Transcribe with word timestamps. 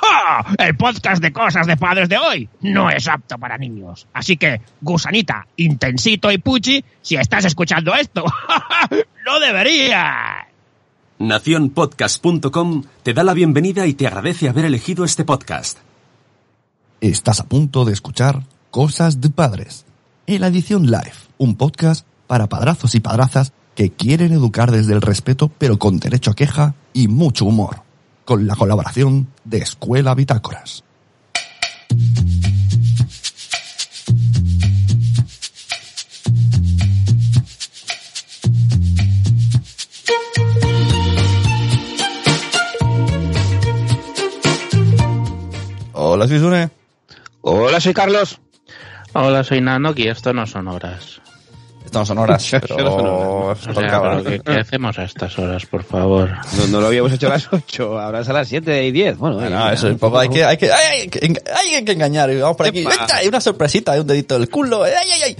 ¡Ja! 0.00 0.54
El 0.58 0.76
podcast 0.76 1.22
de 1.22 1.32
cosas 1.32 1.66
de 1.66 1.76
padres 1.76 2.08
de 2.08 2.18
hoy 2.18 2.48
no 2.60 2.90
es 2.90 3.08
apto 3.08 3.38
para 3.38 3.58
niños. 3.58 4.06
Así 4.12 4.36
que, 4.36 4.60
gusanita, 4.80 5.46
intensito 5.56 6.30
y 6.30 6.38
puchi, 6.38 6.84
si 7.02 7.16
estás 7.16 7.44
escuchando 7.44 7.94
esto, 7.94 8.24
no 9.26 9.40
deberías. 9.40 10.46
Naciónpodcast.com 11.18 12.84
te 13.02 13.12
da 13.12 13.24
la 13.24 13.34
bienvenida 13.34 13.86
y 13.86 13.94
te 13.94 14.06
agradece 14.06 14.48
haber 14.48 14.66
elegido 14.66 15.04
este 15.04 15.24
podcast. 15.24 15.78
Estás 17.00 17.40
a 17.40 17.48
punto 17.48 17.84
de 17.84 17.92
escuchar 17.92 18.44
Cosas 18.70 19.20
de 19.20 19.30
Padres, 19.30 19.84
en 20.26 20.40
la 20.40 20.46
edición 20.46 20.86
live, 20.86 21.14
un 21.38 21.56
podcast 21.56 22.06
para 22.28 22.48
padrazos 22.48 22.94
y 22.94 23.00
padrazas 23.00 23.52
que 23.74 23.90
quieren 23.90 24.32
educar 24.32 24.70
desde 24.70 24.92
el 24.92 25.00
respeto 25.00 25.50
pero 25.58 25.78
con 25.78 25.98
derecho 25.98 26.30
a 26.30 26.34
queja 26.34 26.74
y 26.92 27.08
mucho 27.08 27.44
humor, 27.44 27.82
con 28.28 28.46
la 28.46 28.56
colaboración 28.56 29.26
de 29.44 29.56
Escuela 29.56 30.14
Bitácoras. 30.14 30.84
Hola, 45.94 46.28
soy 46.28 46.38
Sune. 46.38 46.68
Hola, 47.40 47.80
soy 47.80 47.94
Carlos. 47.94 48.38
Hola, 49.14 49.42
soy 49.42 49.62
Nano 49.62 49.94
y 49.96 50.08
esto 50.08 50.34
no 50.34 50.46
son 50.46 50.68
horas. 50.68 51.17
Esto 51.88 51.98
no 52.00 52.04
son 52.06 52.18
horas, 52.18 52.52
Esto 52.52 52.76
no 52.76 52.84
son 52.84 52.96
pero... 52.96 53.48
O 53.48 53.54
sea, 53.56 53.72
pero 53.74 54.24
¿qué, 54.24 54.40
qué 54.40 54.60
hacemos 54.60 54.98
a 54.98 55.04
estas 55.04 55.38
horas, 55.38 55.64
por 55.64 55.82
favor? 55.84 56.30
No, 56.56 56.66
no 56.66 56.80
lo 56.82 56.86
habíamos 56.88 57.12
hecho 57.12 57.28
a 57.28 57.30
las 57.30 57.48
8, 57.52 57.98
ahora 57.98 58.20
es 58.20 58.28
a 58.28 58.32
las 58.34 58.48
7 58.48 58.84
y 58.86 58.92
10. 58.92 59.16
Bueno, 59.16 59.36
Bueno, 59.36 59.70
eh, 59.70 59.74
eso 59.74 59.86
es 59.86 59.94
un 59.94 59.98
poco, 59.98 60.18
hay 60.18 60.28
que, 60.28 60.44
hay 60.44 60.58
que, 60.58 60.70
ay, 60.70 61.00
hay 61.00 61.08
que, 61.08 61.18
hay 61.18 61.84
que 61.84 61.92
engañar. 61.92 62.30
y 62.30 62.38
Vamos 62.40 62.56
por 62.58 62.66
aquí. 62.66 62.80
Epa. 62.80 62.90
¡Ay, 63.00 63.22
Hay 63.22 63.28
una 63.28 63.40
sorpresita, 63.40 63.92
hay 63.92 64.00
un 64.00 64.06
dedito 64.06 64.38
del 64.38 64.50
culo. 64.50 64.84
¡Ay, 64.84 64.92
ay, 65.12 65.20
ay! 65.24 65.36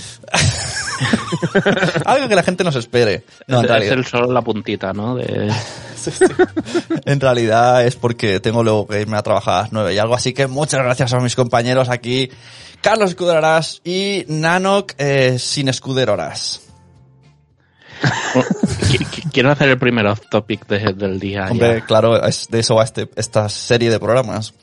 Algo 2.04 2.28
que 2.28 2.34
la 2.34 2.42
gente 2.42 2.64
nos 2.64 2.76
espere. 2.76 3.24
No, 3.46 3.60
en 3.62 3.82
es 3.82 3.90
el 3.90 4.04
solo 4.04 4.32
la 4.32 4.42
puntita, 4.42 4.92
¿no? 4.92 5.14
De... 5.16 5.52
Sí, 5.98 6.12
sí. 6.12 6.24
en 7.06 7.18
realidad 7.18 7.84
es 7.84 7.96
porque 7.96 8.38
tengo 8.38 8.62
luego 8.62 8.86
que 8.86 9.00
irme 9.00 9.16
a 9.16 9.22
trabajar 9.22 9.54
a 9.54 9.62
las 9.62 9.72
nueve 9.72 9.94
y 9.94 9.98
algo. 9.98 10.14
Así 10.14 10.32
que 10.32 10.46
muchas 10.46 10.80
gracias 10.80 11.12
a 11.12 11.18
mis 11.18 11.34
compañeros 11.34 11.88
aquí. 11.88 12.30
Carlos 12.80 13.10
Escuderoras 13.10 13.80
y 13.82 14.24
Nanok 14.28 14.92
eh, 14.98 15.40
sin 15.40 15.68
Escuderoras. 15.68 16.60
Qu- 18.32 18.44
qu- 19.10 19.32
Quiero 19.32 19.50
hacer 19.50 19.70
el 19.70 19.78
primer 19.78 20.06
off 20.06 20.20
topic 20.30 20.68
de- 20.68 20.92
del 20.94 21.18
día. 21.18 21.46
ya. 21.46 21.50
Hombre, 21.50 21.82
claro, 21.84 22.24
es, 22.24 22.46
de 22.48 22.60
eso 22.60 22.76
va 22.76 22.84
este, 22.84 23.10
esta 23.16 23.48
serie 23.48 23.90
de 23.90 23.98
programas. 23.98 24.54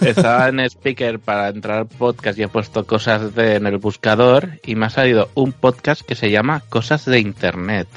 Estaba 0.00 0.48
en 0.48 0.60
speaker 0.60 1.18
para 1.18 1.48
entrar 1.48 1.78
al 1.78 1.86
podcast 1.86 2.38
y 2.38 2.42
he 2.42 2.48
puesto 2.48 2.86
cosas 2.86 3.34
de, 3.34 3.56
en 3.56 3.66
el 3.66 3.78
buscador 3.78 4.60
y 4.64 4.74
me 4.74 4.86
ha 4.86 4.90
salido 4.90 5.30
un 5.34 5.52
podcast 5.52 6.02
que 6.02 6.14
se 6.14 6.30
llama 6.30 6.60
Cosas 6.68 7.04
de 7.04 7.20
Internet. 7.20 7.88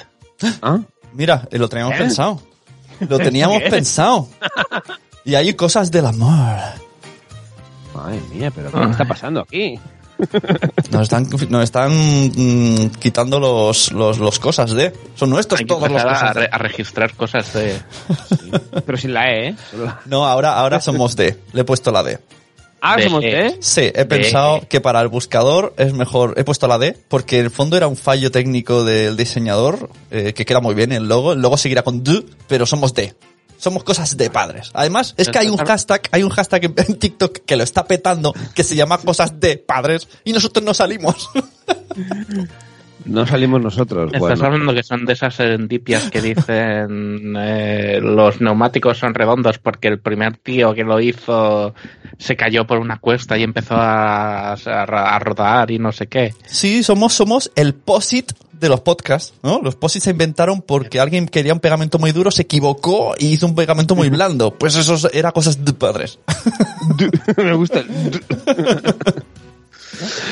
¿Ah? 0.62 0.80
Mira, 1.14 1.48
eh, 1.52 1.58
lo 1.58 1.68
teníamos 1.70 1.96
¿Eh? 1.96 1.98
pensado. 2.00 2.42
Lo 3.08 3.18
teníamos 3.18 3.60
¿Qué? 3.64 3.70
pensado. 3.70 4.28
Y 5.26 5.36
hay 5.36 5.54
cosas 5.54 5.92
del 5.92 6.06
amor. 6.06 6.58
Madre 7.94 8.22
mía, 8.34 8.52
pero 8.54 8.72
¿qué 8.72 8.92
está 8.92 9.06
pasando 9.06 9.42
aquí? 9.42 9.80
Nos 10.92 11.04
están, 11.04 11.28
nos 11.50 11.64
están 11.64 11.92
mm, 11.92 12.90
quitando 13.00 13.40
los, 13.40 13.92
los, 13.92 14.18
los 14.20 14.40
cosas 14.40 14.72
de. 14.72 14.94
Son 15.16 15.30
nuestros 15.30 15.60
Hay 15.60 15.66
que 15.66 15.70
todos 15.70 15.84
los 15.90 16.02
empezar 16.02 16.08
a, 16.08 16.20
cosas 16.20 16.36
re- 16.36 16.50
a 16.52 16.58
registrar 16.58 17.14
cosas 17.16 17.54
de... 17.54 17.78
Pero 18.86 18.98
sin 18.98 19.14
la 19.14 19.32
E, 19.32 19.50
¿eh? 19.50 19.56
No, 20.06 20.26
ahora, 20.26 20.54
ahora 20.58 20.82
somos 20.82 21.16
de. 21.16 21.38
Le 21.54 21.62
he 21.62 21.64
puesto 21.64 21.92
la 21.92 22.04
D. 22.04 22.20
Ah, 22.82 22.96
De 22.96 23.04
somos 23.06 23.24
E. 23.24 23.28
D. 23.28 23.58
Sí, 23.60 23.92
he 23.94 24.06
pensado 24.06 24.62
que 24.70 24.82
para 24.82 25.02
el 25.02 25.08
buscador 25.08 25.74
es 25.78 25.94
mejor. 25.94 26.36
He 26.38 26.44
puesto 26.44 26.68
la 26.68 26.78
D 26.78 26.96
porque 27.08 27.40
en 27.40 27.46
el 27.46 27.52
fondo 27.52 27.76
era 27.78 27.88
un 27.88 27.98
fallo 27.98 28.32
técnico 28.32 28.84
del 28.84 29.18
diseñador 29.18 29.90
eh, 30.12 30.34
que 30.34 30.46
queda 30.46 30.62
muy 30.62 30.76
bien 30.76 30.92
el 30.92 31.08
logo. 31.08 31.34
El 31.34 31.42
logo 31.42 31.58
seguirá 31.58 31.84
con 31.84 32.04
D, 32.04 32.24
pero 32.48 32.66
somos 32.66 32.94
D. 32.94 33.14
Somos 33.58 33.84
cosas 33.84 34.18
de 34.18 34.30
padres. 34.30 34.72
Además, 34.74 35.14
es 35.18 35.30
que 35.30 35.40
hay 35.40 35.50
un 35.50 35.58
hashtag, 35.58 36.02
hay 36.12 36.24
un 36.24 36.30
hashtag 36.30 36.66
en 36.66 37.00
TikTok 37.00 37.40
que 37.46 37.56
lo 37.56 37.64
está 37.64 37.86
petando 37.86 38.34
que 38.54 38.64
se 38.64 38.76
llama 38.76 38.98
cosas 39.00 39.40
de 39.40 39.58
padres 39.58 40.08
y 40.24 40.34
nosotros 40.34 40.64
no 40.64 40.74
salimos. 40.74 41.30
No 43.06 43.26
salimos 43.26 43.62
nosotros. 43.62 44.08
Estás 44.08 44.20
Bueno, 44.20 44.46
hablando 44.46 44.74
que 44.74 44.84
son 44.84 45.06
de 45.06 45.14
esas 45.14 45.36
serendipias 45.36 46.10
que 46.10 46.22
dicen 46.22 47.34
eh, 47.38 48.00
los 48.02 48.42
neumáticos 48.42 48.98
son 48.98 49.14
redondos 49.14 49.60
porque 49.60 49.88
el 49.88 50.00
primer 50.00 50.38
tío 50.38 50.74
que 50.74 50.84
lo 50.84 51.00
hizo 51.00 51.74
se 52.18 52.36
cayó 52.36 52.68
por 52.68 52.80
una 52.80 53.00
cuesta 53.00 53.38
y 53.38 53.44
empezó 53.44 53.76
a, 53.76 54.54
a, 54.54 54.56
a 54.56 55.20
rodar 55.20 55.72
y 55.72 55.80
no 55.80 55.92
sé 55.92 56.08
qué. 56.08 56.34
Sí, 56.46 56.84
somos, 56.84 57.14
somos 57.14 57.52
el 57.56 57.74
POSIT 57.76 58.34
de 58.60 58.70
los 58.70 58.82
podcasts, 58.82 59.34
¿no? 59.44 59.62
Los 59.62 59.76
POSIT 59.76 60.04
se 60.04 60.12
inventaron 60.12 60.62
porque 60.62 61.00
alguien 61.00 61.28
quería 61.28 61.54
un 61.54 61.60
pegamento 61.60 62.00
muy 62.00 62.12
duro, 62.12 62.32
se 62.32 62.44
equivocó 62.44 63.16
y 63.18 63.28
hizo 63.28 63.46
un 63.46 63.56
pegamento 63.56 63.96
muy 63.96 64.10
blando. 64.10 64.52
Pues 64.52 64.76
eso 64.76 65.10
era 65.14 65.32
cosas 65.32 65.64
de 65.64 65.74
padres. 65.74 66.20
me 67.38 67.54
gusta. 67.54 67.84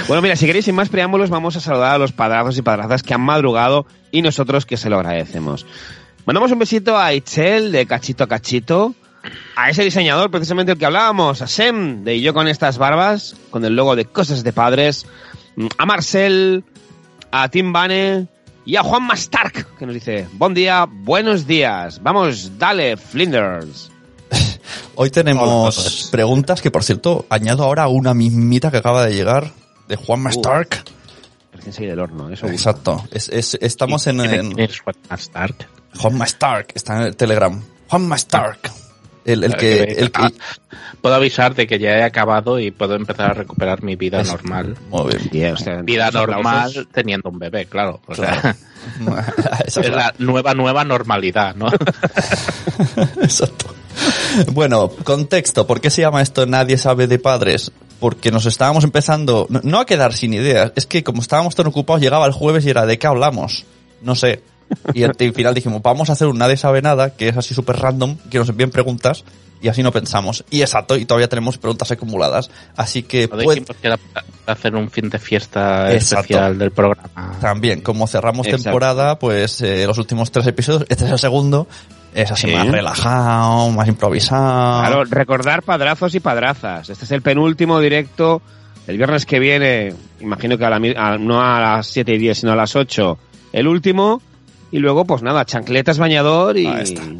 bueno, 0.08 0.22
mira, 0.22 0.36
si 0.36 0.46
queréis 0.46 0.66
sin 0.66 0.76
más 0.76 0.90
preámbulos, 0.90 1.30
vamos 1.30 1.56
a 1.56 1.60
saludar 1.60 1.96
a 1.96 1.98
los 1.98 2.12
padrazos 2.12 2.58
y 2.58 2.62
padrazas 2.62 3.04
que 3.04 3.14
han 3.14 3.22
madrugado 3.22 3.86
y 4.12 4.22
nosotros 4.22 4.66
que 4.66 4.78
se 4.78 4.90
lo 4.90 4.98
agradecemos. 4.98 5.66
Mandamos 6.26 6.52
un 6.52 6.60
besito 6.60 6.98
a 6.98 7.14
Ichel 7.14 7.72
de 7.72 7.86
Cachito 7.86 8.24
a 8.24 8.28
Cachito, 8.28 8.96
a 9.56 9.70
ese 9.70 9.84
diseñador 9.84 10.32
precisamente 10.32 10.72
el 10.72 10.78
que 10.78 10.86
hablábamos, 10.86 11.42
a 11.42 11.48
Sem 11.48 12.04
de 12.04 12.20
yo 12.22 12.34
con 12.34 12.48
estas 12.48 12.78
barbas, 12.78 13.36
con 13.50 13.64
el 13.66 13.76
logo 13.76 13.96
de 13.96 14.06
Cosas 14.06 14.44
de 14.44 14.54
Padres, 14.54 15.06
a 15.78 15.86
Marcel, 15.86 16.64
a 17.44 17.50
Tim 17.50 17.74
Bane 17.74 18.28
y 18.66 18.78
a 18.78 18.84
Juan 18.84 19.04
Mastark, 19.04 19.78
que 19.78 19.86
nos 19.86 19.94
dice, 19.94 20.28
buen 20.34 20.54
día, 20.54 20.86
buenos 20.90 21.46
días, 21.46 22.02
vamos, 22.02 22.58
dale, 22.58 22.96
Flinders. 22.96 23.92
Hoy 24.96 25.10
tenemos 25.10 26.08
preguntas 26.12 26.62
que, 26.62 26.72
por 26.72 26.84
cierto, 26.84 27.26
añado 27.30 27.64
ahora 27.66 27.88
una 27.90 28.14
mismita 28.14 28.72
que 28.72 28.78
acaba 28.78 29.06
de 29.06 29.14
llegar 29.14 29.52
de 29.88 29.98
Juan 29.98 30.26
Stark. 30.28 30.84
Recién 31.52 31.74
salí 31.74 31.88
del 31.88 32.00
horno, 32.00 32.30
eso 32.30 32.48
gusta. 32.48 32.70
Exacto. 32.72 33.04
Es, 33.12 33.28
es- 33.30 33.58
estamos 33.62 34.08
en, 34.08 34.20
¿Quién 34.20 34.34
en 34.60 34.70
Juan 34.84 34.96
Stark? 35.20 35.68
Juan 36.00 36.22
Stark, 36.22 36.68
está 36.74 36.96
en 36.98 37.02
el 37.04 37.16
Telegram. 37.18 37.62
Juan 37.90 38.12
Stark. 38.14 38.60
El, 39.26 39.44
el 39.44 39.56
que, 39.58 39.82
el 39.84 40.12
que, 40.12 40.22
Ah, 40.24 40.32
Puedo 41.02 41.16
avisar 41.16 41.54
de 41.56 41.68
que 41.68 41.78
ya 41.80 41.98
he 41.98 42.04
acabado 42.04 42.60
y 42.60 42.72
puedo 42.72 42.96
empezar 42.96 43.32
a 43.32 43.34
recuperar 43.34 43.84
mi 43.84 43.96
vida 43.96 44.22
Es- 44.22 44.28
normal. 44.28 44.76
muy 44.90 45.08
bien. 45.16 45.30
Bien, 45.32 45.54
o 45.54 45.58
sea, 45.58 45.82
Vida 45.82 46.10
normal 46.12 46.40
aplausos. 46.40 46.88
teniendo 46.94 47.30
un 47.30 47.40
bebé, 47.40 47.66
claro. 47.66 48.00
O 48.08 48.14
Claro. 48.14 48.42
sea, 49.42 49.58
Esa 49.66 49.82
es 49.82 49.90
la 49.90 50.14
nueva, 50.20 50.54
nueva 50.54 50.84
normalidad, 50.84 51.56
¿no? 51.56 51.68
Exacto. 53.22 53.74
Bueno, 54.52 54.90
contexto. 54.90 55.66
¿Por 55.68 55.82
qué 55.82 55.90
se 55.90 56.02
llama 56.02 56.22
esto 56.22 56.46
Nadie 56.46 56.78
sabe 56.78 57.08
de 57.08 57.20
padres? 57.20 57.72
Porque 58.00 58.32
nos 58.32 58.46
estábamos 58.46 58.84
empezando, 58.84 59.48
no 59.50 59.80
a 59.80 59.86
quedar 59.86 60.14
sin 60.14 60.34
ideas, 60.34 60.72
es 60.76 60.86
que 60.86 61.04
como 61.04 61.22
estábamos 61.22 61.56
tan 61.56 61.68
ocupados, 61.68 62.02
llegaba 62.02 62.26
el 62.26 62.34
jueves 62.34 62.66
y 62.66 62.70
era 62.70 62.86
¿de 62.86 63.00
qué 63.00 63.08
hablamos? 63.08 63.66
No 64.02 64.16
sé. 64.16 64.42
Y 64.94 65.04
al 65.04 65.12
al 65.20 65.34
final 65.34 65.54
dijimos, 65.54 65.82
vamos 65.82 66.10
a 66.10 66.14
hacer 66.14 66.28
un 66.28 66.38
Nadie 66.38 66.58
sabe 66.58 66.82
nada, 66.82 67.12
que 67.16 67.30
es 67.30 67.38
así 67.38 67.54
súper 67.54 67.78
random, 67.78 68.18
que 68.30 68.38
nos 68.40 68.50
envíen 68.50 68.72
preguntas, 68.72 69.24
y 69.62 69.68
así 69.68 69.82
no 69.84 69.92
pensamos. 69.92 70.44
Y 70.50 70.62
exacto, 70.62 70.96
y 70.98 71.06
todavía 71.06 71.28
tenemos 71.30 71.58
preguntas 71.58 71.92
acumuladas. 71.92 72.50
Así 72.76 73.04
que 73.04 73.28
para 73.28 73.44
hacer 74.48 74.76
un 74.76 74.90
fin 74.90 75.10
de 75.10 75.20
fiesta 75.20 75.92
Exacto. 75.94 76.22
especial 76.34 76.58
del 76.58 76.72
programa. 76.72 77.32
también, 77.42 77.82
como 77.82 78.08
cerramos 78.08 78.46
Exacto. 78.48 78.64
temporada, 78.66 79.18
pues 79.20 79.62
eh, 79.62 79.86
los 79.88 79.98
últimos 79.98 80.32
tres 80.32 80.46
episodios, 80.48 80.86
este 80.90 81.06
es 81.06 81.12
el 81.12 81.20
segundo, 81.20 81.68
es 82.14 82.32
así 82.32 82.48
Sí. 82.48 82.54
más 82.54 82.68
relajado, 82.68 83.70
más 83.72 83.88
improvisado. 83.88 84.82
Claro, 84.82 85.04
recordar 85.06 85.64
padrazos 85.64 86.14
y 86.16 86.20
padrazas. 86.20 86.90
Este 86.90 87.06
es 87.06 87.12
el 87.12 87.22
penúltimo 87.22 87.80
directo. 87.80 88.42
El 88.88 88.98
viernes 88.98 89.26
que 89.26 89.40
viene, 89.40 89.94
imagino 90.20 90.58
que 90.60 90.66
a 90.66 90.70
la 90.70 90.76
a- 90.98 91.18
no 91.18 91.42
a 91.42 91.60
las 91.60 91.88
7 91.88 92.14
y 92.14 92.18
10, 92.20 92.40
sino 92.40 92.52
a 92.52 92.56
las 92.56 92.76
8, 92.76 93.18
el 93.52 93.68
último. 93.68 94.22
Y 94.76 94.80
luego, 94.80 95.06
pues 95.06 95.22
nada, 95.22 95.46
chancletas, 95.46 95.98
bañador 95.98 96.58
y... 96.58 96.68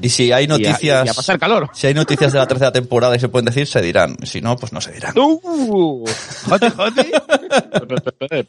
Y 0.02 0.10
si 0.10 0.32
hay 0.34 0.44
y 0.44 0.46
a- 0.46 0.50
noticias, 0.50 1.06
y 1.06 1.10
a 1.10 1.14
pasar 1.14 1.40
calor. 1.40 1.70
si 1.74 1.88
hay 1.88 1.94
noticias 1.94 2.34
de 2.34 2.40
la 2.40 2.48
tercera 2.48 2.72
temporada 2.74 3.16
y 3.16 3.20
se 3.20 3.30
pueden 3.30 3.46
decir, 3.46 3.66
se 3.66 3.82
dirán. 3.82 4.18
Si 4.24 4.42
no, 4.42 4.58
pues 4.58 4.74
no 4.74 4.82
se 4.82 4.92
dirán. 4.92 5.14
¡Uh! 5.18 6.04
¡Jote, 6.50 6.70
jote! 6.72 7.12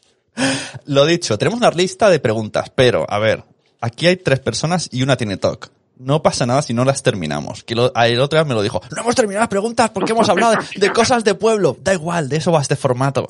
Lo 0.87 1.07
dicho, 1.07 1.39
tenemos 1.39 1.59
una 1.59 1.71
lista 1.71 2.11
de 2.11 2.19
preguntas, 2.21 2.71
pero 2.75 3.07
a 3.09 3.19
ver, 3.19 3.45
aquí 3.81 4.07
hay 4.07 4.17
tres 4.17 4.41
personas 4.41 4.89
y 4.93 5.03
una 5.03 5.17
tiene 5.17 5.37
TOC. 5.37 5.71
No 5.99 6.21
pasa 6.23 6.45
nada 6.45 6.61
si 6.61 6.75
no 6.75 6.85
las 6.85 7.03
terminamos. 7.03 7.65
Que 7.65 7.75
lo, 7.75 7.95
el 7.95 8.21
otro 8.21 8.39
día 8.39 8.45
me 8.45 8.55
lo 8.55 8.61
dijo. 8.63 8.83
No 8.95 9.01
hemos 9.03 9.15
terminado 9.15 9.43
las 9.43 9.49
preguntas 9.49 9.89
porque 9.91 10.13
hemos 10.13 10.29
hablado 10.29 10.57
de, 10.75 10.81
de 10.81 10.93
cosas 10.93 11.25
de 11.25 11.35
pueblo. 11.35 11.77
Da 11.81 11.95
igual, 11.95 12.29
de 12.29 12.37
eso 12.37 12.53
va 12.53 12.61
este 12.61 12.77
formato. 12.77 13.29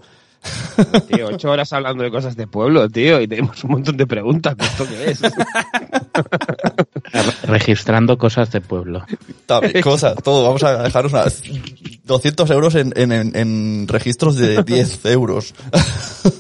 Tío, 1.08 1.28
ocho 1.28 1.50
horas 1.50 1.72
hablando 1.72 2.02
de 2.04 2.10
cosas 2.10 2.36
de 2.36 2.46
pueblo, 2.46 2.88
tío, 2.88 3.20
y 3.20 3.28
tenemos 3.28 3.62
un 3.64 3.70
montón 3.72 3.96
de 3.96 4.06
preguntas. 4.06 4.54
¿Esto 4.58 4.86
qué 4.88 5.10
es? 5.10 5.20
Registrando 7.44 8.18
cosas 8.18 8.50
de 8.52 8.60
pueblo. 8.60 9.04
Cosas, 9.82 10.14
todo. 10.22 10.44
Vamos 10.44 10.62
a 10.62 10.82
dejaros 10.82 11.12
unas 11.12 11.42
200 12.04 12.50
euros 12.50 12.74
en, 12.74 12.92
en, 12.96 13.12
en- 13.12 13.36
en 13.36 13.88
registros 13.88 14.36
de 14.36 14.62
10 14.62 15.04
euros. 15.06 15.54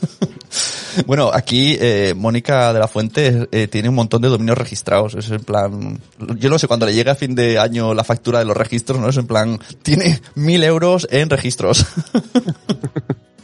Bueno, 1.06 1.30
aquí 1.30 1.76
eh, 1.78 2.14
Mónica 2.16 2.72
de 2.72 2.78
la 2.78 2.88
Fuente 2.88 3.46
eh, 3.52 3.68
tiene 3.68 3.90
un 3.90 3.94
montón 3.96 4.22
de 4.22 4.28
dominios 4.28 4.56
registrados. 4.56 5.14
Es 5.14 5.28
en 5.30 5.44
plan, 5.44 6.00
yo 6.38 6.48
no 6.48 6.58
sé, 6.58 6.66
cuando 6.66 6.86
le 6.86 6.94
llega 6.94 7.12
a 7.12 7.14
fin 7.14 7.34
de 7.34 7.58
año 7.58 7.92
la 7.92 8.02
factura 8.02 8.38
de 8.38 8.46
los 8.46 8.56
registros, 8.56 8.98
¿no? 8.98 9.10
Es 9.10 9.16
en 9.18 9.26
plan, 9.26 9.60
tiene 9.82 10.22
mil 10.36 10.64
euros 10.64 11.06
en 11.10 11.28
registros. 11.28 11.84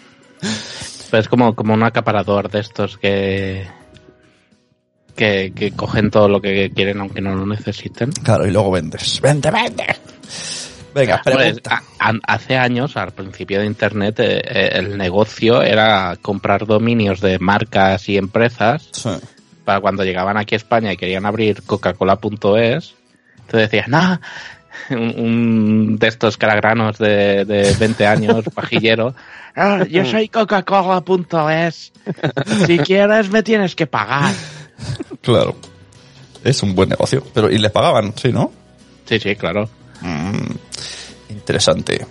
Pero 1.10 1.20
es 1.20 1.28
como, 1.28 1.54
como 1.54 1.74
un 1.74 1.82
acaparador 1.82 2.50
de 2.50 2.60
estos 2.60 2.96
que, 2.98 3.66
que, 5.14 5.52
que 5.54 5.72
cogen 5.72 6.10
todo 6.10 6.28
lo 6.28 6.40
que 6.40 6.70
quieren 6.70 7.00
aunque 7.00 7.20
no 7.20 7.34
lo 7.34 7.46
necesiten. 7.46 8.12
claro, 8.12 8.46
y 8.46 8.50
luego 8.50 8.70
vendes. 8.70 9.20
Vende, 9.20 9.50
vende. 9.50 9.84
Venga, 10.94 11.20
Pues, 11.24 11.36
pregunta. 11.36 11.82
a- 11.98 12.10
a- 12.10 12.34
hace 12.34 12.56
años, 12.56 12.96
al 12.98 13.12
principio 13.12 13.60
de 13.60 13.66
Internet, 13.66 14.20
eh, 14.20 14.42
eh, 14.44 14.70
el 14.74 14.98
negocio 14.98 15.62
era 15.62 16.16
comprar 16.20 16.66
dominios 16.66 17.20
de 17.20 17.38
marcas 17.38 18.08
y 18.10 18.18
empresas 18.18 18.88
Sí. 18.92 19.08
para 19.64 19.80
cuando 19.80 20.04
llegaban 20.04 20.36
aquí 20.36 20.54
a 20.54 20.56
España 20.58 20.92
y 20.92 20.96
querían 20.98 21.24
abrir 21.24 21.62
Coca-Cola.es. 21.62 22.94
Entonces 23.40 23.70
decías, 23.70 23.88
no, 23.88 24.20
un, 24.90 24.98
un 24.98 25.96
de 25.98 26.08
estos 26.08 26.36
caragranos 26.36 26.98
de, 26.98 27.44
de 27.44 27.74
20 27.78 28.06
años, 28.06 28.44
pajillero. 28.54 29.14
"Ah, 29.54 29.84
yo 29.88 30.04
soy 30.04 30.28
Coca-Cola.es. 30.28 31.92
Si 32.66 32.78
quieres, 32.78 33.30
me 33.30 33.42
tienes 33.42 33.74
que 33.74 33.86
pagar. 33.86 34.32
Claro. 35.20 35.56
Es 36.44 36.62
un 36.62 36.74
buen 36.74 36.88
negocio. 36.88 37.22
Pero, 37.34 37.50
y 37.50 37.58
les 37.58 37.70
pagaban, 37.70 38.12
sí, 38.16 38.32
¿no? 38.32 38.50
Sí, 39.04 39.18
sí, 39.20 39.36
claro. 39.36 39.68
Mm, 40.00 40.50
interesante. 41.30 42.06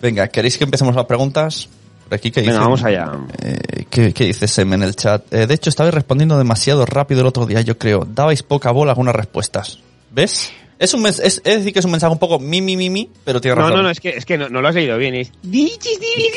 Venga, 0.00 0.26
¿queréis 0.28 0.58
que 0.58 0.64
empecemos 0.64 0.94
las 0.96 1.04
preguntas? 1.06 1.68
Por 2.04 2.14
aquí, 2.14 2.30
¿qué 2.30 2.40
Venga, 2.40 2.52
dicen? 2.54 2.64
vamos 2.64 2.82
allá. 2.84 3.12
Eh, 3.42 3.84
¿qué, 3.88 4.12
qué 4.12 4.24
dice 4.24 4.48
Sem 4.48 4.72
en 4.72 4.82
el 4.82 4.96
chat? 4.96 5.32
Eh, 5.32 5.46
de 5.46 5.54
hecho, 5.54 5.70
estabais 5.70 5.94
respondiendo 5.94 6.36
demasiado 6.38 6.84
rápido 6.86 7.20
el 7.20 7.26
otro 7.28 7.46
día, 7.46 7.60
yo 7.60 7.78
creo. 7.78 8.04
Dabais 8.04 8.42
poca 8.42 8.70
bola 8.72 8.90
a 8.90 8.94
algunas 8.94 9.14
respuestas. 9.14 9.78
¿Ves? 10.10 10.50
Es, 10.82 10.94
un 10.94 11.02
mens- 11.02 11.20
es, 11.22 11.40
es 11.44 11.58
decir 11.58 11.72
que 11.72 11.78
es 11.78 11.84
un 11.84 11.92
mensaje 11.92 12.12
un 12.12 12.18
poco 12.18 12.38
mi, 12.38 12.60
mi, 12.60 12.76
mi, 12.76 12.90
mi, 12.90 13.08
pero 13.24 13.40
tiene 13.40 13.54
No, 13.54 13.62
razón. 13.62 13.76
no, 13.76 13.82
no, 13.84 13.90
es 13.90 14.00
que, 14.00 14.10
es 14.10 14.24
que 14.26 14.36
no, 14.36 14.48
no 14.48 14.60
lo 14.60 14.68
has 14.68 14.74
leído 14.74 14.98
bien. 14.98 15.14
Es... 15.14 15.30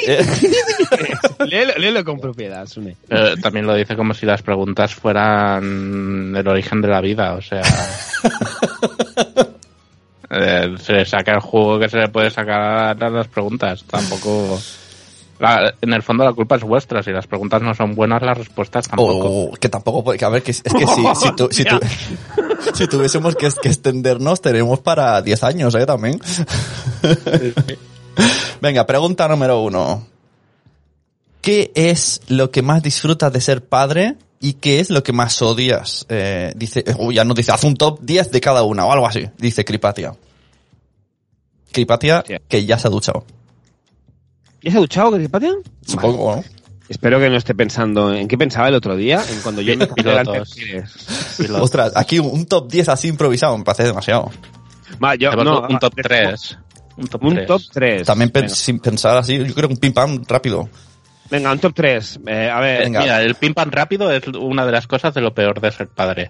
Eh, 0.08 0.26
léelo, 1.48 1.74
léelo 1.78 2.06
con 2.06 2.20
propiedad, 2.20 2.68
Sune. 2.68 2.96
Eh, 3.10 3.34
también 3.42 3.66
lo 3.66 3.74
dice 3.76 3.96
como 3.96 4.14
si 4.14 4.26
las 4.26 4.42
preguntas 4.44 4.94
fueran 4.94 6.34
el 6.36 6.48
origen 6.48 6.82
de 6.82 6.88
la 6.88 7.02
vida, 7.02 7.34
o 7.34 7.42
sea... 7.42 7.62
eh, 10.30 10.76
se 10.80 10.94
le 10.94 11.06
saca 11.06 11.34
el 11.34 11.40
juego 11.40 11.80
que 11.80 11.90
se 11.90 11.98
le 11.98 12.08
puede 12.10 12.30
sacar 12.32 13.02
a 13.04 13.10
las 13.10 13.28
preguntas, 13.28 13.84
tampoco... 13.90 14.60
La- 15.38 15.74
en 15.82 15.92
el 15.92 16.02
fondo 16.02 16.24
la 16.24 16.32
culpa 16.32 16.56
es 16.56 16.62
vuestra, 16.64 17.04
si 17.04 17.12
las 17.12 17.28
preguntas 17.28 17.62
no 17.62 17.74
son 17.76 17.94
buenas, 17.94 18.22
las 18.22 18.38
respuestas 18.38 18.88
tampoco. 18.88 19.28
o 19.28 19.52
que 19.54 19.68
tampoco 19.68 20.02
puede, 20.02 20.18
que 20.18 20.24
a 20.24 20.30
ver, 20.30 20.42
que 20.42 20.52
es, 20.52 20.62
que 20.64 20.88
si, 20.88 21.04
si, 21.16 21.32
tu- 21.36 21.50
si 22.74 22.88
tuviésemos 22.88 23.36
que, 23.36 23.50
que 23.62 23.70
extendernos, 23.70 24.42
tenemos 24.42 24.80
para 24.80 25.22
10 25.22 25.44
años, 25.44 25.76
¿eh? 25.76 25.86
También. 25.86 26.20
Venga, 28.62 28.86
pregunta 28.86 29.28
número 29.28 29.62
uno. 29.62 30.08
¿Qué 31.42 31.72
es 31.76 32.22
lo 32.28 32.50
que 32.50 32.62
más 32.62 32.82
disfrutas 32.82 33.32
de 33.32 33.40
ser 33.40 33.64
padre 33.64 34.16
y 34.40 34.54
qué 34.54 34.80
es 34.80 34.90
lo 34.90 35.04
que 35.04 35.14
más 35.14 35.42
odias? 35.42 36.06
Eh, 36.10 36.52
dice, 36.56 36.84
uy, 36.98 37.16
ya 37.16 37.24
nos 37.24 37.36
dice, 37.36 37.52
haz 37.52 37.64
un 37.64 37.76
top 37.76 38.00
10 38.02 38.32
de 38.32 38.42
cada 38.42 38.64
una 38.64 38.86
o 38.86 38.92
algo 38.92 39.06
así, 39.06 39.30
dice 39.38 39.64
Cripatia. 39.64 40.16
Cripatia, 41.72 42.24
que 42.48 42.66
ya 42.66 42.80
se 42.80 42.88
ha 42.88 42.90
duchado. 42.90 43.26
¿Ya 44.62 44.72
se 44.72 44.78
ha 44.78 44.80
duchado, 44.80 45.12
Cripatia? 45.12 45.54
Supongo, 45.86 46.38
¿no? 46.38 46.44
Espero 46.88 47.20
que 47.20 47.30
no 47.30 47.38
esté 47.38 47.56
pensando 47.56 48.14
en 48.14 48.28
qué 48.28 48.38
pensaba 48.38 48.68
el 48.68 48.76
otro 48.76 48.96
día, 48.96 49.24
en 49.30 49.40
cuando 49.42 49.62
yo 49.62 49.76
me 49.76 49.88
Pilotos. 49.88 50.56
Lo- 51.48 51.64
Ostras, 51.64 51.94
aquí 51.96 52.20
un, 52.20 52.28
un 52.32 52.46
top 52.46 52.70
10 52.70 52.90
así 52.90 53.08
improvisado 53.08 53.58
me 53.58 53.64
parece 53.64 53.84
demasiado. 53.84 54.32
Va, 55.04 55.16
yo, 55.16 55.32
no, 55.32 55.62
un 55.68 55.80
top 55.80 55.94
ah, 55.98 56.02
3. 56.04 56.58
Un 56.98 57.08
top 57.08 57.24
Un 57.24 57.34
3. 57.36 57.48
top 57.48 57.62
3. 57.74 58.04
También 58.06 58.30
pen- 58.30 58.50
sin 58.50 58.80
pensar 58.80 59.18
así, 59.18 59.38
yo 59.38 59.54
creo 59.54 59.68
que 59.68 59.74
un 59.74 59.80
pim 59.80 59.94
pam 59.94 60.24
rápido. 60.28 60.70
Venga, 61.30 61.52
un 61.52 61.60
top 61.60 61.74
3. 61.74 62.20
Eh, 62.28 62.50
a 62.54 62.60
ver, 62.60 62.84
Venga. 62.84 63.02
Mira, 63.02 63.22
el 63.24 63.34
pim 63.36 63.54
pam 63.54 63.72
rápido 63.72 64.12
es 64.12 64.28
una 64.28 64.66
de 64.66 64.72
las 64.72 64.86
cosas 64.86 65.14
de 65.14 65.22
lo 65.22 65.34
peor 65.34 65.60
de 65.60 65.72
ser 65.72 65.88
padre. 65.88 66.30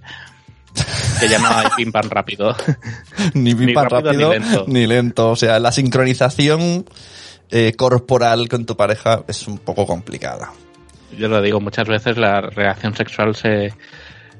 Que 1.19 1.27
ya 1.27 1.37
no 1.39 1.47
hay 1.49 1.67
pim 1.75 1.91
pam 1.91 2.09
rápido. 2.09 2.55
Ni 3.33 3.53
pim 3.53 3.73
pam 3.73 3.87
rápido 3.89 4.11
rápido, 4.11 4.29
ni 4.33 4.39
lento. 4.39 4.65
ni 4.67 4.87
lento. 4.87 5.29
O 5.31 5.35
sea, 5.35 5.59
la 5.59 5.71
sincronización 5.71 6.85
eh, 7.51 7.73
corporal 7.77 8.47
con 8.49 8.65
tu 8.65 8.75
pareja 8.75 9.23
es 9.27 9.47
un 9.47 9.57
poco 9.57 9.85
complicada. 9.85 10.51
Yo 11.17 11.27
lo 11.27 11.41
digo, 11.41 11.59
muchas 11.61 11.87
veces 11.87 12.17
la 12.17 12.41
reacción 12.41 12.95
sexual 12.95 13.35
se 13.35 13.73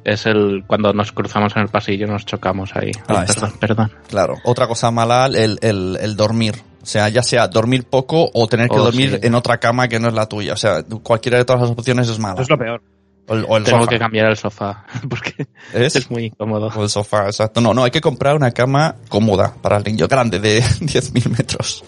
es 0.03 0.25
el 0.27 0.63
cuando 0.67 0.93
nos 0.93 1.11
cruzamos 1.11 1.55
en 1.55 1.63
el 1.63 1.67
pasillo 1.69 2.05
nos 2.07 2.25
chocamos 2.25 2.75
ahí. 2.75 2.91
Ah, 3.07 3.21
Ay, 3.21 3.27
perdón, 3.27 3.53
perdón. 3.59 3.91
Claro. 4.07 4.35
Otra 4.43 4.67
cosa 4.67 4.91
mala, 4.91 5.25
el, 5.27 5.57
el, 5.61 5.97
el 5.99 6.15
dormir. 6.15 6.55
O 6.83 6.85
sea, 6.85 7.09
ya 7.09 7.23
sea 7.23 7.47
dormir 7.47 7.85
poco 7.85 8.29
o 8.31 8.47
tener 8.47 8.69
que 8.69 8.75
Oh, 8.75 8.83
dormir 8.83 9.19
sí. 9.19 9.27
en 9.27 9.33
otra 9.33 9.57
cama 9.59 9.87
que 9.87 9.99
no 9.99 10.07
es 10.07 10.13
la 10.13 10.27
tuya. 10.27 10.53
O 10.53 10.57
sea, 10.57 10.83
cualquiera 11.01 11.39
de 11.39 11.45
todas 11.45 11.63
las 11.63 11.71
opciones 11.71 12.07
es 12.09 12.19
mala. 12.19 12.39
es 12.41 12.49
lo 12.49 12.57
peor. 12.57 12.81
O 13.27 13.33
el, 13.33 13.45
o 13.49 13.57
el 13.57 13.63
Tengo 13.63 13.79
sofá. 13.79 13.89
que 13.89 13.97
cambiar 13.97 14.27
el 14.29 14.37
sofá 14.37 14.85
porque 15.09 15.47
¿Es? 15.73 15.95
es 15.95 16.11
muy 16.11 16.25
incómodo. 16.25 16.67
O 16.75 16.83
el 16.83 16.89
sofá, 16.89 17.25
exacto. 17.25 17.59
No, 17.59 17.73
no, 17.73 17.83
hay 17.83 17.89
que 17.89 18.01
comprar 18.01 18.35
una 18.35 18.51
cama 18.51 18.97
cómoda 19.09 19.55
para 19.63 19.77
el 19.77 19.83
niño, 19.83 20.07
grande, 20.07 20.39
de 20.39 20.61
10.000 20.81 21.29
metros. 21.35 21.83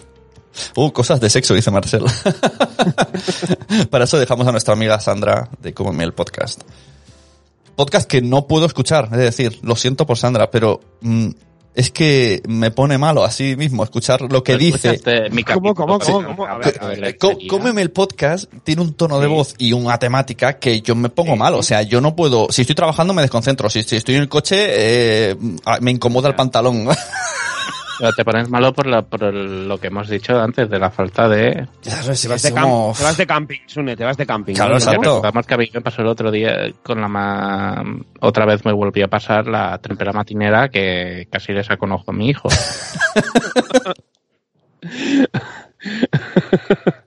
Uh, 0.75 0.91
cosas 0.91 1.19
de 1.19 1.29
sexo, 1.29 1.53
dice 1.53 1.71
Marcel. 1.71 2.03
para 3.89 4.03
eso 4.05 4.19
dejamos 4.19 4.47
a 4.47 4.51
nuestra 4.51 4.73
amiga 4.73 4.99
Sandra 4.99 5.49
de 5.61 5.73
Como 5.73 5.91
Miel 5.91 6.13
Podcast. 6.13 6.61
Podcast 7.75 8.07
que 8.07 8.21
no 8.21 8.47
puedo 8.47 8.65
escuchar, 8.65 9.09
es 9.11 9.17
decir, 9.17 9.59
lo 9.63 9.75
siento 9.75 10.05
por 10.05 10.17
Sandra, 10.17 10.49
pero 10.49 10.79
mm, 11.01 11.29
es 11.77 11.91
que 11.91 12.41
me 12.47 12.71
pone 12.71 12.97
malo 12.97 13.23
así 13.23 13.55
mismo 13.55 13.83
escuchar 13.83 14.21
lo 14.31 14.43
que 14.43 14.57
dice. 14.57 14.99
Mi 15.29 15.43
¿Cómo? 15.43 15.75
A 16.47 16.57
ver? 16.57 17.17
Cómeme 17.47 17.83
el 17.83 17.91
podcast 17.91 18.51
tiene 18.63 18.81
un 18.81 18.95
tono 18.95 19.19
de 19.19 19.27
voz 19.27 19.53
y 19.59 19.73
una 19.73 19.99
temática 19.99 20.57
que 20.57 20.81
yo 20.81 20.95
me 20.95 21.09
pongo 21.09 21.35
mal. 21.35 21.53
O 21.53 21.61
sea, 21.61 21.83
yo 21.83 22.01
no 22.01 22.15
puedo. 22.15 22.47
Si 22.49 22.61
estoy 22.61 22.75
trabajando 22.75 23.13
me 23.13 23.21
desconcentro. 23.21 23.69
Si, 23.69 23.83
si 23.83 23.97
estoy 23.97 24.15
en 24.15 24.21
el 24.21 24.27
coche 24.27 24.55
eh, 24.59 25.35
ah, 25.65 25.77
me 25.79 25.91
incomoda 25.91 26.27
el 26.29 26.33
pantalón. 26.33 26.87
Pero 27.99 28.13
te 28.13 28.23
pones 28.23 28.49
malo 28.49 28.73
por, 28.73 28.87
la, 28.87 29.01
por 29.01 29.23
el- 29.23 29.67
lo 29.67 29.79
que 29.79 29.87
hemos 29.87 30.07
dicho 30.09 30.39
antes 30.39 30.69
de 30.69 30.79
la 30.79 30.91
falta 30.91 31.27
de... 31.27 31.67
Claro, 31.81 32.15
si 32.15 32.27
Te 32.27 32.33
vas, 32.33 32.41
de 32.43 32.51
te 32.51 33.03
vas 33.03 33.17
de 33.17 33.27
camping, 33.27 33.59
Sune, 33.65 33.95
te 33.95 34.03
vas 34.03 34.17
de 34.17 34.25
camping. 34.25 34.53
Claro, 34.53 34.71
¿no? 34.71 34.77
exacto. 34.77 35.01
Recordamos 35.01 35.47
que 35.47 35.53
a 35.53 35.57
mí 35.57 35.69
me 35.73 35.81
pasó 35.81 36.01
el 36.01 36.07
otro 36.07 36.31
día 36.31 36.53
con 36.83 37.01
la 37.01 37.07
ma... 37.07 37.83
Otra 38.21 38.45
vez 38.45 38.63
me 38.65 38.71
volvió 38.73 39.05
a 39.05 39.09
pasar 39.09 39.47
la 39.47 39.77
tempera 39.79 40.11
matinera 40.13 40.69
que 40.69 41.27
casi 41.31 41.53
le 41.53 41.63
saco 41.63 41.85
un 41.85 41.93
ojo 41.93 42.11
a 42.11 42.13
mi 42.13 42.29
hijo. 42.29 42.49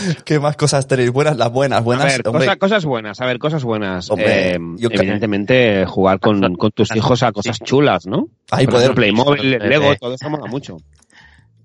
¿Qué 0.24 0.38
más 0.40 0.56
cosas 0.56 0.86
tenéis? 0.86 1.10
Buenas, 1.10 1.36
las 1.36 1.50
buenas, 1.50 1.78
A 1.80 1.82
buenas. 1.82 2.06
ver, 2.06 2.22
hombre, 2.26 2.46
cosa- 2.46 2.56
cosas 2.56 2.84
buenas, 2.84 3.20
a 3.20 3.26
ver, 3.26 3.38
cosas 3.38 3.64
buenas. 3.64 4.10
Hombre, 4.10 4.54
Eh, 4.54 4.58
yo 4.76 4.88
creo- 4.88 5.02
evidentemente, 5.02 5.84
jugar 5.86 6.20
con, 6.20 6.54
con 6.56 6.70
tus 6.72 6.94
hijos 6.94 7.22
a 7.22 7.32
cosas 7.32 7.58
chulas, 7.60 8.06
¿no? 8.06 8.28
Ahí 8.50 8.66
Por 8.66 8.74
poder. 8.76 8.94
Playmobil. 8.94 9.58
Lego, 9.58 9.94
todo 9.96 10.14
eso 10.14 10.28
mola 10.30 10.46
mucho. 10.46 10.76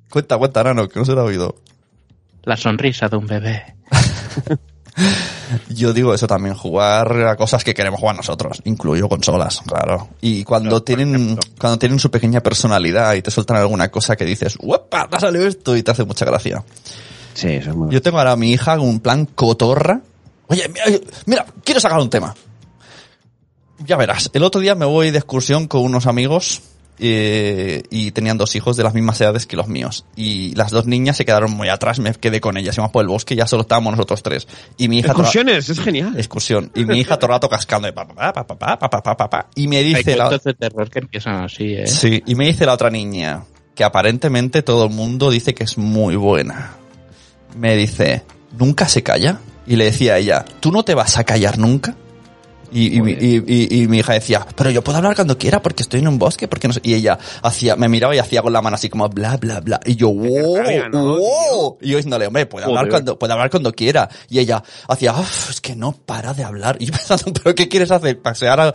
Cuenta, 0.09 0.37
cuenta, 0.37 0.63
Nano, 0.63 0.87
que 0.87 0.99
no 0.99 1.05
se 1.05 1.13
lo 1.13 1.21
ha 1.21 1.25
oído. 1.25 1.55
La 2.43 2.55
sonrisa 2.57 3.07
de 3.09 3.17
un 3.17 3.27
bebé. 3.27 3.75
Yo 5.69 5.93
digo 5.93 6.13
eso 6.13 6.25
también, 6.25 6.55
jugar 6.55 7.11
a 7.27 7.35
cosas 7.35 7.63
que 7.63 7.73
queremos 7.73 7.99
jugar 7.99 8.15
nosotros, 8.15 8.61
incluyo 8.63 9.09
consolas, 9.09 9.61
claro. 9.67 10.07
Y 10.21 10.43
cuando 10.43 10.81
tienen, 10.83 11.37
cuando 11.59 11.77
tienen 11.77 11.99
su 11.99 12.09
pequeña 12.09 12.39
personalidad 12.41 13.13
y 13.13 13.21
te 13.21 13.29
sueltan 13.29 13.57
alguna 13.57 13.89
cosa 13.89 14.15
que 14.15 14.23
dices, 14.25 14.57
¡Uepa! 14.61 15.07
¡Te 15.09 15.17
ha 15.17 15.19
salido 15.19 15.45
esto! 15.45 15.75
y 15.75 15.83
te 15.83 15.91
hace 15.91 16.05
mucha 16.05 16.25
gracia. 16.25 16.63
Sí, 17.35 17.49
eso 17.49 17.69
es 17.69 17.75
muy 17.75 17.91
Yo 17.91 18.01
tengo 18.01 18.17
ahora 18.17 18.31
a 18.31 18.35
mi 18.35 18.51
hija 18.51 18.79
un 18.79 18.99
plan 18.99 19.25
cotorra. 19.25 20.01
Oye, 20.47 20.67
mira, 20.69 20.85
mira, 21.25 21.45
quiero 21.63 21.79
sacar 21.79 21.99
un 21.99 22.09
tema. 22.09 22.33
Ya 23.85 23.97
verás, 23.97 24.31
el 24.33 24.43
otro 24.43 24.61
día 24.61 24.73
me 24.73 24.85
voy 24.85 25.11
de 25.11 25.17
excursión 25.17 25.67
con 25.67 25.81
unos 25.83 26.07
amigos 26.07 26.61
eh, 26.97 27.83
y 27.89 28.11
tenían 28.11 28.37
dos 28.37 28.55
hijos 28.55 28.77
de 28.77 28.83
las 28.83 28.93
mismas 28.93 29.19
edades 29.19 29.45
que 29.45 29.57
los 29.57 29.67
míos. 29.67 30.05
Y 30.15 30.55
las 30.55 30.71
dos 30.71 30.85
niñas 30.85 31.17
se 31.17 31.25
quedaron 31.25 31.51
muy 31.51 31.67
atrás, 31.67 31.99
me 31.99 32.13
quedé 32.13 32.39
con 32.39 32.55
ellas, 32.55 32.77
íbamos 32.77 32.93
por 32.93 33.01
el 33.03 33.09
bosque 33.09 33.33
y 33.33 33.37
ya 33.37 33.47
solo 33.47 33.63
estábamos 33.63 33.91
nosotros 33.91 34.23
tres. 34.23 34.47
Y 34.77 34.87
mi 34.87 34.99
hija... 34.99 35.11
Excursiones, 35.11 35.67
es 35.67 35.79
genial. 35.79 36.13
Excursión. 36.17 36.71
Y 36.73 36.85
mi 36.85 36.99
hija 36.99 37.17
todo 37.17 37.27
el 37.27 37.33
rato 37.33 37.49
cascando 37.49 37.87
de 37.87 37.93
pa, 37.93 38.07
pa, 38.07 38.31
pa, 38.31 38.47
pa, 38.47 38.57
pa, 38.57 38.79
pa, 38.79 38.89
pa, 38.89 39.03
pa, 39.03 39.17
pa, 39.17 39.29
pa. 39.29 39.47
Y 39.55 39.67
me 39.67 39.77
Hay 39.77 39.93
dice 39.93 40.15
la, 40.15 40.27
cuentos 40.27 40.43
de 40.45 40.53
terror 40.53 40.89
que 40.89 40.99
empiezan 40.99 41.43
así, 41.43 41.73
¿eh? 41.73 41.87
Sí, 41.87 42.23
y 42.25 42.35
me 42.35 42.45
dice 42.45 42.65
la 42.65 42.73
otra 42.73 42.89
niña, 42.89 43.43
que 43.75 43.83
aparentemente 43.83 44.61
todo 44.61 44.85
el 44.85 44.91
mundo 44.91 45.29
dice 45.29 45.53
que 45.53 45.65
es 45.65 45.77
muy 45.77 46.15
buena. 46.15 46.77
Me 47.57 47.75
dice, 47.75 48.23
¿nunca 48.57 48.87
se 48.87 49.03
calla? 49.03 49.39
Y 49.67 49.75
le 49.77 49.85
decía 49.85 50.13
a 50.13 50.17
ella, 50.17 50.45
¿tú 50.59 50.71
no 50.71 50.83
te 50.83 50.93
vas 50.93 51.17
a 51.17 51.23
callar 51.23 51.57
nunca? 51.57 51.95
Y, 52.71 52.97
y, 52.97 53.01
mi- 53.01 53.11
y- 53.13 53.43
y- 53.47 53.83
y 53.83 53.87
mi 53.87 53.99
hija 53.99 54.13
decía, 54.13 54.45
pero 54.55 54.69
yo 54.69 54.83
puedo 54.83 54.97
hablar 54.97 55.15
cuando 55.15 55.37
quiera 55.37 55.61
porque 55.61 55.81
estoy 55.83 56.01
en 56.01 56.07
un 56.09 56.19
bosque, 56.19 56.47
porque 56.49 56.67
no 56.67 56.73
sé. 56.73 56.81
Y 56.83 56.93
ella 56.95 57.17
hacía, 57.41 57.75
me 57.77 57.87
miraba 57.87 58.13
y 58.15 58.19
hacía 58.19 58.41
con 58.41 58.51
la 58.51 58.61
mano 58.61 58.75
así 58.75 58.89
como 58.89 59.07
bla, 59.07 59.37
bla, 59.37 59.61
bla. 59.61 59.79
Y 59.85 59.95
yo, 59.95 60.09
wow, 60.09 60.57
rabia, 60.57 60.89
¿no, 60.89 61.17
wow. 61.17 61.77
Y 61.79 61.89
yo 61.91 61.97
diciéndole, 61.97 62.27
hombre, 62.27 62.45
puede 62.47 62.65
hablar 62.65 62.79
Joder. 62.85 62.91
cuando, 62.91 63.19
puede 63.19 63.33
hablar 63.33 63.49
cuando 63.49 63.71
quiera. 63.71 64.09
Y 64.29 64.39
ella 64.39 64.61
hacía, 64.89 65.13
"Uf, 65.13 65.51
es 65.51 65.61
que 65.61 65.75
no 65.75 65.93
para 65.93 66.33
de 66.33 66.43
hablar. 66.43 66.75
Y 66.79 66.87
yo 66.87 66.91
pensando, 66.97 67.31
¿pero 67.41 67.55
qué 67.55 67.69
quieres 67.69 67.91
hacer? 67.91 68.19
¿Pasear 68.21 68.59
a... 68.59 68.73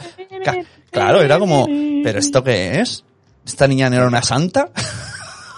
Claro, 0.90 1.20
era 1.20 1.38
como, 1.38 1.66
¿pero 2.02 2.18
esto 2.18 2.42
qué 2.42 2.80
es? 2.80 3.04
¿Esta 3.44 3.66
niña 3.68 3.90
no 3.90 3.96
era 3.96 4.06
una 4.06 4.22
santa? 4.22 4.70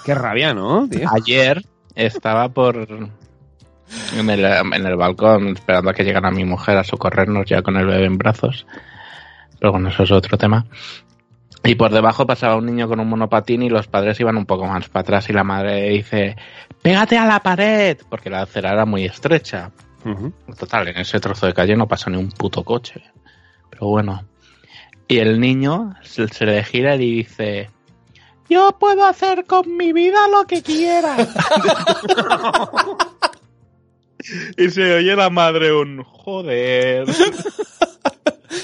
Qué 0.05 0.15
rabia, 0.15 0.53
¿no? 0.53 0.89
tío? 0.89 1.09
Ayer 1.15 1.65
estaba 1.95 2.49
por 2.49 2.77
en 4.17 4.31
el, 4.31 4.45
en 4.45 4.87
el 4.87 4.97
balcón 4.97 5.49
esperando 5.49 5.91
a 5.91 5.95
que 5.95 6.05
llegara 6.05 6.31
mi 6.31 6.45
mujer 6.45 6.79
a 6.79 6.85
socorrernos 6.85 7.47
ya 7.47 7.63
con 7.63 7.77
el 7.77 7.87
bebé 7.87 8.07
en 8.07 8.19
brazos. 8.19 8.67
Pero 9.59 9.73
bueno, 9.73 9.91
eso 9.91 10.03
es 10.03 10.11
otro 10.11 10.37
tema. 10.37 10.67
Y 11.65 11.77
por 11.77 11.93
debajo 11.93 12.27
pasaba 12.27 12.57
un 12.57 12.67
niño 12.67 12.89
con 12.89 12.99
un 12.99 13.09
monopatín 13.09 13.63
y 13.63 13.69
los 13.69 13.87
padres 13.87 14.19
iban 14.19 14.37
un 14.37 14.47
poco 14.47 14.67
más 14.67 14.89
para 14.89 15.03
atrás 15.03 15.29
y 15.29 15.33
la 15.33 15.45
madre 15.45 15.91
dice, 15.91 16.37
pégate 16.83 17.17
a 17.17 17.27
la 17.27 17.41
pared, 17.41 17.97
porque 18.09 18.31
la 18.31 18.43
acera 18.43 18.73
era 18.73 18.85
muy 18.85 19.05
estrecha. 19.05 19.71
Total, 20.59 20.89
en 20.89 20.99
ese 20.99 21.21
trozo 21.21 21.47
de 21.47 21.55
calle 21.55 21.77
no 21.77 21.87
pasa 21.87 22.11
ni 22.11 22.17
un 22.17 22.31
puto 22.31 22.65
coche. 22.65 23.01
Pero 23.71 23.87
bueno. 23.87 24.25
Y 25.07 25.19
el 25.19 25.39
niño 25.39 25.95
se 26.03 26.47
le 26.47 26.65
gira 26.65 26.97
y 26.97 26.99
dice, 26.99 27.71
yo 28.53 28.77
puedo 28.79 29.05
hacer 29.05 29.45
con 29.47 29.77
mi 29.77 29.93
vida 29.93 30.29
lo 30.29 30.47
que 30.47 30.63
quiera. 30.63 31.17
y 34.57 34.71
se 34.71 34.95
oye 34.95 35.17
la 35.17 35.31
madre 35.31 35.73
un 35.73 36.03
joder. 36.05 37.07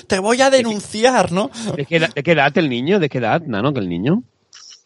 Te 0.07 0.18
voy 0.18 0.40
a 0.40 0.50
denunciar, 0.50 1.33
¿no? 1.33 1.50
¿De 1.76 1.85
qué, 1.87 1.97
edad, 1.97 2.14
¿De 2.14 2.23
qué 2.23 2.33
edad 2.33 2.57
el 2.57 2.68
niño? 2.68 2.99
¿De 2.99 3.09
qué 3.09 3.18
edad, 3.18 3.42
Nano, 3.42 3.73
que 3.73 3.80
el 3.80 3.88
niño? 3.88 4.23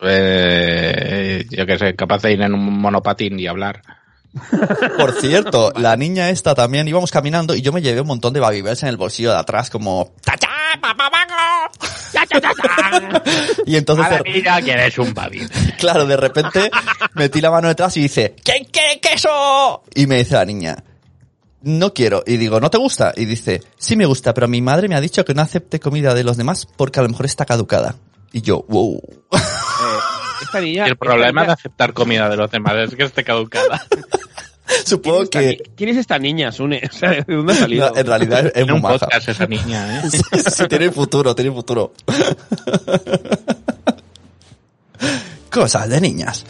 Eh, 0.00 1.44
yo 1.50 1.64
que 1.66 1.78
sé, 1.78 1.94
capaz 1.94 2.22
de 2.22 2.32
ir 2.32 2.42
en 2.42 2.54
un 2.54 2.80
monopatín 2.80 3.38
y 3.38 3.46
hablar. 3.46 3.82
Por 4.96 5.12
cierto, 5.20 5.72
la 5.76 5.96
niña 5.96 6.30
esta 6.30 6.54
también 6.54 6.88
íbamos 6.88 7.10
caminando 7.10 7.54
y 7.54 7.60
yo 7.60 7.72
me 7.72 7.82
llevé 7.82 8.00
un 8.00 8.06
montón 8.06 8.32
de 8.32 8.40
Babybels 8.40 8.82
en 8.82 8.88
el 8.88 8.96
bolsillo 8.96 9.30
de 9.30 9.38
atrás 9.38 9.68
como 9.70 10.12
¡Tachá, 10.24 10.48
papá, 10.80 11.10
Y 13.66 13.76
entonces, 13.76 14.06
A 14.06 14.10
la 14.10 14.18
de- 14.18 14.30
niña 14.30 14.62
que 14.62 14.72
eres 14.72 14.98
un 14.98 15.14
babi. 15.14 15.46
claro, 15.78 16.06
de 16.06 16.16
repente 16.16 16.70
metí 17.14 17.40
la 17.40 17.50
mano 17.50 17.68
detrás 17.68 17.96
y 17.96 18.02
dice 18.02 18.34
¿Quién 18.42 18.64
quiere 18.64 19.00
queso? 19.00 19.82
Y 19.94 20.06
me 20.06 20.18
dice 20.18 20.34
la 20.34 20.44
niña 20.44 20.76
no 21.62 21.94
quiero. 21.94 22.22
Y 22.26 22.36
digo, 22.36 22.60
¿no 22.60 22.70
te 22.70 22.78
gusta? 22.78 23.12
Y 23.16 23.24
dice, 23.24 23.62
sí 23.78 23.96
me 23.96 24.04
gusta, 24.04 24.34
pero 24.34 24.48
mi 24.48 24.60
madre 24.60 24.88
me 24.88 24.96
ha 24.96 25.00
dicho 25.00 25.24
que 25.24 25.34
no 25.34 25.42
acepte 25.42 25.80
comida 25.80 26.14
de 26.14 26.24
los 26.24 26.36
demás 26.36 26.66
porque 26.66 27.00
a 27.00 27.02
lo 27.02 27.08
mejor 27.08 27.26
está 27.26 27.44
caducada. 27.44 27.96
Y 28.32 28.42
yo, 28.42 28.64
wow. 28.68 29.00
Eh, 29.32 29.38
esta 30.42 30.60
niña... 30.60 30.84
Y 30.84 30.86
el 30.86 30.92
esta 30.94 31.04
problema 31.04 31.44
de 31.44 31.52
aceptar 31.52 31.92
comida 31.92 32.28
de 32.28 32.36
los 32.36 32.50
demás 32.50 32.74
es 32.78 32.96
que 32.96 33.04
esté 33.04 33.24
caducada. 33.24 33.86
Supongo 34.84 35.28
¿Quién 35.28 35.44
es, 35.44 35.50
esta, 35.50 35.64
que 35.64 35.70
¿Quién 35.76 35.90
es 35.90 35.96
esta 35.96 36.18
niña, 36.18 36.52
Sune? 36.52 36.82
O 36.92 36.96
sea, 36.96 37.10
¿de 37.10 37.24
dónde 37.26 37.52
ha 37.52 37.56
salido? 37.56 37.90
no, 37.90 37.96
en 37.96 38.06
realidad 38.06 38.52
es 38.54 38.66
muy 38.66 38.76
un 38.76 38.82
maja. 38.82 38.98
podcast 38.98 39.28
esa 39.28 39.46
niña, 39.46 40.00
¿eh? 40.00 40.10
Sí, 40.10 40.66
tiene 40.68 40.90
futuro, 40.90 41.34
tiene 41.34 41.50
futuro. 41.50 41.92
Cosas 45.50 45.88
de 45.88 46.00
niñas. 46.00 46.46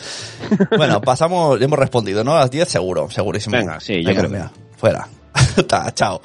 Bueno, 0.76 1.00
pasamos, 1.00 1.61
hemos 1.61 1.78
respondido, 1.78 2.23
¿no? 2.23 2.37
A 2.37 2.40
las 2.40 2.50
10 2.50 2.69
seguro, 2.69 3.11
segurísimo. 3.11 3.57
Venga, 3.57 3.81
sí, 3.81 4.02
yo 4.04 4.14
creo 4.14 4.50
fuera. 4.76 5.09
Ta, 5.66 5.92
chao. 5.92 6.21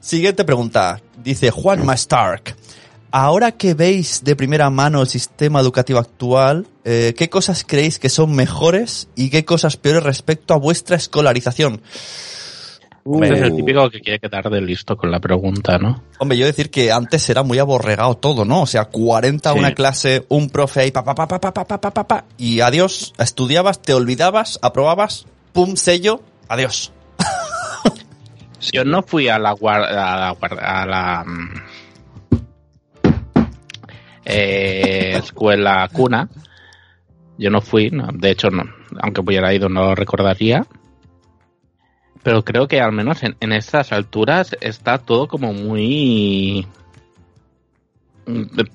Siguiente 0.00 0.44
pregunta. 0.44 1.00
Dice 1.22 1.50
Juanma 1.50 1.94
Stark. 1.94 2.56
Ahora 3.12 3.52
que 3.52 3.74
veis 3.74 4.24
de 4.24 4.36
primera 4.36 4.68
mano 4.68 5.00
el 5.00 5.06
sistema 5.08 5.60
educativo 5.60 5.98
actual, 5.98 6.66
eh, 6.84 7.14
¿qué 7.16 7.30
cosas 7.30 7.64
creéis 7.66 7.98
que 7.98 8.08
son 8.08 8.34
mejores 8.34 9.08
y 9.14 9.30
qué 9.30 9.44
cosas 9.44 9.76
peores 9.76 10.02
respecto 10.02 10.52
a 10.54 10.58
vuestra 10.58 10.96
escolarización? 10.96 11.80
Este 13.22 13.34
es 13.34 13.40
el 13.42 13.54
típico 13.54 13.88
que 13.88 14.00
quiere 14.00 14.18
quedar 14.18 14.50
de 14.50 14.60
listo 14.60 14.96
con 14.96 15.12
la 15.12 15.20
pregunta, 15.20 15.78
¿no? 15.78 16.02
Hombre, 16.18 16.36
yo 16.36 16.44
decir 16.44 16.70
que 16.70 16.90
antes 16.90 17.30
era 17.30 17.44
muy 17.44 17.60
aborregado 17.60 18.16
todo, 18.16 18.44
¿no? 18.44 18.62
O 18.62 18.66
sea, 18.66 18.86
40 18.86 19.50
a 19.50 19.52
Sí. 19.52 19.58
una 19.60 19.72
clase, 19.74 20.26
un 20.28 20.50
profe 20.50 20.80
ahí, 20.80 20.90
pa, 20.90 21.04
pa, 21.04 21.14
pa, 21.14 21.28
pa, 21.28 21.40
pa, 21.40 21.52
pa, 21.54 21.64
pa, 21.64 21.80
pa, 21.80 21.90
pa, 21.92 22.08
pa, 22.08 22.24
y 22.36 22.60
adiós, 22.60 23.14
estudiabas, 23.18 23.80
te 23.80 23.94
olvidabas, 23.94 24.58
aprobabas, 24.60 25.26
pum, 25.52 25.76
sello, 25.76 26.20
adiós. 26.48 26.92
Yo 28.72 28.84
no 28.84 29.02
fui 29.04 29.28
a 29.28 29.38
la 29.38 29.52
guar- 29.54 29.84
a 29.84 30.16
la, 30.16 30.36
a 30.80 30.86
la, 30.86 31.24
mm, 31.24 31.62
eh, 34.26 35.16
escuela 35.16 35.88
cuna. 35.92 36.28
Yo 37.38 37.50
no 37.50 37.60
fui, 37.60 37.90
de 37.90 38.30
hecho, 38.30 38.50
no, 38.50 38.64
aunque 39.00 39.20
hubiera 39.20 39.54
ido 39.54 39.68
no 39.68 39.84
lo 39.84 39.94
recordaría. 39.94 40.66
Pero 42.22 42.44
creo 42.44 42.66
que 42.66 42.80
al 42.80 42.92
menos 42.92 43.22
en, 43.22 43.36
en 43.40 43.52
estas 43.52 43.92
alturas 43.92 44.56
está 44.60 44.98
todo 44.98 45.28
como 45.28 45.52
muy 45.52 46.66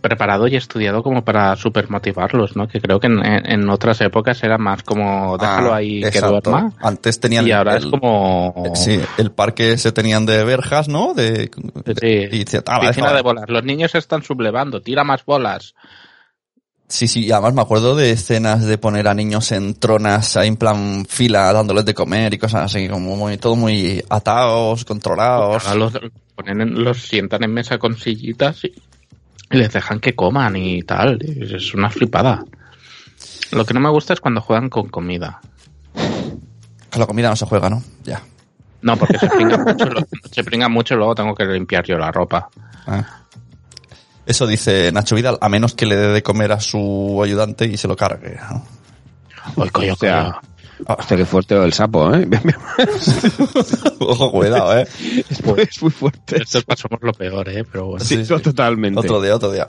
preparado 0.02 0.48
y 0.48 0.56
estudiado 0.56 1.04
como 1.04 1.24
para 1.24 1.56
super 1.56 1.90
motivarlos, 1.90 2.56
¿no? 2.56 2.68
Que 2.68 2.80
creo 2.80 3.00
que 3.00 3.08
en, 3.08 3.70
otras 3.70 4.00
épocas 4.02 4.42
era 4.44 4.58
más 4.58 4.84
como 4.84 5.38
déjalo 5.38 5.74
Ah, 5.74 5.78
ahí 5.78 6.02
que 6.02 6.08
exacto. 6.08 6.50
duerma. 6.52 6.74
Antes 6.80 7.20
tenían 7.20 7.46
Y 7.48 7.52
ahora 7.52 7.74
el, 7.78 7.84
es 7.84 7.86
como... 7.86 8.64
sí, 8.76 9.00
el 9.18 9.32
parque 9.32 9.78
se 9.78 9.92
tenían 9.92 10.26
de 10.26 10.44
verjas, 10.46 10.88
¿no? 10.88 11.14
De, 11.14 11.52
Sí. 12.00 12.08
y 12.08 12.28
dice, 12.46 12.62
ah, 12.66 12.80
Piscina 12.80 13.14
de 13.14 13.22
bolas. 13.22 13.46
Los 13.50 13.64
niños 13.64 13.92
se 13.92 13.98
están 13.98 14.24
sublevando. 14.24 14.82
Tira 14.82 15.04
más 15.04 15.26
bolas. 15.26 15.74
Sí, 16.88 17.08
sí, 17.08 17.26
y 17.26 17.32
además 17.32 17.54
me 17.54 17.62
acuerdo 17.62 17.96
de 17.96 18.12
escenas 18.12 18.66
de 18.66 18.78
poner 18.78 19.08
a 19.08 19.14
niños 19.14 19.54
en 19.54 19.76
tronas 19.76 20.36
ahí 20.36 20.50
en 20.50 20.58
plan 20.58 21.06
fila 21.08 21.54
dándoles 21.54 21.86
de 21.86 21.94
comer 21.94 22.34
y 22.34 22.38
cosas 22.38 22.64
así, 22.66 22.90
como 22.90 23.16
muy, 23.16 23.38
todo 23.38 23.56
muy 23.56 24.04
atados, 24.10 24.84
controlados. 24.84 25.66
Ahora 25.68 25.76
los, 25.80 25.94
ponen 26.36 26.60
en- 26.60 26.84
los 26.84 27.02
sientan 27.02 27.44
en 27.46 27.54
mesa 27.54 27.78
con 27.78 27.96
sillitas 27.98 28.66
y, 28.66 28.74
y 29.52 29.58
les 29.58 29.72
dejan 29.74 30.00
que 30.00 30.16
coman 30.16 30.56
y 30.56 30.82
tal. 30.84 31.20
Es 31.22 31.74
una 31.74 31.90
flipada. 31.90 32.44
Lo 33.52 33.66
que 33.66 33.74
no 33.74 33.80
me 33.80 33.90
gusta 33.90 34.14
es 34.14 34.20
cuando 34.22 34.42
juegan 34.42 34.70
con 34.70 34.88
comida. 34.90 35.42
Con 35.94 37.00
la 37.00 37.06
comida 37.08 37.30
no 37.30 37.36
se 37.36 37.46
juega, 37.46 37.70
¿no? 37.70 37.84
Ya. 38.04 38.22
No, 38.82 38.98
porque 38.98 39.18
se 39.20 39.28
pringa 39.30 39.58
mucho, 39.66 39.86
lo- 39.86 40.08
se 40.32 40.44
pringa 40.44 40.70
mucho 40.70 40.94
y 40.94 40.98
luego 40.98 41.16
tengo 41.16 41.36
que 41.36 41.46
limpiar 41.46 41.86
yo 41.86 41.98
la 41.98 42.12
ropa. 42.12 42.50
Ah. 42.88 43.06
Eso 44.26 44.48
dice 44.48 44.92
Nacho 44.92 45.16
Vidal, 45.16 45.38
a 45.42 45.50
menos 45.50 45.74
que 45.74 45.86
le 45.86 45.96
dé 45.96 46.08
de 46.08 46.24
comer 46.24 46.52
a 46.52 46.60
su 46.60 47.22
ayudante 47.24 47.66
y 47.66 47.76
se 47.78 47.88
lo 47.88 47.96
cargue. 47.96 48.38
¿no? 48.50 49.66
Coño, 49.72 49.94
O 49.94 49.98
sea. 49.98 50.40
Hostia, 50.88 51.18
qué 51.18 51.26
fuerte 51.26 51.56
lo 51.56 51.62
del 51.62 51.74
sapo, 51.74 52.14
¿eh? 52.14 52.28
Ojo, 54.00 54.32
cuidado, 54.32 54.78
¿eh? 54.80 54.88
es, 55.30 55.46
muy, 55.46 55.62
es 55.62 55.82
muy 55.82 55.92
fuerte. 55.92 56.42
Estos 56.42 56.64
pasamos 56.64 57.00
lo 57.02 57.14
peor, 57.14 57.48
¿eh? 57.50 57.64
Pero 57.72 57.86
bueno. 57.88 58.04
Sí, 58.06 58.24
sí, 58.26 58.34
totalmente. 58.42 59.00
Otro 59.00 59.22
día, 59.22 59.36
otro 59.36 59.52
día. 59.52 59.66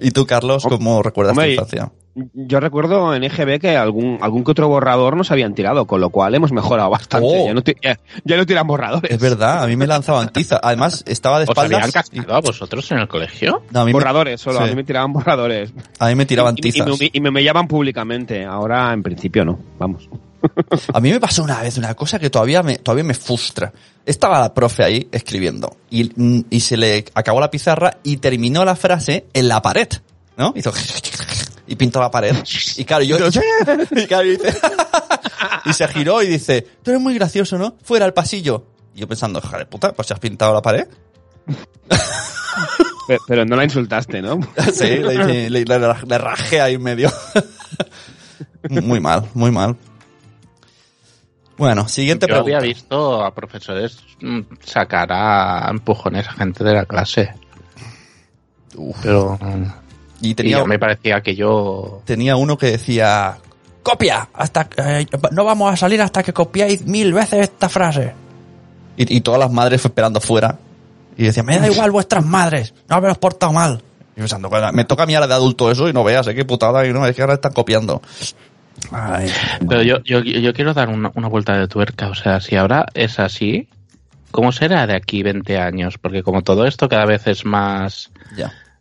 ¿Y 0.00 0.10
tú, 0.10 0.26
Carlos, 0.26 0.64
cómo 0.68 1.02
recuerdas 1.02 1.34
tu 1.36 1.42
infancia? 1.42 1.92
Yo 2.32 2.60
recuerdo 2.60 3.14
en 3.14 3.24
EGB 3.24 3.60
que 3.60 3.76
algún, 3.76 4.16
algún 4.22 4.42
que 4.42 4.52
otro 4.52 4.68
borrador 4.68 5.18
nos 5.18 5.30
habían 5.30 5.54
tirado, 5.54 5.86
con 5.86 6.00
lo 6.00 6.08
cual 6.08 6.34
hemos 6.34 6.50
mejorado 6.50 6.88
bastante. 6.88 7.28
Oh. 7.30 7.46
Ya, 7.46 7.52
no 7.52 7.60
ya- 7.62 7.98
ya 8.24 8.36
no 8.38 8.46
tiran 8.46 8.66
borradores. 8.66 9.10
Es 9.10 9.20
verdad, 9.20 9.62
a 9.62 9.66
mí 9.66 9.76
me 9.76 9.86
lanzaban 9.86 10.30
tiza. 10.32 10.58
Además, 10.62 11.04
estaba 11.06 11.38
de 11.40 11.44
¿Os 11.46 11.50
habían 11.58 11.82
espaldas. 11.82 11.90
y- 11.90 11.92
castigado 11.92 12.34
a 12.38 12.40
vosotros 12.40 12.90
en 12.90 12.98
el 13.00 13.08
colegio? 13.08 13.62
No, 13.70 13.80
a, 13.80 13.84
mí 13.84 13.88
me, 13.90 13.92
borradores, 13.92 14.40
solo. 14.40 14.60
A 14.60 14.64
sí. 14.64 14.70
mí 14.70 14.76
me 14.76 14.84
tiraban 14.84 15.12
borradores. 15.12 15.74
a 15.98 16.08
mí 16.08 16.14
me 16.14 16.24
tiraban 16.24 16.54
y, 16.56 16.60
y- 16.64 16.68
y 16.70 16.72
tizas. 16.72 16.88
me, 16.98 17.10
y 17.12 17.20
me 17.20 17.28
humillaban 17.28 17.68
públicamente. 17.68 18.46
Ahora, 18.46 18.94
en 18.94 19.02
principio, 19.02 19.44
no. 19.44 19.58
Vamos. 19.78 20.08
A 20.92 21.00
mí 21.00 21.10
me 21.10 21.20
pasó 21.20 21.42
una 21.42 21.60
vez 21.62 21.76
una 21.78 21.94
cosa 21.94 22.18
que 22.18 22.30
todavía 22.30 22.62
me, 22.62 22.76
todavía 22.78 23.04
me 23.04 23.14
frustra. 23.14 23.72
Estaba 24.04 24.38
la 24.40 24.54
profe 24.54 24.84
ahí 24.84 25.08
escribiendo 25.10 25.76
y, 25.90 26.12
y 26.54 26.60
se 26.60 26.76
le 26.76 27.04
acabó 27.14 27.40
la 27.40 27.50
pizarra 27.50 27.98
y 28.02 28.18
terminó 28.18 28.64
la 28.64 28.76
frase 28.76 29.26
en 29.32 29.48
la 29.48 29.60
pared, 29.62 29.88
¿no? 30.36 30.52
Hizo 30.56 30.72
y 31.66 31.74
pintó 31.74 32.00
la 32.00 32.10
pared. 32.10 32.36
Y 32.76 32.84
claro, 32.84 33.02
yo, 33.04 33.16
y 33.96 34.06
claro, 34.06 34.24
y 34.26 34.36
dice, 34.36 34.54
y 35.64 35.72
se 35.72 35.88
giró 35.88 36.22
y 36.22 36.28
dice, 36.28 36.64
tú 36.82 36.90
eres 36.92 37.02
muy 37.02 37.14
gracioso, 37.14 37.58
¿no? 37.58 37.74
Fuera 37.82 38.04
al 38.04 38.14
pasillo. 38.14 38.66
Y 38.94 39.00
yo 39.00 39.08
pensando, 39.08 39.40
de 39.40 39.66
puta, 39.66 39.92
pues 39.92 40.10
has 40.12 40.20
pintado 40.20 40.54
la 40.54 40.62
pared. 40.62 40.86
Pe- 43.08 43.18
Pero 43.26 43.44
no 43.44 43.56
la 43.56 43.64
insultaste, 43.64 44.20
¿no? 44.22 44.38
Sí, 44.72 44.84
le, 44.86 45.14
le, 45.16 45.50
le- 45.50 45.64
le- 45.64 45.78
le 46.06 46.18
rajé 46.18 46.60
ahí 46.60 46.74
en 46.74 46.82
medio. 46.82 47.10
muy 48.68 49.00
mal, 49.00 49.28
muy 49.34 49.50
mal. 49.50 49.76
Bueno, 51.56 51.88
siguiente 51.88 52.26
Yo 52.28 52.36
había 52.36 52.60
visto 52.60 53.24
a 53.24 53.34
profesores 53.34 53.98
mm, 54.20 54.40
sacar 54.62 55.08
a 55.10 55.68
empujones 55.70 56.28
a 56.28 56.32
gente 56.32 56.62
de 56.62 56.74
la 56.74 56.84
clase. 56.84 57.32
Pero 59.02 59.38
Y 60.20 60.30
y 60.30 60.34
tenía, 60.34 60.58
yo 60.58 60.66
me 60.66 60.78
parecía 60.78 61.20
que 61.22 61.34
yo 61.34 62.02
tenía 62.04 62.36
uno 62.36 62.58
que 62.58 62.72
decía, 62.72 63.38
copia, 63.82 64.28
hasta 64.34 64.68
eh, 64.76 65.06
no 65.32 65.44
vamos 65.44 65.72
a 65.72 65.76
salir 65.76 66.00
hasta 66.02 66.22
que 66.22 66.32
copiáis 66.32 66.84
mil 66.84 67.12
veces 67.12 67.40
esta 67.40 67.68
frase. 67.68 68.12
Y, 68.96 69.16
y 69.16 69.20
todas 69.20 69.40
las 69.40 69.50
madres 69.50 69.84
esperando 69.84 70.20
fuera. 70.20 70.58
Y 71.16 71.24
decían, 71.24 71.46
me 71.46 71.58
da 71.58 71.66
igual 71.66 71.90
vuestras 71.90 72.24
madres, 72.24 72.74
no 72.88 72.96
habéis 72.96 73.16
portado 73.16 73.52
mal. 73.52 73.82
Y 74.14 74.20
pensando, 74.20 74.50
"Coño, 74.50 74.72
me 74.72 74.84
toca 74.84 75.02
a 75.04 75.06
mí 75.06 75.14
ahora 75.14 75.26
de 75.26 75.34
adulto 75.34 75.70
eso 75.70 75.88
y 75.88 75.92
no 75.92 76.04
veas, 76.04 76.26
¿eh? 76.26 76.34
qué 76.34 76.44
putada, 76.44 76.86
y 76.86 76.92
no, 76.92 77.06
es 77.06 77.14
que 77.14 77.22
ahora 77.22 77.34
están 77.34 77.52
copiando. 77.52 78.02
Ay. 78.90 79.30
Pero 79.68 79.82
yo, 79.82 80.02
yo, 80.02 80.20
yo 80.20 80.52
quiero 80.52 80.74
dar 80.74 80.88
una, 80.88 81.10
una 81.14 81.28
vuelta 81.28 81.58
de 81.58 81.68
tuerca. 81.68 82.08
O 82.08 82.14
sea, 82.14 82.40
si 82.40 82.56
ahora 82.56 82.86
es 82.94 83.18
así, 83.18 83.68
¿cómo 84.30 84.52
será 84.52 84.86
de 84.86 84.96
aquí 84.96 85.22
20 85.22 85.58
años? 85.58 85.98
Porque 85.98 86.22
como 86.22 86.42
todo 86.42 86.66
esto 86.66 86.88
cada 86.88 87.06
vez 87.06 87.26
es 87.26 87.44
más 87.44 88.10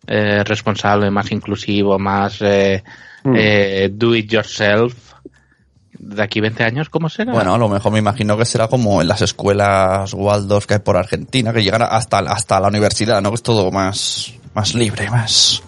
eh, 0.07 0.43
responsable, 0.43 1.09
más 1.09 1.31
inclusivo, 1.31 1.97
más 1.97 2.41
eh, 2.41 2.83
eh, 3.23 3.89
do 3.91 4.15
it 4.15 4.29
yourself, 4.29 4.93
de 5.97 6.21
aquí 6.21 6.41
20 6.41 6.63
años, 6.63 6.89
¿cómo 6.89 7.09
será? 7.09 7.33
Bueno, 7.33 7.55
a 7.55 7.57
lo 7.57 7.69
mejor 7.69 7.91
me 7.91 7.99
imagino 7.99 8.37
que 8.37 8.45
será 8.45 8.67
como 8.67 9.01
en 9.01 9.07
las 9.07 9.21
escuelas 9.21 10.13
Waldorf 10.13 10.65
que 10.65 10.75
hay 10.75 10.79
por 10.81 10.97
Argentina, 10.97 11.53
que 11.53 11.63
llegan 11.63 11.81
hasta, 11.81 12.19
hasta 12.19 12.59
la 12.59 12.67
universidad, 12.67 13.21
¿no? 13.21 13.31
Que 13.31 13.35
es 13.35 13.43
todo 13.43 13.71
más, 13.71 14.33
más 14.53 14.75
libre, 14.75 15.09
más, 15.09 15.63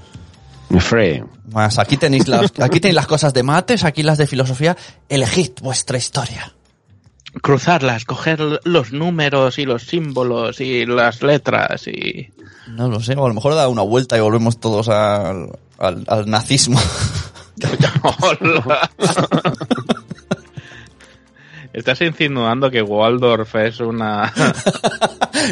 Free. 0.79 1.23
Más. 1.47 1.79
Aquí 1.79 1.97
tenéis 1.97 2.27
las, 2.27 2.51
aquí 2.59 2.79
tenéis 2.79 2.95
las 2.95 3.07
cosas 3.07 3.33
de 3.33 3.43
mates, 3.43 3.83
aquí 3.83 4.03
las 4.03 4.17
de 4.17 4.27
filosofía. 4.27 4.77
Elegid 5.09 5.51
vuestra 5.61 5.97
historia. 5.97 6.53
cruzarlas, 7.41 8.05
coger 8.05 8.39
los 8.63 8.91
números 8.91 9.59
y 9.59 9.65
los 9.65 9.83
símbolos 9.83 10.61
y 10.61 10.85
las 10.85 11.21
letras 11.21 11.87
y... 11.87 12.31
No 12.67 12.89
lo 12.89 12.99
sé, 12.99 13.15
o 13.15 13.25
a 13.25 13.29
lo 13.29 13.33
mejor 13.33 13.55
da 13.55 13.69
una 13.69 13.81
vuelta 13.81 14.17
y 14.17 14.21
volvemos 14.21 14.59
todos 14.59 14.89
al, 14.89 15.51
al, 15.77 16.03
al 16.07 16.29
nazismo. 16.29 16.79
Estás 21.77 22.01
insinuando 22.01 22.71
que 22.71 22.81
Waldorf 22.81 23.53
es 23.57 23.79
una... 23.81 24.33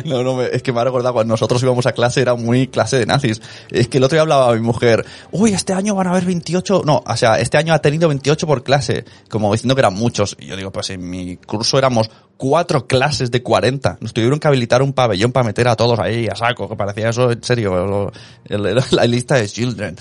No, 0.03 0.23
no, 0.23 0.41
es 0.41 0.63
que 0.63 0.73
me 0.73 0.81
ha 0.81 0.83
recordado 0.83 1.13
cuando 1.13 1.33
nosotros 1.33 1.61
íbamos 1.61 1.85
a 1.85 1.91
clase, 1.91 2.19
era 2.19 2.33
muy 2.33 2.67
clase 2.67 2.97
de 2.97 3.05
nazis. 3.05 3.39
Es 3.69 3.87
que 3.87 3.99
el 3.99 4.03
otro 4.03 4.15
día 4.15 4.23
hablaba 4.23 4.49
a 4.49 4.55
mi 4.55 4.59
mujer, 4.59 5.05
uy, 5.31 5.53
este 5.53 5.73
año 5.73 5.93
van 5.93 6.07
a 6.07 6.09
haber 6.09 6.25
28, 6.25 6.81
no, 6.83 7.03
o 7.05 7.15
sea, 7.15 7.39
este 7.39 7.57
año 7.57 7.71
ha 7.73 7.79
tenido 7.79 8.07
28 8.09 8.47
por 8.47 8.63
clase, 8.63 9.05
como 9.29 9.53
diciendo 9.53 9.75
que 9.75 9.81
eran 9.81 9.93
muchos. 9.93 10.35
Y 10.39 10.47
yo 10.47 10.57
digo, 10.57 10.71
pues 10.71 10.89
en 10.89 11.07
mi 11.07 11.37
curso 11.37 11.77
éramos 11.77 12.09
cuatro 12.35 12.87
clases 12.87 13.29
de 13.29 13.43
40. 13.43 13.99
Nos 14.01 14.11
tuvieron 14.11 14.39
que 14.39 14.47
habilitar 14.47 14.81
un 14.81 14.93
pabellón 14.93 15.31
para 15.31 15.45
meter 15.45 15.67
a 15.67 15.75
todos 15.75 15.99
ahí 15.99 16.27
a 16.27 16.35
saco, 16.35 16.67
que 16.67 16.75
parecía 16.75 17.09
eso, 17.09 17.31
en 17.31 17.43
serio, 17.43 18.11
la 18.49 19.05
lista 19.05 19.35
de 19.35 19.47
Children. 19.47 19.97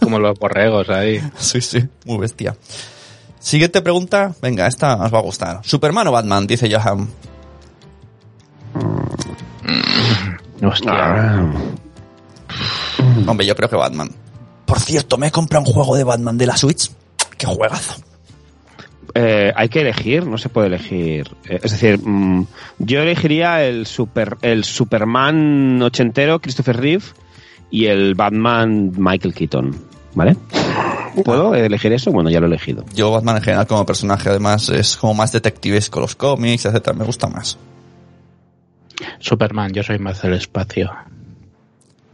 como 0.00 0.18
los 0.18 0.38
borregos 0.38 0.90
ahí. 0.90 1.20
Sí, 1.38 1.62
sí, 1.62 1.82
muy 2.04 2.18
bestia. 2.18 2.54
Siguiente 3.42 3.82
pregunta, 3.82 4.36
venga, 4.40 4.68
esta 4.68 4.94
os 4.94 5.12
va 5.12 5.18
a 5.18 5.22
gustar. 5.22 5.60
¿Superman 5.64 6.06
o 6.06 6.12
Batman? 6.12 6.46
Dice 6.46 6.72
Johan. 6.72 7.08
Hostia. 10.62 10.92
Ah. 10.92 11.52
Hombre, 13.26 13.44
yo 13.44 13.56
creo 13.56 13.68
que 13.68 13.74
Batman. 13.74 14.10
Por 14.64 14.78
cierto, 14.78 15.18
me 15.18 15.26
he 15.26 15.30
comprado 15.32 15.66
un 15.66 15.72
juego 15.72 15.96
de 15.96 16.04
Batman 16.04 16.38
de 16.38 16.46
la 16.46 16.56
Switch. 16.56 16.92
¡Qué 17.36 17.46
juegazo! 17.46 18.00
Eh, 19.12 19.52
hay 19.56 19.68
que 19.68 19.80
elegir, 19.80 20.24
no 20.24 20.38
se 20.38 20.48
puede 20.48 20.68
elegir. 20.68 21.28
Eh, 21.48 21.58
es 21.64 21.72
decir, 21.72 21.98
mm, 22.00 22.46
yo 22.78 23.00
elegiría 23.00 23.64
el 23.64 23.86
super 23.86 24.38
el 24.40 24.62
Superman 24.62 25.82
ochentero 25.82 26.40
Christopher 26.40 26.76
Reeve 26.76 27.04
y 27.72 27.86
el 27.86 28.14
Batman 28.14 28.92
Michael 28.96 29.34
Keaton, 29.34 29.76
¿vale? 30.14 30.36
¿Puedo 31.24 31.54
elegir 31.54 31.92
eso? 31.92 32.10
Bueno, 32.10 32.30
ya 32.30 32.40
lo 32.40 32.46
he 32.46 32.48
elegido. 32.48 32.84
Yo 32.94 33.10
Batman 33.10 33.36
en 33.36 33.42
general 33.42 33.66
como 33.66 33.84
personaje 33.86 34.28
además 34.30 34.68
es 34.70 34.96
como 34.96 35.14
más 35.14 35.32
detectivesco 35.32 36.00
los 36.00 36.14
cómics, 36.16 36.64
etcétera, 36.64 36.96
me 36.96 37.04
gusta 37.04 37.26
más. 37.28 37.58
Superman, 39.18 39.72
yo 39.72 39.82
soy 39.82 39.98
más 39.98 40.22
del 40.22 40.34
espacio. 40.34 40.90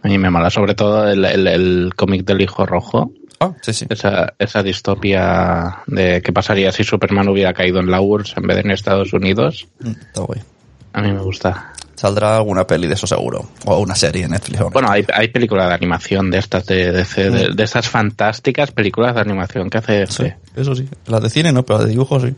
A 0.02 0.08
mí 0.08 0.16
me 0.18 0.30
mola, 0.30 0.50
sobre 0.50 0.74
todo 0.74 1.08
el, 1.08 1.24
el- 1.24 1.46
el 1.46 1.92
cómic 1.96 2.24
del 2.24 2.40
hijo 2.40 2.64
rojo. 2.66 3.12
Ah, 3.40 3.52
sí, 3.62 3.72
sí. 3.72 3.87
Esa, 3.88 4.34
esa 4.38 4.62
distopia 4.62 5.78
de 5.87 6.20
qué 6.22 6.32
pasaría 6.32 6.72
si 6.72 6.82
Superman 6.84 7.28
hubiera 7.28 7.52
caído 7.52 7.78
en 7.80 7.90
la 7.90 8.00
URSS 8.00 8.37
en 8.37 8.46
vez 8.46 8.56
de 8.56 8.61
en 8.62 8.70
Estados 8.72 9.12
Unidos. 9.12 9.68
Mm, 9.80 9.88
Está 9.90 10.20
guay. 10.22 10.40
A 10.92 11.02
mí 11.02 11.12
me 11.12 11.20
gusta. 11.20 11.72
Saldrá 11.98 12.37
alguna 12.37 12.64
peli 12.64 12.87
de 12.87 12.94
eso 12.94 13.08
seguro. 13.08 13.44
O 13.64 13.78
una 13.80 13.96
serie 13.96 14.24
en 14.26 14.30
Netflix. 14.30 14.61
o- 14.61 14.70
Bueno, 14.70 14.88
hay, 14.88 15.04
hay 15.12 15.28
películas 15.28 15.66
de 15.68 15.74
animación 15.74 16.30
de 16.30 16.38
estas 16.38 16.64
de, 16.64 16.92
DC, 16.92 17.30
de, 17.30 17.48
de 17.54 17.62
estas 17.64 17.88
fantásticas 17.88 18.70
películas 18.70 19.16
de 19.16 19.20
animación 19.22 19.68
que 19.68 19.78
hace 19.78 20.06
Sí, 20.06 20.24
eso 20.54 20.76
sí. 20.76 20.87
Las 21.06 21.20
de 21.22 21.28
cine 21.28 21.50
no, 21.52 21.64
pero 21.64 21.78
las 21.80 21.87
de 21.87 21.90
dibujo 21.90 22.20
sí. 22.20 22.32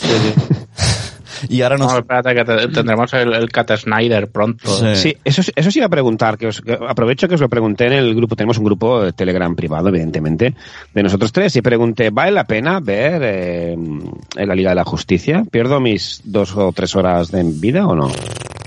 y 1.48 1.60
ahora 1.62 1.76
nos... 1.76 1.92
No, 1.92 1.98
espérate 1.98 2.34
que 2.34 2.44
te- 2.44 2.68
tendremos 2.68 3.12
el, 3.14 3.32
el 3.34 3.50
Cat 3.50 3.76
Snyder 3.76 4.28
pronto. 4.28 4.68
Sí. 4.78 4.94
Sí, 4.94 5.16
eso, 5.24 5.42
eso 5.54 5.70
sí 5.70 5.78
iba 5.80 5.86
a 5.86 5.90
preguntar, 5.90 6.38
que, 6.38 6.46
os, 6.46 6.60
que 6.60 6.78
aprovecho 6.88 7.26
que 7.28 7.34
os 7.34 7.40
lo 7.40 7.48
pregunté 7.48 7.86
en 7.86 7.94
el 7.94 8.14
grupo, 8.14 8.36
tenemos 8.36 8.58
un 8.58 8.64
grupo 8.64 9.02
de 9.02 9.12
Telegram 9.12 9.54
privado, 9.56 9.88
evidentemente, 9.88 10.54
de 10.94 11.02
nosotros 11.02 11.32
tres, 11.32 11.54
y 11.56 11.62
pregunté, 11.62 12.10
¿vale 12.10 12.30
la 12.30 12.44
pena 12.44 12.78
ver 12.80 13.20
eh, 13.24 13.72
en 13.72 14.48
la 14.48 14.54
Liga 14.54 14.70
de 14.70 14.76
la 14.76 14.84
Justicia? 14.84 15.42
¿Pierdo 15.50 15.80
mis 15.80 16.20
dos 16.24 16.56
o 16.56 16.70
tres 16.72 16.94
horas 16.96 17.30
de 17.32 17.42
vida 17.44 17.86
o 17.88 17.94
no? 17.96 18.10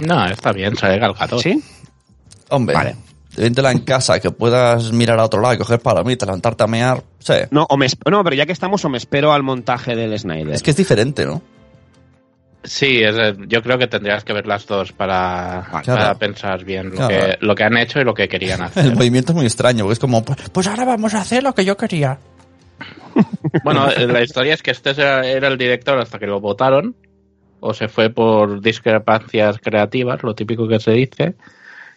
No, 0.05 0.25
está 0.27 0.51
bien, 0.51 0.75
sale 0.75 0.99
Galgado. 0.99 1.39
¿Sí? 1.39 1.62
Hombre, 2.49 2.75
Vale. 2.75 2.95
véntela 3.36 3.71
en 3.71 3.79
casa, 3.79 4.19
que 4.19 4.31
puedas 4.31 4.91
mirar 4.91 5.19
a 5.19 5.25
otro 5.25 5.41
lado 5.41 5.55
y 5.55 5.57
coger 5.57 5.79
palomitas, 5.79 6.27
levantarte 6.27 6.63
a 6.63 6.67
mear. 6.67 7.03
Sí. 7.19 7.33
No, 7.51 7.65
o 7.69 7.77
me, 7.77 7.88
no, 8.10 8.23
pero 8.23 8.36
ya 8.36 8.45
que 8.45 8.51
estamos, 8.53 8.83
o 8.86 8.89
me 8.89 8.97
espero 8.97 9.33
al 9.33 9.43
montaje 9.43 9.95
del 9.95 10.17
Snyder. 10.17 10.53
Es 10.53 10.63
que 10.63 10.71
es 10.71 10.77
diferente, 10.77 11.25
¿no? 11.25 11.41
Sí, 12.63 13.01
es, 13.01 13.15
eh, 13.17 13.36
yo 13.47 13.62
creo 13.62 13.77
que 13.77 13.88
tendrías 13.88 14.23
que 14.25 14.33
ver 14.33 14.45
las 14.45 14.65
dos 14.67 14.91
para, 14.91 15.65
Claro. 15.83 15.86
para 16.01 16.15
pensar 16.15 16.65
bien 16.65 16.89
lo, 16.89 16.95
Claro. 16.95 17.07
que, 17.10 17.38
lo 17.45 17.55
que 17.55 17.63
han 17.63 17.77
hecho 17.77 17.99
y 17.99 18.03
lo 18.03 18.13
que 18.13 18.27
querían 18.27 18.60
El 18.62 18.65
hacer. 18.65 18.95
movimiento 18.95 19.31
es 19.31 19.36
muy 19.36 19.45
extraño, 19.45 19.83
porque 19.86 19.93
es 19.93 19.99
como, 19.99 20.23
pues, 20.25 20.38
pues 20.51 20.67
ahora 20.67 20.83
vamos 20.86 21.13
a 21.13 21.21
hacer 21.21 21.43
lo 21.43 21.53
que 21.55 21.63
yo 21.63 21.77
quería. 21.77 22.19
bueno, 23.63 23.88
la 24.07 24.21
historia 24.21 24.53
es 24.53 24.62
que 24.63 24.71
este 24.71 24.89
era, 24.91 25.25
era 25.25 25.47
el 25.47 25.57
director 25.57 25.97
hasta 25.99 26.19
que 26.19 26.27
lo 26.27 26.41
votaron, 26.41 26.95
o 27.67 27.73
se 27.73 27.89
fue 27.89 28.10
por 28.10 28.62
discrepancias 28.62 29.60
creativas, 29.60 30.23
lo 30.23 30.34
típico 30.34 30.69
que 30.69 30.80
se 30.80 30.91
dice, 30.91 31.36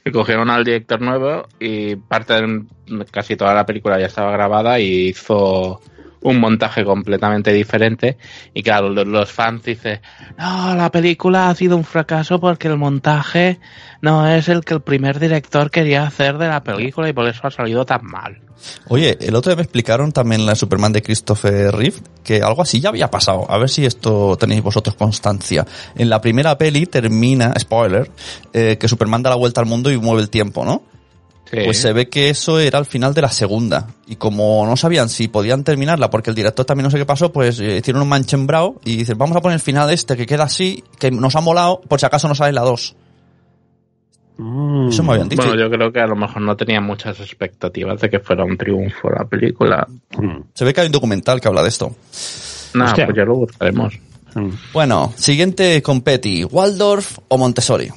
y 0.04 0.10
cogieron 0.10 0.50
al 0.50 0.64
director 0.64 1.00
nuevo 1.00 1.46
y 1.60 1.94
parte 1.94 2.34
de 2.34 2.64
casi 3.10 3.36
toda 3.36 3.54
la 3.54 3.64
película 3.66 4.00
ya 4.00 4.06
estaba 4.06 4.32
grabada 4.32 4.80
y 4.80 5.10
hizo 5.10 5.80
un 6.22 6.38
montaje 6.38 6.84
completamente 6.84 7.52
diferente 7.52 8.18
y 8.54 8.62
claro, 8.62 8.90
lo- 8.90 9.04
los 9.04 9.32
fans 9.32 9.62
dicen, 9.64 10.00
no, 10.38 10.74
la 10.76 10.90
película 10.90 11.48
ha 11.48 11.54
sido 11.54 11.76
un 11.76 11.84
fracaso 11.84 12.40
porque 12.40 12.68
el 12.68 12.76
montaje 12.76 13.58
no 14.02 14.26
es 14.26 14.48
el 14.48 14.64
que 14.64 14.74
el 14.74 14.80
primer 14.82 15.18
director 15.18 15.70
quería 15.70 16.02
hacer 16.04 16.36
de 16.38 16.48
la 16.48 16.62
película 16.62 17.08
y 17.08 17.12
por 17.12 17.26
eso 17.28 17.46
ha 17.46 17.50
salido 17.50 17.84
tan 17.86 18.04
mal. 18.04 18.38
Oye, 18.88 19.16
el 19.22 19.34
otro 19.34 19.50
día 19.50 19.56
me 19.56 19.62
explicaron 19.62 20.12
también 20.12 20.44
la 20.44 20.54
Superman 20.54 20.92
de 20.92 21.00
Christopher 21.02 21.74
Reeve 21.74 21.96
que 22.22 22.42
algo 22.42 22.60
así 22.60 22.78
ya 22.78 22.90
había 22.90 23.10
pasado. 23.10 23.50
A 23.50 23.56
ver 23.56 23.70
si 23.70 23.86
esto 23.86 24.36
tenéis 24.36 24.62
vosotros 24.62 24.94
constancia. 24.96 25.66
En 25.96 26.10
la 26.10 26.20
primera 26.20 26.58
peli 26.58 26.84
termina, 26.84 27.54
spoiler, 27.58 28.10
eh, 28.52 28.76
que 28.78 28.86
Superman 28.88 29.22
da 29.22 29.30
la 29.30 29.36
vuelta 29.36 29.62
al 29.62 29.66
mundo 29.66 29.90
y 29.90 29.96
mueve 29.96 30.20
el 30.20 30.28
tiempo, 30.28 30.66
¿no? 30.66 30.82
Sí. 31.50 31.58
Pues 31.64 31.78
se 31.78 31.92
ve 31.92 32.08
que 32.08 32.30
eso 32.30 32.60
era 32.60 32.78
al 32.78 32.86
final 32.86 33.12
de 33.12 33.22
la 33.22 33.30
segunda. 33.30 33.88
Y 34.06 34.16
como 34.16 34.64
no 34.66 34.76
sabían 34.76 35.08
si 35.08 35.26
podían 35.26 35.64
terminarla, 35.64 36.08
porque 36.08 36.30
el 36.30 36.36
director 36.36 36.64
también 36.64 36.84
no 36.84 36.90
sé 36.90 36.98
qué 36.98 37.06
pasó, 37.06 37.32
pues 37.32 37.58
eh, 37.58 37.78
hicieron 37.78 38.02
un 38.02 38.08
manchembrao 38.08 38.80
y 38.84 38.98
dicen, 38.98 39.18
vamos 39.18 39.36
a 39.36 39.40
poner 39.40 39.56
el 39.56 39.60
final 39.60 39.90
este 39.90 40.16
que 40.16 40.26
queda 40.26 40.44
así, 40.44 40.84
que 40.98 41.10
nos 41.10 41.34
ha 41.34 41.40
molado, 41.40 41.80
por 41.80 41.98
si 41.98 42.06
acaso 42.06 42.28
no 42.28 42.36
sale 42.36 42.52
la 42.52 42.62
2. 42.62 42.94
Mm. 44.38 44.88
Eso 44.88 45.02
me 45.02 45.12
habían 45.12 45.28
dicho. 45.28 45.42
Bueno, 45.42 45.60
yo 45.60 45.68
creo 45.70 45.92
que 45.92 46.00
a 46.00 46.06
lo 46.06 46.16
mejor 46.16 46.40
no 46.40 46.56
tenía 46.56 46.80
muchas 46.80 47.18
expectativas 47.20 48.00
de 48.00 48.08
que 48.08 48.20
fuera 48.20 48.44
un 48.44 48.56
triunfo 48.56 49.10
la 49.10 49.24
película. 49.24 49.86
Mm. 50.16 50.42
Se 50.54 50.64
ve 50.64 50.72
que 50.72 50.80
hay 50.80 50.86
un 50.86 50.92
documental 50.92 51.40
que 51.40 51.48
habla 51.48 51.62
de 51.62 51.68
esto. 51.68 51.94
No, 52.74 52.84
Hostia. 52.84 53.06
pues 53.06 53.16
ya 53.16 53.24
lo 53.24 53.34
buscaremos. 53.34 53.98
Mm. 54.34 54.50
Bueno, 54.72 55.12
siguiente 55.16 55.82
competi, 55.82 56.44
Waldorf 56.44 57.18
o 57.28 57.36
Montessori. 57.36 57.90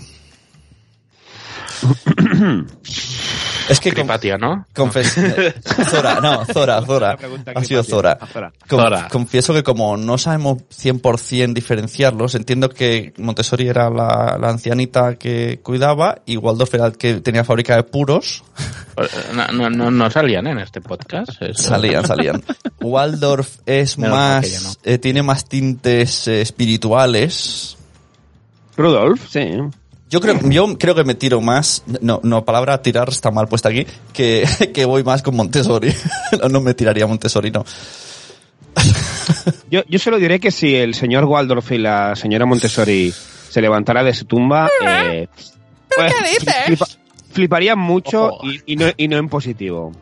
Es 3.69 3.79
que 3.79 3.91
Cripatio, 3.91 4.37
¿no? 4.37 4.65
confes- 4.75 5.17
eh, 5.17 5.53
Zora, 5.89 6.19
no, 6.19 6.45
Zora, 6.45 6.81
Zora. 6.85 7.17
Ha 7.55 7.63
sido. 7.63 7.83
Zora. 7.83 8.17
Ah, 8.19 8.27
Zora. 8.27 8.51
Con- 8.67 8.79
Zora. 8.79 9.07
Confieso 9.09 9.53
que 9.53 9.63
como 9.63 9.95
no 9.97 10.17
sabemos 10.17 10.57
100% 10.69 11.53
diferenciarlos, 11.53 12.35
entiendo 12.35 12.69
que 12.69 13.13
Montessori 13.17 13.67
era 13.67 13.89
la, 13.89 14.37
la 14.39 14.49
ancianita 14.49 15.15
que 15.15 15.59
cuidaba 15.63 16.21
y 16.25 16.37
Waldorf 16.37 16.73
era 16.73 16.87
el 16.87 16.97
que 16.97 17.21
tenía 17.21 17.43
fábrica 17.43 17.75
de 17.75 17.83
puros. 17.83 18.43
Eh, 18.97 19.07
No, 19.33 19.47
no, 19.47 19.69
no, 19.69 19.91
no 19.91 20.09
salían 20.11 20.47
en 20.47 20.59
este 20.59 20.81
podcast. 20.81 21.29
eso. 21.41 21.63
Salían, 21.63 22.05
salían. 22.05 22.43
Waldorf 22.81 23.57
es 23.65 23.97
Menos 23.97 24.15
más, 24.17 24.63
no. 24.63 24.69
eh, 24.91 24.97
tiene 24.97 25.23
más 25.23 25.45
tintes 25.45 26.27
eh, 26.27 26.41
espirituales. 26.41 27.77
Rudolf, 28.75 29.29
sí. 29.29 29.49
Yo 30.13 30.21
creo, 30.21 30.39
yo 30.43 30.77
creo 30.77 30.93
que 30.93 31.03
me 31.03 31.15
tiro 31.15 31.41
más, 31.41 31.81
no, 32.01 32.19
no, 32.21 32.45
palabra 32.45 32.79
tirar 32.83 33.09
está 33.09 33.31
mal 33.31 33.47
puesta 33.47 33.69
aquí, 33.69 33.87
que, 34.13 34.45
que 34.73 34.85
voy 34.85 35.03
más 35.03 35.23
con 35.23 35.35
Montessori. 35.35 35.91
no, 36.41 36.49
no 36.49 36.61
me 36.61 36.75
tiraría 36.75 37.07
Montessori, 37.07 37.49
no. 37.49 37.65
Yo, 39.71 39.81
yo 39.87 39.97
solo 39.97 40.19
diré 40.19 40.39
que 40.39 40.51
si 40.51 40.75
el 40.75 40.93
señor 40.93 41.25
Waldorf 41.25 41.71
y 41.71 41.79
la 41.79 42.15
señora 42.15 42.45
Montessori 42.45 43.11
se 43.49 43.59
levantara 43.59 44.03
de 44.03 44.13
su 44.13 44.25
tumba, 44.25 44.69
eh, 44.85 45.27
pues, 45.95 46.13
flipa- 46.67 46.87
fliparían 47.31 47.79
mucho 47.79 48.37
y, 48.43 48.73
y 48.73 48.75
no, 48.75 48.85
y 48.95 49.07
no 49.07 49.17
en 49.17 49.29
positivo. 49.29 49.93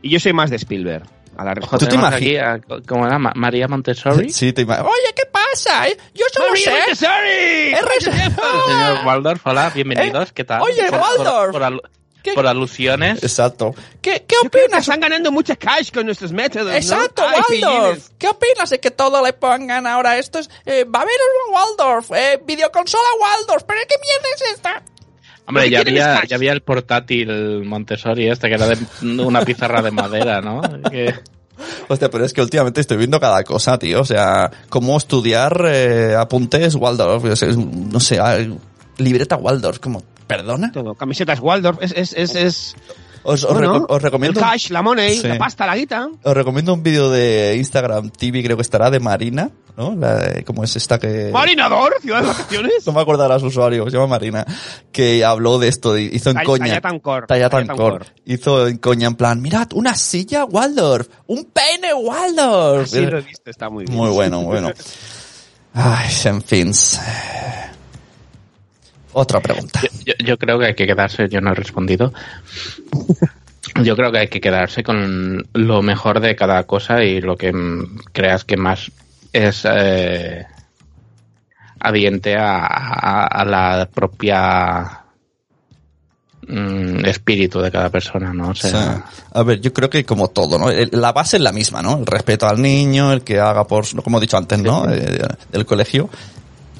Y 0.00 0.08
yo 0.08 0.18
soy 0.18 0.32
más 0.32 0.48
de 0.48 0.56
Spielberg. 0.56 1.04
A 1.36 1.44
la 1.44 1.54
¿Tú 1.54 1.76
te 1.76 1.86
tenemos 1.86 2.10
imagi- 2.10 2.14
aquí 2.16 2.36
a- 2.38 2.58
¿Cómo 2.88 3.06
era? 3.06 3.18
Ma- 3.18 3.32
María 3.36 3.68
Montessori. 3.68 4.30
Sí, 4.30 4.54
te 4.54 4.62
ima- 4.64 4.80
Oye, 4.80 5.12
¿qué 5.14 5.24
pasa? 5.64 5.88
eh? 5.88 5.96
Yo 6.14 6.24
solo 6.32 6.54
sé. 6.56 6.70
El 7.72 8.00
señor 8.02 9.06
Waldorf, 9.06 9.46
hola, 9.46 9.70
bienvenidos. 9.74 10.32
¿Qué 10.32 10.44
tal? 10.44 10.60
Eh, 10.60 10.64
Oye, 10.64 10.86
Por- 10.90 11.00
Waldorf. 11.00 11.52
Por, 11.52 11.60
por 11.80 11.90
por 12.34 12.44
alusiones. 12.48 13.22
Exacto. 13.22 13.72
¿Qué, 14.02 14.24
qué 14.26 14.34
opinas? 14.44 14.80
están 14.80 14.98
ganando 14.98 15.30
mucha 15.30 15.54
cash 15.54 15.92
con 15.92 16.06
nuestros 16.06 16.32
métodos, 16.32 16.66
¿no? 16.66 16.74
Exacto, 16.74 17.22
Ay, 17.24 17.40
Waldorf. 17.62 17.84
pillines. 17.84 18.12
¿Qué 18.18 18.26
opinas 18.26 18.68
de 18.70 18.80
que 18.80 18.90
todo 18.90 19.24
le 19.24 19.32
pongan 19.32 19.86
ahora 19.86 20.18
esto? 20.18 20.40
Es, 20.40 20.50
eh, 20.64 20.84
va 20.84 20.98
a 20.98 21.02
haber 21.02 21.14
un 21.46 21.54
Waldorf, 21.54 22.10
eh, 22.16 22.40
videoconsola 22.44 23.04
Waldorf, 23.20 23.62
pero 23.62 23.78
¿qué 23.88 23.94
mierda 24.02 24.26
es 24.34 24.52
esta? 24.54 24.82
Hombre, 25.46 25.70
ya 25.70 25.78
había, 25.82 26.24
ya 26.24 26.34
había 26.34 26.50
el 26.50 26.62
portátil 26.62 27.62
Montessori 27.64 28.28
este, 28.28 28.48
que 28.48 28.54
era 28.56 28.66
de 28.66 28.76
una 29.22 29.42
pizarra 29.44 29.80
de 29.80 29.92
madera, 29.92 30.40
¿no? 30.40 30.60
Que- 30.90 31.14
Hostia, 31.88 32.10
pero 32.10 32.24
es 32.24 32.32
que 32.32 32.42
últimamente 32.42 32.80
estoy 32.80 32.96
viendo 32.96 33.20
cada 33.20 33.42
cosa, 33.44 33.78
tío. 33.78 34.00
O 34.00 34.04
sea, 34.04 34.50
cómo 34.68 34.96
estudiar 34.96 35.64
eh, 35.66 36.14
apuntes 36.16 36.74
Waldorf. 36.74 37.24
no 37.56 38.00
sé, 38.00 38.18
ah, 38.18 38.38
libreta 38.98 39.36
Waldorf. 39.36 39.78
Como, 39.78 40.02
¿perdona? 40.26 40.72
Todo, 40.72 40.94
camisetas 40.94 41.40
Waldorf, 41.40 41.78
es, 41.82 42.12
es, 42.12 42.34
es 42.34 42.76
Os, 43.26 43.44
os 43.44 43.52
bueno, 43.52 43.74
reco- 43.80 43.86
os 43.88 44.02
recomiendo... 44.02 44.40
el 44.40 44.46
cash, 44.46 44.70
la 44.70 44.82
money, 44.82 45.16
Sí. 45.18 45.26
la 45.28 45.36
pasta, 45.38 45.66
la 45.66 45.76
guita. 45.76 46.08
Os 46.22 46.34
recomiendo 46.34 46.72
un 46.72 46.82
vídeo 46.82 47.10
de 47.10 47.56
Instagram 47.56 48.10
TV, 48.10 48.42
creo 48.42 48.56
que 48.56 48.62
estará, 48.62 48.88
de 48.90 49.00
Marina, 49.00 49.50
¿no? 49.76 49.94
La, 49.96 50.42
¿Cómo 50.44 50.62
es 50.64 50.76
esta 50.76 50.98
que...? 50.98 51.30
Marinador, 51.32 51.94
ciudad 52.00 52.20
de 52.22 52.28
vacaciones. 52.28 52.72
No 52.86 52.92
me 52.92 53.00
acuerdo 53.00 53.24
ahora 53.24 53.38
su 53.40 53.46
usuario, 53.46 53.84
se 53.86 53.90
llama 53.96 54.06
Marina, 54.06 54.46
que 54.92 55.24
habló 55.24 55.58
de 55.58 55.68
esto, 55.68 55.98
hizo 55.98 56.30
en 56.30 56.36
Tall- 56.36 56.44
coña. 56.46 56.64
Tallatancor, 56.66 57.26
Tallatancor. 57.26 57.76
Tallatancor. 57.76 58.06
Hizo 58.24 58.68
en 58.68 58.78
coña 58.78 59.08
en 59.08 59.14
plan, 59.16 59.42
mirad, 59.42 59.68
una 59.74 59.94
silla 59.96 60.44
Waldorf, 60.44 61.08
un 61.26 61.44
pene 61.46 61.92
Waldorf. 61.94 62.88
Sí, 62.88 63.00
lo 63.04 63.18
está 63.44 63.68
muy 63.70 63.84
bien. 63.86 63.96
Muy 63.96 64.10
bueno, 64.10 64.40
muy 64.42 64.52
bueno. 64.52 64.70
Ay, 65.74 66.08
en 66.24 66.42
fin. 66.42 66.72
Otra 69.18 69.40
pregunta. 69.40 69.80
Yo, 69.82 69.88
yo- 70.04 70.14
yo 70.26 70.36
creo 70.38 70.58
que 70.58 70.66
hay 70.66 70.74
que 70.74 70.86
quedarse, 70.86 71.26
yo 71.30 71.40
no 71.40 71.52
he 71.52 71.54
respondido. 71.54 72.12
Yo 73.82 73.96
creo 73.96 74.12
que 74.12 74.18
hay 74.18 74.28
que 74.28 74.40
quedarse 74.42 74.82
con 74.82 75.46
lo 75.54 75.80
mejor 75.82 76.20
de 76.20 76.36
cada 76.36 76.64
cosa 76.64 77.02
y 77.02 77.20
lo 77.22 77.36
que 77.36 77.50
mm, 77.52 77.98
creas 78.12 78.44
que 78.44 78.56
más 78.58 78.90
es 79.32 79.62
eh, 79.70 80.44
adiente 81.80 82.36
a, 82.36 82.58
a- 82.66 83.26
a 83.26 83.44
la 83.44 83.88
propia 83.92 85.02
mm, 86.48 87.04
espíritu 87.06 87.60
de 87.60 87.70
cada 87.70 87.88
persona, 87.90 88.32
¿no? 88.32 88.48
O 88.48 88.50
O 88.50 88.54
sea, 88.54 88.70
sea, 88.70 89.04
a 89.32 89.42
ver, 89.42 89.60
yo 89.60 89.72
creo 89.72 89.90
que 89.90 90.04
como 90.04 90.28
todo, 90.28 90.58
¿no? 90.58 90.70
El- 90.70 90.90
La 90.92 91.12
base 91.12 91.36
es 91.38 91.42
la 91.42 91.52
misma, 91.52 91.82
¿no? 91.82 91.98
El 91.98 92.06
respeto 92.06 92.46
al 92.46 92.60
niño, 92.60 93.12
el 93.12 93.22
que 93.22 93.40
haga 93.40 93.64
por, 93.64 93.84
como 94.02 94.18
he 94.18 94.20
dicho 94.20 94.36
antes, 94.36 94.58
¿no? 94.60 94.88
Eh, 94.90 95.20
del 95.50 95.66
colegio. 95.66 96.08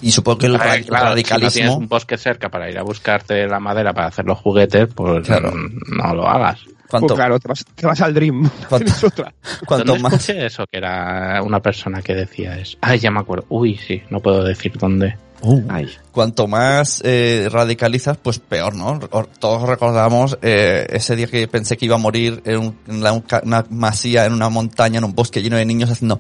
Y 0.02 0.10
supongo 0.10 0.38
que 0.38 0.46
el, 0.46 0.58
claro, 0.58 0.82
Si 0.82 0.90
no 0.90 0.96
radicalismo... 0.98 1.50
tienes 1.50 1.74
un 1.76 1.88
bosque 1.88 2.18
cerca 2.18 2.48
para 2.50 2.70
ir 2.70 2.78
a 2.78 2.82
buscarte 2.82 3.46
la 3.46 3.58
madera 3.60 3.92
para 3.92 4.08
hacer 4.08 4.24
los 4.26 4.38
juguetes, 4.38 4.88
pues 4.94 5.26
Claro. 5.26 5.52
mm, 5.52 5.96
no 5.96 6.14
lo 6.14 6.28
hagas. 6.28 6.60
cuanto, 6.88 7.08
Pues 7.08 7.16
claro, 7.18 7.38
te 7.40 7.48
vas, 7.48 7.64
te 7.74 7.86
vas 7.86 8.00
al 8.02 8.14
Dream. 8.14 8.48
¿Cuánto? 8.68 8.92
Otra. 9.06 9.32
cuanto 9.66 9.84
¿Dónde 9.86 10.02
más... 10.02 10.12
escuché 10.14 10.46
eso? 10.46 10.64
Que 10.70 10.78
era 10.78 11.42
una 11.42 11.60
persona 11.60 12.02
que 12.02 12.14
decía 12.14 12.58
eso. 12.58 12.76
Ay, 12.82 12.98
ya 12.98 13.10
me 13.10 13.20
acuerdo. 13.20 13.46
Uy, 13.48 13.76
sí, 13.76 14.02
no 14.10 14.20
puedo 14.20 14.44
decir 14.44 14.72
dónde. 14.78 15.16
Uh, 15.42 15.62
Ay. 15.68 15.86
cuanto 16.12 16.46
más 16.48 17.02
eh, 17.04 17.48
radicalizas, 17.52 18.16
pues 18.16 18.38
peor, 18.38 18.74
¿no? 18.74 18.98
Todos 19.38 19.68
recordamos 19.68 20.38
eh, 20.40 20.86
ese 20.90 21.14
día 21.14 21.26
que 21.26 21.46
pensé 21.46 21.76
que 21.76 21.84
iba 21.84 21.96
a 21.96 21.98
morir 21.98 22.40
en, 22.46 22.56
un- 22.58 22.78
en 22.88 23.02
la- 23.02 23.12
una 23.12 23.64
masía, 23.68 24.24
en 24.24 24.32
una 24.32 24.48
montaña, 24.48 24.96
en 24.98 25.04
un 25.04 25.14
bosque 25.14 25.42
lleno 25.42 25.56
de 25.58 25.66
niños 25.66 25.90
haciendo... 25.90 26.18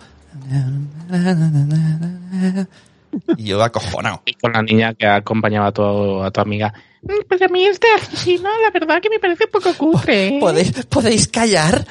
Y 3.36 3.44
yo 3.44 3.62
acojonado. 3.62 4.22
Y 4.26 4.34
con 4.34 4.52
la 4.52 4.62
niña 4.62 4.94
que 4.94 5.06
acompañaba 5.06 5.68
a 5.68 5.72
tu, 5.72 6.22
a 6.22 6.30
tu 6.30 6.40
amiga. 6.40 6.72
"Mm, 7.02 7.12
Pues 7.28 7.40
a 7.42 7.48
mí 7.48 7.64
este 7.64 7.86
asesino, 7.96 8.48
la 8.62 8.70
verdad 8.70 9.00
que 9.00 9.08
me 9.10 9.18
parece 9.18 9.46
poco 9.46 9.72
cutre. 9.74 10.28
¿eh? 10.28 10.38
¿Podéis, 10.40 10.72
¿Podéis 10.86 11.28
callar? 11.28 11.86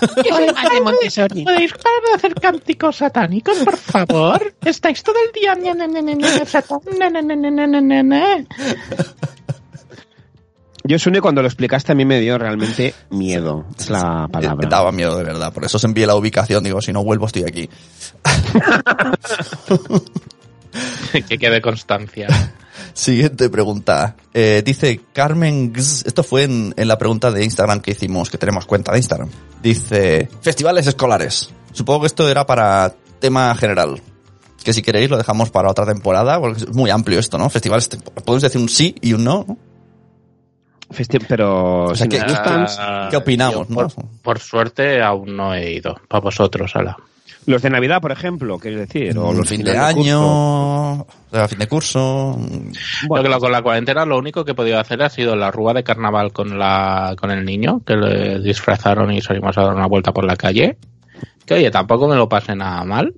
¿Podéis 0.00 1.72
parar 1.72 2.02
de 2.06 2.14
hacer 2.14 2.34
cánticos 2.34 2.96
satánicos, 2.96 3.58
por 3.58 3.76
favor? 3.76 4.54
Estáis 4.64 5.02
todo 5.02 5.16
el 5.26 5.32
día... 5.40 5.54
ña, 5.54 5.74
ña, 5.74 5.86
ña, 5.86 6.00
ña, 6.00 6.14
ña, 6.14 6.44
satán, 6.44 6.80
ña, 6.98 7.08
ña, 7.10 7.20
ña, 7.22 7.34
ña, 7.34 7.66
ña, 7.66 7.80
ña, 7.80 8.02
ña". 8.02 8.46
Yo, 10.84 10.98
Sune, 10.98 11.20
cuando 11.20 11.42
lo 11.42 11.48
explicaste 11.48 11.92
a 11.92 11.94
mí 11.94 12.06
me 12.06 12.18
dio 12.18 12.38
realmente 12.38 12.94
miedo. 13.10 13.66
Es 13.78 13.90
la 13.90 14.24
Eh, 14.26 14.32
palabra. 14.32 14.68
Daba 14.70 14.90
miedo, 14.90 15.18
de 15.18 15.24
verdad. 15.24 15.52
Por 15.52 15.64
eso 15.64 15.76
os 15.76 15.84
envié 15.84 16.06
la 16.06 16.14
ubicación. 16.14 16.64
Digo, 16.64 16.80
si 16.80 16.92
no 16.94 17.04
vuelvo, 17.04 17.26
estoy 17.26 17.42
aquí. 17.42 17.68
que 21.28 21.38
quede 21.38 21.60
constancia. 21.60 22.28
Siguiente 22.92 23.48
pregunta. 23.48 24.16
Eh, 24.34 24.62
dice 24.64 25.00
Carmen 25.12 25.72
Gz, 25.72 26.06
esto 26.06 26.22
fue 26.22 26.44
en, 26.44 26.74
en 26.76 26.88
la 26.88 26.98
pregunta 26.98 27.30
de 27.30 27.44
Instagram 27.44 27.80
que 27.80 27.92
hicimos, 27.92 28.30
que 28.30 28.38
tenemos 28.38 28.66
cuenta 28.66 28.92
de 28.92 28.98
Instagram. 28.98 29.28
Dice, 29.62 30.28
festivales 30.40 30.86
escolares. 30.86 31.50
Supongo 31.72 32.00
que 32.00 32.06
esto 32.08 32.28
era 32.28 32.46
para 32.46 32.94
tema 33.20 33.54
general. 33.54 34.00
Que 34.64 34.72
si 34.72 34.82
queréis 34.82 35.10
lo 35.10 35.16
dejamos 35.16 35.50
para 35.50 35.70
otra 35.70 35.86
temporada, 35.86 36.40
porque 36.40 36.62
es 36.62 36.74
muy 36.74 36.90
amplio 36.90 37.18
esto, 37.20 37.38
¿no? 37.38 37.48
Festivales, 37.48 37.88
podemos 38.24 38.42
decir 38.42 38.60
un 38.60 38.68
sí 38.68 38.94
y 39.00 39.12
un 39.12 39.24
no, 39.24 39.44
¿no? 39.46 39.56
Festi- 40.90 41.24
pero 41.28 41.84
O 41.84 41.94
sea, 41.94 42.06
si 42.10 43.10
¿Qué 43.10 43.16
opinamos, 43.16 43.68
yo, 43.68 43.74
no? 43.74 43.88
Por, 43.88 44.08
por 44.22 44.38
suerte 44.40 45.02
aún 45.02 45.36
no 45.36 45.54
he 45.54 45.72
ido. 45.74 46.00
Para 46.08 46.20
vosotros, 46.22 46.72
ala. 46.74 46.96
Los 47.46 47.62
de 47.62 47.70
Navidad, 47.70 48.00
por 48.00 48.12
ejemplo, 48.12 48.58
quieres 48.58 48.80
decir, 48.80 49.16
o 49.18 49.32
los 49.32 49.48
fin 49.48 49.64
de 49.64 49.72
año, 49.78 50.20
o 51.00 51.06
sea, 51.30 51.48
fin 51.48 51.58
de 51.58 51.66
curso. 51.66 52.38
Que 53.22 53.28
lo- 53.28 53.38
con 53.40 53.52
la 53.52 53.62
cuarentena 53.62 54.04
lo 54.04 54.18
único 54.18 54.44
que 54.44 54.52
he 54.52 54.54
podido 54.54 54.78
hacer 54.78 55.02
ha 55.02 55.08
sido 55.10 55.36
la 55.36 55.50
rúa 55.50 55.74
de 55.74 55.84
carnaval 55.84 56.32
con 56.32 56.58
la 56.58 57.14
con 57.20 57.30
el 57.30 57.44
niño, 57.44 57.82
que 57.86 57.96
le 57.96 58.40
disfrazaron 58.40 59.10
y 59.12 59.20
salimos 59.20 59.56
a 59.58 59.62
dar 59.62 59.74
una 59.74 59.86
vuelta 59.86 60.12
por 60.12 60.24
la 60.24 60.36
calle. 60.36 60.76
Que 61.46 61.54
oye, 61.54 61.70
tampoco 61.70 62.06
me 62.08 62.16
lo 62.16 62.28
pasé 62.28 62.54
nada 62.54 62.84
mal. 62.84 63.14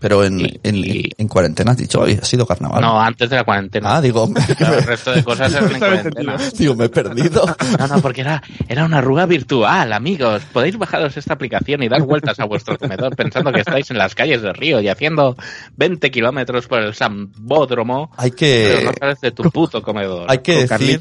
Pero 0.00 0.22
en, 0.24 0.40
Y- 0.40 0.60
en, 0.62 0.76
y- 0.76 1.10
en 1.18 1.26
cuarentena 1.26 1.72
has 1.72 1.76
dicho, 1.76 2.02
ha 2.04 2.24
sido 2.24 2.46
carnaval. 2.46 2.80
No, 2.80 3.00
antes 3.00 3.28
de 3.30 3.34
la 3.36 3.42
cuarentena. 3.44 3.96
Ah, 3.96 4.00
digo, 4.00 4.28
el 4.58 4.82
resto 4.84 5.10
de 5.12 5.24
cosas 5.24 5.52
eran 5.52 5.72
en 5.72 5.78
cuarentena. 5.78 6.36
digo, 6.56 6.74
me 6.76 6.84
he 6.84 6.88
perdido. 6.88 7.44
No, 7.78 7.86
no, 7.88 8.00
porque 8.00 8.20
era, 8.20 8.42
era 8.68 8.84
una 8.84 9.00
rúa 9.00 9.26
virtual, 9.26 9.92
amigos. 9.92 10.42
Podéis 10.52 10.78
bajaros 10.78 11.16
esta 11.16 11.34
aplicación 11.34 11.82
y 11.82 11.88
dar 11.88 12.02
vueltas 12.02 12.38
a 12.38 12.44
vuestro 12.44 12.78
comedor 12.78 13.16
pensando 13.16 13.50
que 13.52 13.60
estáis 13.60 13.90
en 13.90 13.98
las 13.98 14.14
calles 14.14 14.40
de 14.42 14.52
Río 14.52 14.80
y 14.80 14.88
haciendo 14.88 15.36
20 15.76 16.10
kilómetros 16.12 16.66
por 16.68 16.80
el 16.80 16.94
Sambódromo, 16.94 18.10
Hay 18.16 18.30
pero 18.32 18.84
no 18.84 18.90
que, 18.92 18.98
sales 19.00 19.20
de 19.20 19.30
tu 19.32 19.50
puto 19.50 19.82
comedor. 19.82 20.26
hay 20.30 20.38
que 20.38 20.66
decir 20.66 21.00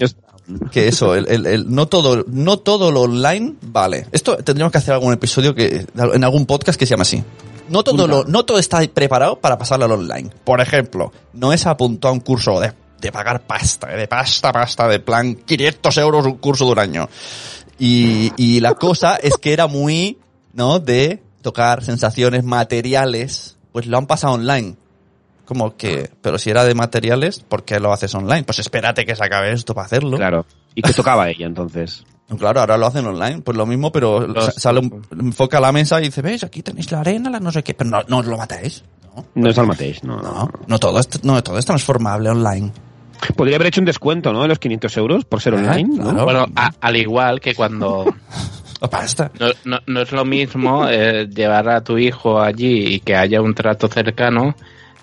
que 0.72 0.88
eso, 0.88 1.14
el, 1.16 1.28
el- 1.30 1.46
el- 1.46 1.74
no 1.76 1.88
todo, 1.88 2.24
no 2.28 2.58
todo 2.58 2.92
lo 2.92 3.02
online 3.02 3.54
vale. 3.62 4.08
Esto 4.12 4.38
tendríamos 4.38 4.72
que 4.72 4.78
hacer 4.78 4.94
algún 4.94 5.14
episodio 5.14 5.54
que, 5.54 5.86
en 5.96 6.24
algún 6.24 6.46
podcast 6.46 6.80
que 6.80 6.86
se 6.86 6.92
llama 6.92 7.02
así. 7.04 7.24
No 7.70 7.84
todo 7.84 8.08
lo, 8.08 8.24
no 8.26 8.46
todo 8.46 8.60
está 8.60 8.82
preparado 8.88 9.40
para 9.40 9.58
pasarlo 9.58 9.86
al 9.86 9.92
online. 9.92 10.30
Por 10.44 10.62
ejemplo, 10.62 11.12
no 11.34 11.54
es 11.54 11.66
apuntado 11.66 12.10
a 12.10 12.14
un 12.14 12.20
curso 12.22 12.60
de, 12.60 12.74
de 13.00 13.12
pagar 13.12 13.42
pasta, 13.42 13.88
de 13.88 14.08
pasta, 14.08 14.52
pasta, 14.52 14.88
de 14.88 15.00
plan 15.00 15.36
500 15.36 15.98
euros 15.98 16.26
un 16.26 16.38
curso 16.38 16.66
de 16.66 16.72
un 16.72 16.80
año. 16.80 17.10
Y, 17.80 18.32
y 18.38 18.60
la 18.60 18.74
cosa 18.76 19.18
es 19.18 19.38
que 19.38 19.54
era 19.54 19.68
muy, 19.68 20.18
¿no? 20.54 20.80
De 20.80 21.22
tocar 21.42 21.84
sensaciones 21.84 22.44
materiales, 22.44 23.58
pues 23.72 23.86
lo 23.86 23.98
han 23.98 24.08
pasado 24.08 24.34
online. 24.34 24.76
Como 25.46 25.78
que, 25.78 26.10
pero 26.22 26.38
si 26.38 26.50
era 26.50 26.66
de 26.66 26.74
materiales, 26.76 27.40
¿por 27.40 27.64
qué 27.64 27.80
lo 27.80 27.94
haces 27.94 28.14
online? 28.16 28.44
Pues 28.44 28.60
espérate 28.60 29.06
que 29.06 29.16
se 29.16 29.24
acabe 29.24 29.54
esto 29.54 29.74
para 29.74 29.86
hacerlo. 29.86 30.18
Claro. 30.18 30.46
¿Y 30.76 30.82
qué 30.82 30.92
tocaba 30.92 31.30
ella 31.30 31.46
entonces? 31.46 32.04
Claro, 32.38 32.60
ahora 32.60 32.78
lo 32.78 32.88
hacen 32.88 33.06
online, 33.06 33.42
pues 33.42 33.56
lo 33.56 33.66
mismo, 33.66 33.92
pero 33.92 34.28
Los- 34.28 34.54
sale 34.56 34.80
un, 34.80 35.02
enfoca 35.18 35.60
a 35.60 35.62
la 35.62 35.72
mesa 35.72 36.00
y 36.02 36.06
dice, 36.06 36.22
veis, 36.22 36.44
aquí 36.44 36.62
tenéis 36.62 36.92
la 36.92 37.00
arena, 37.00 37.30
la 37.30 37.40
no 37.40 37.52
sé 37.52 37.64
qué, 37.64 37.74
pero 37.74 37.90
no, 37.90 38.00
no 38.08 38.18
os 38.18 38.26
lo 38.26 38.38
matéis. 38.38 38.84
No, 39.16 39.26
No 39.36 39.50
es 39.50 39.58
el 39.58 39.66
mateix, 39.66 40.04
no. 40.04 40.18
no, 40.22 40.52
no 40.68 40.78
todo 40.80 41.00
es, 41.00 41.24
no 41.24 41.42
todo 41.42 41.58
es 41.58 41.66
transformable 41.66 42.30
online. 42.30 42.72
Podría 43.36 43.56
haber 43.56 43.70
hecho 43.70 43.82
un 43.82 43.86
descuento, 43.86 44.32
¿no? 44.34 44.44
De 44.44 44.48
los 44.50 44.60
500 44.60 44.96
euros 44.98 45.26
por 45.26 45.42
ser 45.42 45.54
Ah, 45.56 45.58
online, 45.58 45.98
¿no? 45.98 46.04
claro. 46.04 46.24
Bueno, 46.26 46.46
a- 46.56 46.72
al 46.82 46.96
igual 46.98 47.40
que 47.40 47.56
cuando 47.56 48.06
Oh, 48.80 48.90
no, 49.40 49.48
no- 49.66 49.80
no 49.88 50.02
es 50.02 50.12
lo 50.12 50.24
mismo 50.24 50.88
eh, 50.88 51.28
llevar 51.34 51.68
a 51.68 51.84
tu 51.84 51.98
hijo 51.98 52.40
allí 52.40 52.96
y 52.96 53.00
que 53.00 53.16
haya 53.16 53.42
un 53.42 53.56
trato 53.56 53.88
cercano 53.88 54.56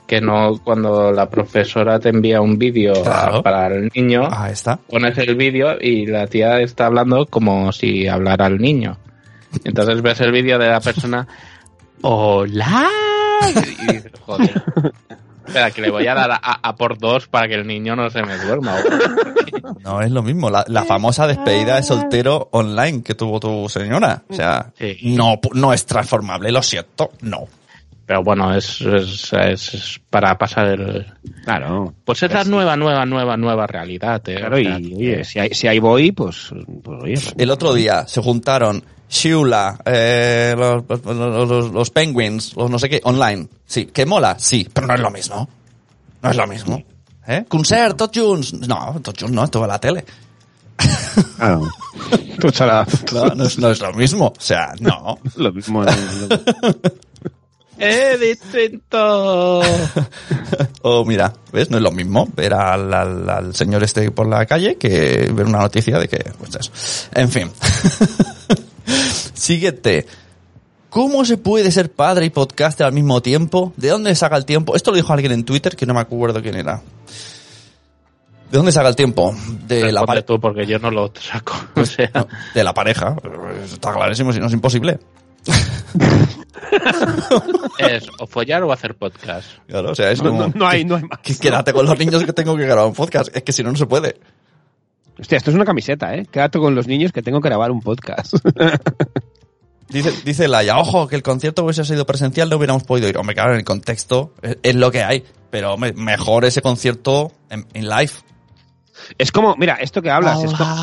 que 0.06 0.20
no 0.20 0.58
cuando 0.62 1.10
la 1.12 1.28
profesora 1.30 1.98
te 1.98 2.10
envía 2.10 2.40
un 2.40 2.58
vídeo 2.58 2.92
Claro. 3.02 3.42
para 3.42 3.68
el 3.68 3.90
niño, 3.94 4.28
Ahí 4.30 4.52
está. 4.52 4.76
pones 4.76 5.16
el 5.18 5.34
vídeo 5.34 5.76
y 5.80 6.06
la 6.06 6.26
tía 6.26 6.60
está 6.60 6.86
hablando 6.86 7.26
como 7.26 7.72
si 7.72 8.06
hablara 8.06 8.46
al 8.46 8.58
niño. 8.58 8.98
Entonces 9.64 10.02
ves 10.02 10.20
el 10.20 10.32
vídeo 10.32 10.58
de 10.58 10.68
la 10.68 10.80
persona, 10.80 11.26
hola, 12.02 12.88
y 13.88 13.92
dices, 13.92 14.12
joder. 14.20 14.62
Espera, 15.46 15.70
que 15.72 15.82
le 15.82 15.90
voy 15.90 16.06
a 16.06 16.14
dar 16.14 16.30
a, 16.32 16.36
a 16.62 16.74
por 16.74 16.96
dos 16.98 17.28
para 17.28 17.46
que 17.48 17.54
el 17.54 17.66
niño 17.66 17.94
no 17.94 18.08
se 18.08 18.22
me 18.22 18.34
duerma. 18.38 18.76
No 19.82 20.00
es 20.00 20.10
lo 20.10 20.22
mismo. 20.22 20.48
La, 20.48 20.64
la 20.68 20.84
famosa 20.84 21.26
despedida 21.26 21.76
de 21.76 21.82
soltero 21.82 22.48
online 22.52 23.02
que 23.02 23.14
tuvo 23.14 23.38
tu 23.40 23.68
señora. 23.68 24.22
O 24.28 24.34
sea, 24.34 24.72
Sí. 24.78 24.96
no, 25.02 25.38
no 25.52 25.74
es 25.74 25.84
transformable, 25.84 26.50
lo 26.50 26.62
siento, 26.62 27.10
no. 27.20 27.46
Pero 28.06 28.22
bueno, 28.22 28.54
es, 28.54 28.80
es, 28.82 29.32
es- 29.32 29.74
es 29.74 30.00
para 30.10 30.36
pasar 30.36 30.66
el... 30.66 31.06
Claro. 31.44 31.94
Pues 32.04 32.22
es 32.22 32.32
la 32.32 32.44
nueva, 32.44 32.76
nueva, 32.76 33.06
nueva, 33.06 33.36
nueva 33.36 33.66
realidad. 33.66 34.22
¿eh? 34.28 34.36
Claro, 34.36 34.56
O 34.56 34.58
y 34.58 34.94
oye, 34.94 35.24
si, 35.24 35.38
hay, 35.38 35.50
si 35.54 35.66
ahí 35.68 35.78
voy, 35.78 36.12
pues, 36.12 36.50
pues 36.82 37.02
oye. 37.02 37.14
El 37.38 37.50
otro 37.50 37.72
día 37.72 38.06
se 38.06 38.20
juntaron 38.20 38.84
Shula, 39.08 39.78
eh, 39.86 40.54
los, 40.56 40.84
los- 41.06 41.48
los- 41.48 41.70
los 41.72 41.90
Penguins, 41.90 42.54
los 42.56 42.70
no 42.70 42.78
sé 42.78 42.88
qué, 42.90 43.00
online. 43.04 43.48
Sí, 43.64 43.86
que 43.86 44.04
mola, 44.04 44.36
sí, 44.38 44.68
pero 44.72 44.86
no 44.86 44.94
es 44.94 45.00
lo 45.00 45.10
mismo. 45.10 45.48
No 46.22 46.30
es 46.30 46.36
lo 46.36 46.46
mismo. 46.46 46.82
¿Eh? 47.26 47.44
Concert, 47.48 47.96
tots 47.96 48.18
junts. 48.18 48.52
No, 48.68 49.00
tots 49.02 49.22
junts 49.22 49.34
no, 49.34 49.44
esto 49.44 49.64
a 49.64 49.66
la 49.66 49.78
tele. 49.78 50.04
Claro. 51.36 51.62
Tú 52.40 52.50
chala, 52.50 52.86
No, 53.12 53.26
no 53.34 53.44
es, 53.44 53.58
no 53.58 53.70
es 53.70 53.80
lo 53.80 53.92
mismo. 53.92 54.26
O 54.26 54.40
sea, 54.40 54.74
no. 54.80 55.18
lo 55.36 55.52
mismo. 55.52 55.84
¿no? 55.84 55.90
¡Eh, 57.78 58.16
distinto! 58.20 59.60
O 60.86 61.04
mira, 61.06 61.32
¿ves? 61.50 61.70
No 61.70 61.78
es 61.78 61.82
lo 61.82 61.90
mismo 61.90 62.28
ver 62.36 62.52
al, 62.54 62.92
al- 62.92 63.28
al 63.30 63.54
señor 63.54 63.82
este 63.82 64.10
por 64.10 64.28
la 64.28 64.44
calle 64.44 64.76
que 64.76 65.30
ver 65.32 65.46
una 65.46 65.58
noticia 65.60 65.98
de 65.98 66.08
que, 66.08 66.18
pues 66.38 66.54
eso. 66.54 66.70
En 67.14 67.30
fin. 67.30 67.50
Siguiente. 69.34 70.06
¿Cómo 70.90 71.24
se 71.24 71.38
puede 71.38 71.70
ser 71.72 71.90
padre 71.90 72.26
y 72.26 72.30
podcaster 72.30 72.86
al 72.86 72.92
mismo 72.92 73.20
tiempo? 73.22 73.72
¿De 73.76 73.88
dónde 73.88 74.14
saca 74.14 74.36
el 74.36 74.44
tiempo? 74.44 74.76
Esto 74.76 74.90
lo 74.90 74.96
dijo 74.96 75.12
alguien 75.12 75.32
en 75.32 75.44
Twitter 75.44 75.74
que 75.74 75.86
no 75.86 75.94
me 75.94 76.00
acuerdo 76.00 76.40
quién 76.40 76.54
era. 76.54 76.82
¿De 78.50 78.58
dónde 78.58 78.70
saca 78.70 78.88
el 78.88 78.94
tiempo? 78.96 79.34
De 79.66 79.80
la, 79.80 79.86
Responde 80.02 80.06
pare- 80.06 80.22
tú, 80.22 80.38
porque 80.38 80.66
yo 80.66 80.78
no 80.78 80.90
lo 80.90 81.12
saco. 81.20 81.54
O 81.76 81.84
sea, 81.84 82.10
no, 82.14 82.28
de 82.54 82.62
la 82.62 82.72
pareja. 82.74 83.16
Está 83.64 83.92
clarísimo, 83.92 84.32
si 84.32 84.38
no 84.38 84.46
es 84.46 84.52
imposible. 84.52 84.98
Es 87.78 88.04
o 88.18 88.26
follar 88.26 88.62
o 88.64 88.72
hacer 88.72 88.94
podcast. 88.94 89.46
Claro, 89.66 89.90
o 89.90 89.94
sea, 89.94 90.10
es 90.10 90.22
No, 90.22 90.30
como... 90.30 90.40
no, 90.48 90.52
no 90.54 90.66
hay, 90.66 90.84
no 90.84 90.96
hay 90.96 91.02
más. 91.02 91.18
que- 91.20 91.36
Quédate 91.36 91.72
con 91.72 91.86
los 91.86 91.98
niños 91.98 92.24
que 92.24 92.32
tengo 92.32 92.56
que 92.56 92.64
grabar 92.64 92.86
un 92.86 92.94
podcast. 92.94 93.34
Es 93.36 93.42
que 93.42 93.52
si 93.52 93.62
no, 93.62 93.70
no 93.70 93.76
se 93.76 93.86
puede. 93.86 94.16
Hostia, 95.18 95.38
esto 95.38 95.50
es 95.50 95.56
una 95.56 95.64
camiseta, 95.64 96.14
¿eh? 96.14 96.26
Quédate 96.30 96.58
con 96.58 96.74
los 96.74 96.86
niños 96.88 97.12
que 97.12 97.22
tengo 97.22 97.40
que 97.40 97.48
grabar 97.48 97.70
un 97.70 97.80
podcast. 97.80 98.34
Dice, 99.86 100.12
dice 100.24 100.48
Laia, 100.48 100.78
ojo, 100.78 101.06
que 101.06 101.14
el 101.14 101.22
concierto 101.22 101.62
hubiese 101.62 101.84
sido 101.84 102.06
presencial, 102.06 102.48
no 102.48 102.56
hubiéramos 102.56 102.84
podido 102.84 103.06
ir. 103.06 103.18
Hombre, 103.18 103.34
claro, 103.34 103.52
en 103.52 103.58
el 103.58 103.64
contexto 103.64 104.32
es, 104.42 104.56
es 104.62 104.74
lo 104.74 104.90
que 104.90 105.04
hay. 105.04 105.22
Pero 105.50 105.74
hombre, 105.74 105.92
mejor 105.92 106.46
ese 106.46 106.62
concierto 106.62 107.30
en, 107.50 107.66
en 107.74 107.88
live. 107.88 108.10
Es 109.18 109.32
como, 109.32 109.56
mira, 109.56 109.74
esto 109.74 110.00
que 110.02 110.10
hablas, 110.10 110.42
es 110.44 110.52
como, 110.52 110.74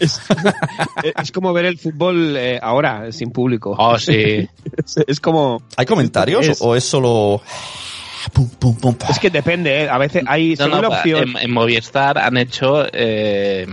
es, 0.00 0.20
es 1.22 1.32
como 1.32 1.52
ver 1.52 1.64
el 1.66 1.78
fútbol 1.78 2.36
eh, 2.36 2.58
ahora, 2.62 3.10
sin 3.12 3.30
público. 3.30 3.74
Oh, 3.78 3.98
sí. 3.98 4.48
Es, 4.76 4.96
es 5.06 5.20
como, 5.20 5.62
¿Hay 5.76 5.86
comentarios 5.86 6.46
Es- 6.46 6.62
o 6.62 6.74
es 6.74 6.84
solo... 6.84 7.40
Pum, 8.32 8.48
pum, 8.58 8.74
pum, 8.76 8.96
es 9.10 9.18
que 9.18 9.28
depende, 9.28 9.82
¿eh? 9.82 9.88
A 9.88 9.98
veces 9.98 10.24
hay, 10.26 10.54
No, 10.58 10.68
no, 10.68 10.80
la 10.80 10.88
opción, 10.88 11.30
en, 11.30 11.36
en 11.36 11.52
Movistar 11.52 12.16
han 12.16 12.38
hecho 12.38 12.86
eh, 12.90 13.66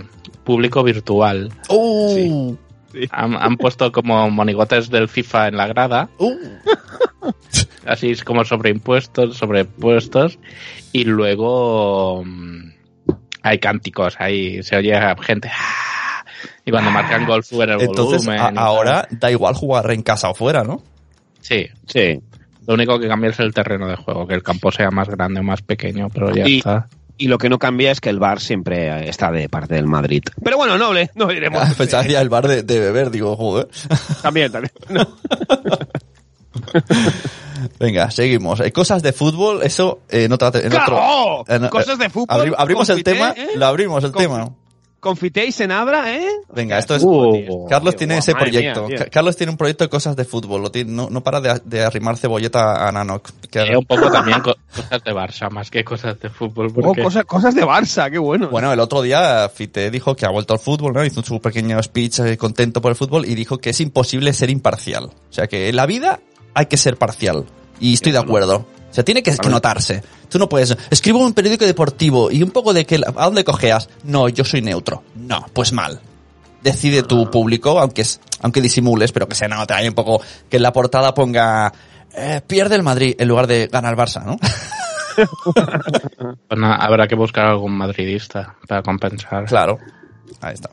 público 0.43 0.84
virtual. 0.84 1.54
Uh, 1.69 2.56
Han, 3.12 3.38
han 3.38 3.56
puesto 3.56 3.93
como 3.93 4.30
monigotes 4.30 4.89
del 4.89 5.08
FIFA 5.08 5.47
en 5.47 5.56
la 5.56 5.67
grada, 5.67 6.10
uh. 6.17 6.36
así 7.86 8.12
es 8.12 8.24
como 8.24 8.44
sobreimpuestos, 8.46 9.38
sobrepuestos, 9.38 10.39
y 10.91 11.04
luego 11.06 12.24
mm, 12.26 12.72
hay 13.44 13.60
cánticos, 13.60 14.15
ahí 14.20 14.62
se 14.63 14.76
oye 14.78 14.96
a 14.96 15.15
gente. 15.22 15.50
"Ah", 15.54 16.26
Y 16.65 16.72
cuando 16.72 16.91
marcan 16.91 17.26
gol 17.26 17.44
suben 17.44 17.70
el 17.72 17.82
Entonces, 17.82 18.26
volumen. 18.26 18.39
a- 18.41 18.52
y 18.52 18.54
tal. 18.56 18.58
ahora 18.63 19.08
da 19.12 19.32
igual 19.32 19.54
jugar 19.56 19.89
en 19.91 20.02
casa 20.04 20.30
o 20.30 20.34
fuera, 20.36 20.63
¿no? 20.63 20.82
Sí, 21.39 21.67
sí. 21.88 22.20
lo 22.67 22.76
único 22.76 23.00
que 23.00 23.08
cambia 23.08 23.32
es 23.32 23.39
el 23.39 23.54
terreno 23.54 23.88
de 23.88 23.96
juego, 23.96 24.28
que 24.28 24.36
el 24.36 24.44
campo 24.44 24.72
sea 24.72 24.91
más 24.91 25.10
grande 25.10 25.39
o 25.39 25.44
más 25.44 25.62
pequeño, 25.63 26.10
pero 26.13 26.34
ya 26.34 26.48
Y- 26.48 26.58
está. 26.60 26.88
Y 27.17 27.28
lo 27.28 27.38
que 27.38 27.50
no 27.50 27.60
cambia 27.60 27.91
es 27.91 28.00
que 28.02 28.10
el 28.10 28.17
bar 28.20 28.39
siempre 28.39 29.08
está 29.10 29.32
de 29.32 29.48
parte 29.50 29.76
del 29.76 29.86
Madrid. 29.88 30.24
Pero 30.44 30.58
bueno, 30.58 30.78
noble, 30.78 31.10
no 31.15 31.28
diremos. 31.28 31.62
Ah, 31.63 31.72
Pensaba 31.78 32.04
el 32.04 32.30
bar 32.30 32.48
de, 32.48 32.63
de 32.63 32.80
beber, 32.80 33.12
digo, 33.12 33.36
joder. 33.36 33.67
También, 34.24 34.52
también. 34.52 34.72
No. 34.89 35.08
Venga, 37.80 38.10
seguimos. 38.12 38.60
Eh, 38.60 38.71
cosas 38.71 39.02
de 39.04 39.13
fútbol, 39.13 39.62
eso 39.63 40.00
eh, 40.10 40.24
en 40.26 40.32
otra... 40.34 40.52
En 40.60 40.69
¡Claro! 40.69 41.39
otro- 41.39 41.56
en- 41.56 41.67
Cosas 41.69 41.97
de 41.97 42.10
fútbol, 42.10 42.28
abri- 42.30 42.56
abrimos 42.58 42.89
el 42.89 42.95
confité, 43.04 43.13
tema, 43.13 43.34
¿eh? 43.38 43.47
lo 43.56 43.65
abrimos 43.65 44.04
el 44.04 44.12
tema. 44.12 44.50
Confitéis 45.00 45.60
en 45.62 45.71
Abra, 45.71 46.13
¿eh? 46.15 46.28
Venga, 46.54 46.78
esto 46.78 46.93
es... 46.95 47.02
Uh, 47.04 47.65
Carlos 47.67 47.95
Tío, 47.95 47.97
tiene 47.97 48.19
ese 48.19 48.36
proyecto. 48.36 48.88
mía, 48.88 49.08
Carlos 49.12 49.36
tiene 49.36 49.50
un 49.50 49.58
proyecto 49.58 49.84
de 49.84 49.89
cosas 49.89 50.15
de 50.15 50.26
fútbol. 50.26 50.62
Lo 50.62 50.69
tiene- 50.69 50.91
no, 50.91 51.10
no 51.10 51.24
para 51.24 51.41
de, 51.41 51.60
de 51.65 51.84
arrimar 51.84 52.17
cebolleta 52.17 52.88
a 52.88 52.91
Nanok. 52.91 53.32
Que- 53.50 53.62
Eh, 53.63 53.76
un 53.78 53.86
poco 53.86 54.12
también 54.12 54.41
co- 54.41 54.54
cosas 54.76 55.04
de 55.04 55.12
Barça, 55.12 55.50
más 55.50 55.71
que 55.71 55.84
cosas 55.84 56.19
de 56.19 56.30
fútbol. 56.30 56.71
Oh, 56.84 56.93
cosas, 56.93 57.26
cosas 57.26 57.56
de 57.56 57.63
Barça, 57.65 58.12
qué 58.12 58.19
bueno. 58.19 58.50
Bueno, 58.50 58.71
el 58.71 58.80
otro 58.80 59.02
día 59.02 59.50
Fite 59.50 59.89
dijo 59.89 60.15
que 60.15 60.28
ha 60.28 60.30
vuelto 60.30 60.54
al 60.54 60.60
fútbol, 60.60 60.93
¿no? 60.93 61.04
Hizo 61.04 61.24
su 61.24 61.41
pequeño 61.41 61.82
speech 61.82 62.19
eh, 62.19 62.38
contento 62.38 62.80
por 62.80 62.91
el 62.91 62.95
fútbol 62.95 63.26
y 63.26 63.34
dijo 63.34 63.58
que 63.58 63.71
es 63.71 63.82
imposible 63.82 64.34
ser 64.34 64.52
imparcial. 64.52 65.06
O 65.06 65.34
sea, 65.34 65.47
que 65.47 65.69
en 65.69 65.78
la 65.78 65.88
vida 65.88 66.19
hay 66.54 66.66
que 66.66 66.78
ser 66.78 66.98
parcial. 66.98 67.46
Y 67.80 67.94
estoy 67.94 68.12
de 68.12 68.20
acuerdo. 68.20 68.66
O 68.90 68.94
sea, 68.94 69.06
tiene 69.06 69.24
que, 69.24 69.36
que 69.36 69.50
notarse. 69.50 70.04
Tú 70.30 70.38
no 70.38 70.50
puedes, 70.50 70.76
escribo 70.90 71.20
un 71.20 71.34
periódico 71.34 71.66
deportivo 71.66 72.30
y 72.30 72.44
un 72.44 72.52
poco 72.52 72.74
de 72.74 72.86
que, 72.86 72.96
¿a 72.96 73.26
dónde 73.26 73.44
cojeas? 73.44 73.90
No, 74.04 74.30
yo 74.30 74.44
soy 74.44 74.62
neutro. 74.62 75.04
No, 75.16 75.46
pues 75.54 75.72
mal. 75.72 76.00
Decide 76.62 77.04
tu 77.04 77.32
público, 77.32 77.80
aunque 77.80 78.02
es, 78.02 78.20
aunque 78.42 78.62
disimules, 78.62 79.12
pero 79.12 79.28
que 79.28 79.36
se 79.36 79.48
note 79.48 79.74
ahí 79.74 79.88
un 79.88 79.96
poco, 79.96 80.22
que 80.50 80.58
en 80.58 80.64
la 80.64 80.74
portada 80.74 81.14
ponga, 81.14 81.74
eh, 82.14 82.42
pierde 82.46 82.76
el 82.76 82.84
Madrid 82.84 83.16
en 83.18 83.28
lugar 83.28 83.48
de 83.48 83.68
gana 83.68 83.90
el 83.90 83.96
Barça, 83.96 84.24
¿no? 84.24 84.38
Pues 86.48 86.60
nada, 86.60 86.76
habrá 86.78 87.06
que 87.06 87.16
buscar 87.16 87.46
algún 87.46 87.74
madridista 87.74 88.56
para 88.66 88.82
compensar. 88.82 89.46
Claro. 89.46 89.78
Ahí 90.40 90.54
está. 90.54 90.70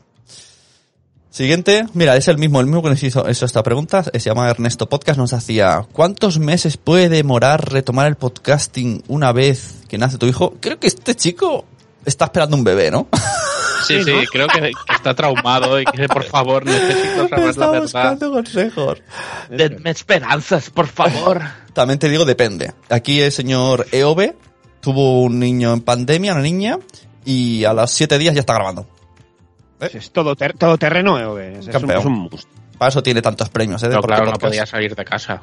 Siguiente, 1.39 1.85
mira, 1.93 2.17
es 2.17 2.27
el 2.27 2.37
mismo, 2.37 2.59
el 2.59 2.65
mismo 2.65 2.83
que 2.83 2.89
nos 2.89 3.01
hizo, 3.01 3.29
hizo 3.29 3.45
esta 3.45 3.63
pregunta, 3.63 4.03
se 4.03 4.19
llama 4.19 4.49
Ernesto 4.49 4.89
Podcast, 4.89 5.17
nos 5.17 5.31
hacía, 5.31 5.85
¿cuántos 5.93 6.37
meses 6.37 6.75
puede 6.75 7.07
demorar 7.07 7.71
retomar 7.71 8.07
el 8.07 8.17
podcasting 8.17 9.03
una 9.07 9.31
vez 9.31 9.85
que 9.87 9.97
nace 9.97 10.17
tu 10.17 10.25
hijo? 10.25 10.55
Creo 10.59 10.81
que 10.81 10.87
este 10.87 11.15
chico 11.15 11.63
está 12.03 12.25
esperando 12.25 12.57
un 12.57 12.65
bebé, 12.65 12.91
¿no? 12.91 13.07
Sí, 13.87 14.03
sí, 14.03 14.11
creo 14.29 14.47
que, 14.47 14.59
que 14.59 14.93
está 14.93 15.15
traumado 15.15 15.79
y 15.79 15.85
que 15.85 16.09
por 16.09 16.25
favor 16.25 16.65
necesito 16.65 17.29
saber 17.29 17.45
la 17.45 17.49
está 17.51 17.67
verdad. 17.67 17.81
buscando 17.83 18.31
consejos. 18.31 19.01
Denme 19.49 19.91
esperanzas, 19.91 20.69
por 20.69 20.87
favor. 20.87 21.41
También 21.73 21.97
te 21.97 22.09
digo, 22.09 22.25
depende. 22.25 22.73
Aquí 22.89 23.21
el 23.21 23.31
señor 23.31 23.87
EOB 23.93 24.33
tuvo 24.81 25.21
un 25.23 25.39
niño 25.39 25.71
en 25.71 25.81
pandemia, 25.81 26.33
una 26.33 26.41
niña, 26.41 26.77
y 27.23 27.63
a 27.63 27.71
los 27.71 27.89
siete 27.89 28.17
días 28.17 28.35
ya 28.35 28.41
está 28.41 28.53
grabando. 28.53 28.85
Es 29.81 30.11
todo, 30.11 30.35
ter- 30.35 30.57
todo 30.57 30.77
terreno, 30.77 31.17
eh, 31.39 31.57
es, 31.59 31.67
es 31.67 31.75
un, 31.83 31.91
es 31.99 32.05
un 32.05 32.13
must. 32.13 32.47
Para 32.77 32.89
eso 32.89 33.01
tiene 33.03 33.21
tantos 33.21 33.49
premios, 33.49 33.81
¿eh? 33.83 33.87
Pero 33.89 34.01
claro, 34.01 34.25
no 34.25 34.31
podía 34.49 34.65
salir 34.65 34.95
de 34.95 35.05
casa. 35.05 35.41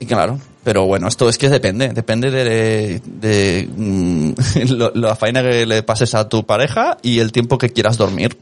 Y 0.00 0.06
claro, 0.06 0.38
pero 0.64 0.86
bueno, 0.86 1.06
esto 1.08 1.28
es 1.28 1.38
que 1.38 1.48
depende, 1.48 1.88
depende 1.90 2.30
de, 2.30 3.00
de, 3.04 3.68
mm, 3.76 4.32
lo- 4.70 4.92
la 4.94 5.14
faena 5.16 5.42
que 5.42 5.64
le 5.66 5.82
pases 5.82 6.14
a 6.14 6.28
tu 6.28 6.44
pareja 6.44 6.96
y 7.02 7.20
el 7.20 7.30
tiempo 7.32 7.58
que 7.58 7.70
quieras 7.70 7.96
dormir, 7.96 8.36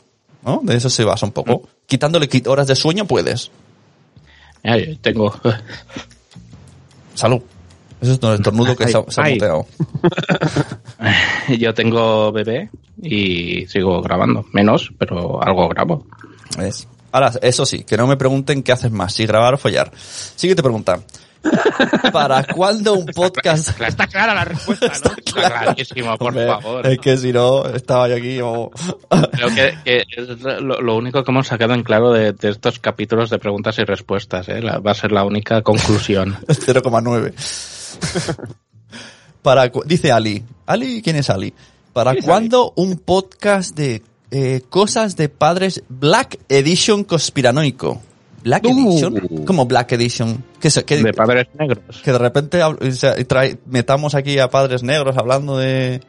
¿no? 0.44 0.60
De 0.62 0.76
eso 0.76 0.88
se 0.90 1.04
basa 1.04 1.26
un 1.26 1.32
poco. 1.32 1.68
Quitándole 1.86 2.28
qui- 2.28 2.46
horas 2.48 2.66
de 2.66 2.74
sueño 2.76 3.06
puedes. 3.06 3.50
Yo 4.64 4.98
tengo... 5.00 5.34
Salud. 7.14 7.42
Eso 8.02 8.12
es 8.12 8.18
un 8.22 8.32
estornudo 8.34 8.76
que 8.76 8.84
Ay, 8.84 8.92
se 8.92 8.98
ha, 8.98 9.04
se 9.08 9.20
ha 9.20 9.24
ay. 9.24 9.32
muteado. 9.34 9.66
yo 11.58 11.72
tengo 11.74 12.32
bebé 12.32 12.70
y 13.02 13.66
sigo 13.66 14.00
grabando. 14.02 14.44
Menos, 14.52 14.90
pero 14.98 15.42
algo 15.42 15.68
grabo. 15.68 16.06
¿Ves? 16.58 16.88
Ahora, 17.12 17.32
eso 17.42 17.66
sí, 17.66 17.84
que 17.84 17.96
no 17.96 18.06
me 18.06 18.16
pregunten 18.16 18.62
qué 18.62 18.72
haces 18.72 18.90
más, 18.90 19.12
si 19.14 19.26
grabar 19.26 19.54
o 19.54 19.58
follar. 19.58 19.92
Siguiente 19.96 20.62
pregunta. 20.62 21.00
¿Para 22.12 22.44
cuándo 22.44 22.94
un 22.94 23.06
podcast? 23.06 23.80
Está 23.80 24.06
clara 24.06 24.32
la 24.32 24.44
respuesta, 24.44 24.86
¿no? 24.86 24.92
Está 25.16 25.50
clarísimo, 25.50 26.16
por 26.16 26.28
Hombre, 26.28 26.46
favor. 26.46 26.86
Es 26.86 26.98
que 27.00 27.16
si 27.16 27.32
no, 27.32 27.66
estaba 27.66 28.08
yo 28.08 28.14
aquí 28.16 28.38
como... 28.38 28.70
Creo 29.32 29.48
que, 29.48 29.74
que 29.84 30.04
es 30.16 30.40
lo, 30.62 30.80
lo 30.80 30.96
único 30.96 31.24
que 31.24 31.30
hemos 31.32 31.48
sacado 31.48 31.74
en 31.74 31.82
claro 31.82 32.12
de, 32.12 32.32
de 32.32 32.48
estos 32.50 32.78
capítulos 32.78 33.28
de 33.28 33.38
preguntas 33.40 33.76
y 33.78 33.84
respuestas. 33.84 34.48
¿eh? 34.48 34.62
La- 34.62 34.78
va 34.78 34.92
a 34.92 34.94
ser 34.94 35.10
la 35.10 35.24
única 35.24 35.62
conclusión. 35.62 36.36
0,9. 36.46 37.32
Para, 39.42 39.70
dice 39.86 40.12
Ali. 40.12 40.44
Ali, 40.66 41.02
¿quién 41.02 41.16
es 41.16 41.28
Ali? 41.30 41.52
¿Para 41.92 42.12
¿Quién 42.12 42.22
es 42.24 42.28
cuándo 42.28 42.72
un 42.76 42.96
podcast 42.98 43.74
de 43.76 44.02
eh, 44.30 44.62
cosas 44.70 45.16
de 45.16 45.28
padres 45.28 45.82
Black 45.88 46.38
Edition 46.48 47.04
conspiranoico? 47.04 48.00
Black 48.44 48.64
Uh. 48.64 48.68
Edition? 48.92 49.44
¿Cómo 49.44 49.66
Black 49.66 49.92
Edition? 49.92 50.44
¿Qué 50.60 50.70
se- 50.70 50.84
qué- 50.84 51.02
De 51.02 51.12
padres 51.12 51.48
negros. 51.58 52.00
que 52.04 52.12
de 52.12 52.18
repente 52.18 52.62
hab- 52.62 52.78
o 52.80 52.92
sea, 52.92 53.16
trae- 53.16 53.58
metamos 53.66 54.14
aquí 54.14 54.38
a 54.38 54.48
padres 54.50 54.82
negros 54.82 55.16
hablando 55.16 55.58
de... 55.58 56.00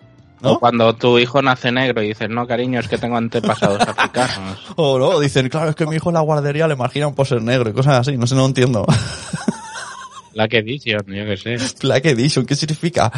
O 0.42 0.54
¿No? 0.54 0.60
cuando 0.60 0.94
tu 0.94 1.18
hijo 1.20 1.42
nace 1.42 1.72
negro 1.72 2.04
y 2.04 2.10
dices, 2.10 2.30
no, 2.30 2.46
cariño, 2.46 2.80
es 2.82 2.90
que 2.90 2.98
tengo 2.98 3.16
antepasados 3.16 3.80
africanos. 3.82 4.60
O 4.76 5.00
no, 5.00 5.20
dicen, 5.20 5.48
claro, 5.50 5.70
es 5.70 5.76
que 5.76 5.86
mi 5.88 5.96
hijo 5.96 6.10
en 6.10 6.16
la 6.16 6.22
guardería 6.22 6.68
le 6.68 6.76
marginan 6.76 7.14
por 7.16 7.26
ser 7.28 7.42
negro 7.42 7.70
y 7.70 7.74
cosas 7.74 8.00
así, 8.08 8.18
no 8.18 8.28
sé, 8.28 8.36
no 8.36 8.46
entiendo. 8.46 8.86
Black 10.34 10.54
Edition, 10.54 11.02
yo 11.08 11.26
qué 11.26 11.38
sé. 11.38 11.58
Black 11.82 12.06
Edition, 12.06 12.46
¿qué 12.46 12.56
significa? 12.56 13.12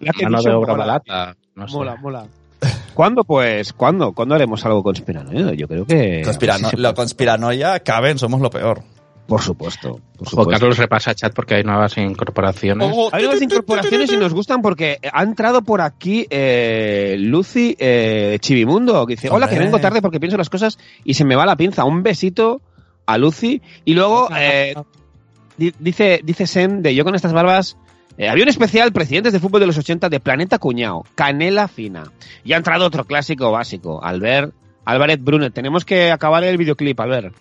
La 0.00 0.12
que 0.12 0.24
Mano 0.24 0.38
de 0.38 0.48
dicho 0.48 0.58
obra 0.58 0.72
mola. 0.72 0.86
barata. 0.86 1.36
No 1.54 1.68
sé. 1.68 1.76
Mola, 1.76 1.96
mola. 1.96 2.26
¿Cuándo, 2.94 3.24
pues? 3.24 3.72
¿Cuándo? 3.72 4.12
¿Cuándo 4.12 4.34
haremos 4.34 4.64
algo 4.64 4.82
conspiranoico? 4.82 5.52
Yo 5.52 5.68
creo 5.68 5.86
que... 5.86 6.22
Conspirano, 6.24 6.70
la 6.76 6.94
conspiranoia 6.94 7.80
caben, 7.80 8.18
somos 8.18 8.40
lo 8.40 8.50
peor. 8.50 8.82
Por 9.26 9.42
supuesto. 9.42 10.00
Por 10.16 10.28
supuesto. 10.28 10.50
Carlos 10.52 10.78
repasa 10.78 11.14
chat 11.14 11.34
porque 11.34 11.56
hay 11.56 11.64
nuevas 11.64 11.98
incorporaciones. 11.98 12.88
Hay 13.12 13.22
nuevas 13.24 13.42
incorporaciones 13.42 14.12
y 14.12 14.16
nos 14.16 14.32
gustan 14.32 14.62
porque 14.62 14.98
ha 15.12 15.22
entrado 15.22 15.62
por 15.62 15.80
aquí 15.80 16.26
eh, 16.30 17.16
Lucy 17.18 17.76
eh, 17.78 18.28
de 18.30 18.38
Chivimundo, 18.38 19.04
que 19.04 19.14
dice, 19.14 19.28
hola, 19.28 19.48
que 19.48 19.58
vengo 19.58 19.80
tarde 19.80 20.00
porque 20.00 20.20
pienso 20.20 20.36
las 20.36 20.48
cosas 20.48 20.78
y 21.04 21.14
se 21.14 21.24
me 21.24 21.34
va 21.34 21.44
la 21.44 21.56
pinza. 21.56 21.84
Un 21.84 22.04
besito 22.04 22.60
a 23.04 23.18
Lucy. 23.18 23.62
Y 23.84 23.94
luego 23.94 24.28
eh, 24.36 24.74
dice, 25.56 26.20
dice 26.24 26.46
Sen 26.46 26.82
de 26.82 26.94
yo 26.94 27.04
con 27.04 27.14
estas 27.14 27.32
barbas... 27.32 27.76
eh, 28.18 28.28
había 28.28 28.44
un 28.44 28.48
especial 28.48 28.92
Presidentes 28.92 29.32
de 29.32 29.40
Fútbol 29.40 29.60
de 29.60 29.66
los 29.66 29.78
80 29.78 30.08
de 30.08 30.20
Planeta 30.20 30.58
Cuñao, 30.58 31.04
Canela 31.14 31.68
Fina. 31.68 32.04
Y 32.44 32.52
ha 32.52 32.56
entrado 32.56 32.84
otro 32.86 33.04
clásico 33.04 33.50
básico, 33.50 34.02
Albert, 34.04 34.52
Álvarez 34.84 35.22
Brunet. 35.22 35.52
Tenemos 35.52 35.84
que 35.84 36.10
acabar 36.12 36.44
el 36.44 36.56
videoclip, 36.58 36.98
Albert. 37.00 37.34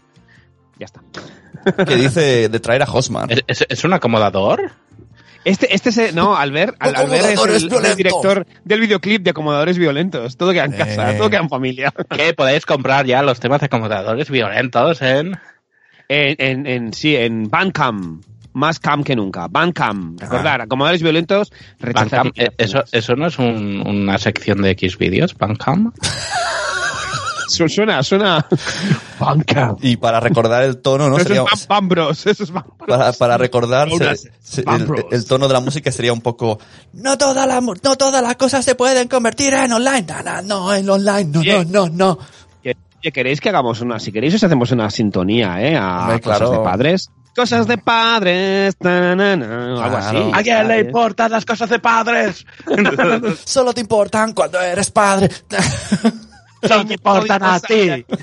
Ya 0.80 0.86
está. 0.86 1.02
Que 1.88 1.96
dice 1.96 2.48
de 2.50 2.60
traer 2.60 2.84
a 2.84 2.86
Hosman. 2.86 3.30
¿Es, 3.32 3.44
es- 3.48 3.66
es 3.70 3.84
un 3.84 3.94
acomodador? 3.94 4.72
Este, 5.46 5.74
este 5.76 5.90
es, 5.90 6.14
no, 6.16 6.36
Albert, 6.36 6.76
Al- 6.80 6.96
Albert 6.96 7.26
es 7.50 7.64
el 7.64 7.96
director 7.96 8.48
del 8.64 8.80
videoclip 8.80 9.22
de 9.24 9.30
Acomodadores 9.30 9.78
Violentos. 9.78 10.38
Todo 10.38 10.52
queda 10.54 10.66
en 10.66 10.72
casa, 10.72 11.14
Eh. 11.14 11.18
todo 11.18 11.30
queda 11.30 11.42
en 11.42 11.50
familia. 11.50 11.94
Que 12.10 12.34
podéis 12.34 12.66
comprar 12.66 13.06
ya 13.06 13.22
los 13.22 13.40
temas 13.40 13.60
de 13.62 13.68
acomodadores 13.68 14.30
violentos 14.32 15.02
en... 15.04 15.38
En, 16.10 16.36
en, 16.40 16.68
en- 16.68 16.94
sí, 16.94 17.16
en 17.16 17.50
Bandcamp. 17.50 18.24
Más 18.54 18.80
cam 18.80 19.04
que 19.04 19.16
nunca. 19.18 19.48
Bandcamp. 19.50 20.20
Recordar, 20.22 20.62
Acomodadores 20.62 21.02
Violentos, 21.02 21.52
rechazar 21.80 22.32
Eh, 22.36 22.52
¿Eso, 22.58 22.84
¿Eso 22.92 23.16
no 23.18 23.28
es 23.28 23.38
un- 23.38 23.84
una 23.86 24.18
sección 24.18 24.62
de 24.62 24.70
X 24.72 24.98
vídeos, 24.98 25.36
Bandcamp? 25.38 25.94
Su- 27.48 27.70
Suena, 27.70 28.02
suena. 28.02 28.46
Bandcamp. 29.20 29.84
Y 29.84 29.98
para 29.98 30.20
recordar 30.20 30.64
el 30.64 30.78
tono, 30.78 31.10
¿no? 31.10 31.18
Eso 31.18 31.28
Sería, 31.28 31.44
es 31.54 31.68
Bam, 31.68 31.88
Bros. 31.88 32.26
Eso 32.26 32.44
es 32.44 32.52
Bam 32.52 32.64
Bros. 32.78 32.88
para, 32.98 33.14
para 33.14 33.38
recordar 33.38 33.88
se- 33.90 33.96
Unas 33.96 34.28
se- 34.42 34.62
el, 34.62 34.88
el 35.12 35.26
tono 35.26 35.48
de 35.48 35.54
la 35.54 35.60
música 35.60 35.92
sería 35.92 36.12
un 36.12 36.22
poco 36.22 36.60
no 36.94 37.18
todas 37.18 37.48
las 37.48 37.62
mu- 37.62 37.76
no 37.84 37.96
todas 37.98 38.22
las 38.24 38.36
cosas 38.36 38.66
se 38.66 38.76
pueden 38.76 39.08
convertir 39.08 39.54
en 39.54 39.72
online 39.72 40.06
no, 40.08 40.24
no, 40.24 40.42
no 40.42 40.74
en 40.74 40.90
online 40.90 41.26
no 41.26 41.42
no 41.44 41.64
no 41.66 41.90
no 41.90 42.20
Que- 43.06 43.12
que 43.12 43.20
¿Queréis 43.20 43.40
que 43.40 43.50
hagamos 43.50 43.82
una? 43.82 44.00
Si 44.00 44.12
queréis, 44.12 44.34
os 44.34 44.44
hacemos 44.44 44.72
una 44.72 44.90
sintonía, 44.90 45.62
¿eh? 45.62 45.78
A 45.78 46.06
Hombre, 46.06 46.22
cosas 46.22 46.50
de 46.50 46.58
padres. 46.58 47.12
Cosas 47.36 47.68
de 47.68 47.78
padres. 47.78 48.76
ta, 48.78 49.16
na, 49.16 49.36
na, 49.36 49.84
algo 49.84 49.98
así. 49.98 50.18
¿A 50.34 50.42
quién 50.42 50.68
le 50.68 50.80
importan 50.80 51.30
las 51.30 51.46
cosas 51.46 51.70
de 51.70 51.78
padres? 51.78 52.44
solo 53.46 53.76
te 53.76 53.82
importan 53.82 54.34
cuando 54.34 54.60
eres 54.60 54.90
padre 54.90 55.30
Solo 56.68 56.84
te 56.88 56.96
importan 56.96 57.44
a 57.44 57.60
ti. 57.60 58.04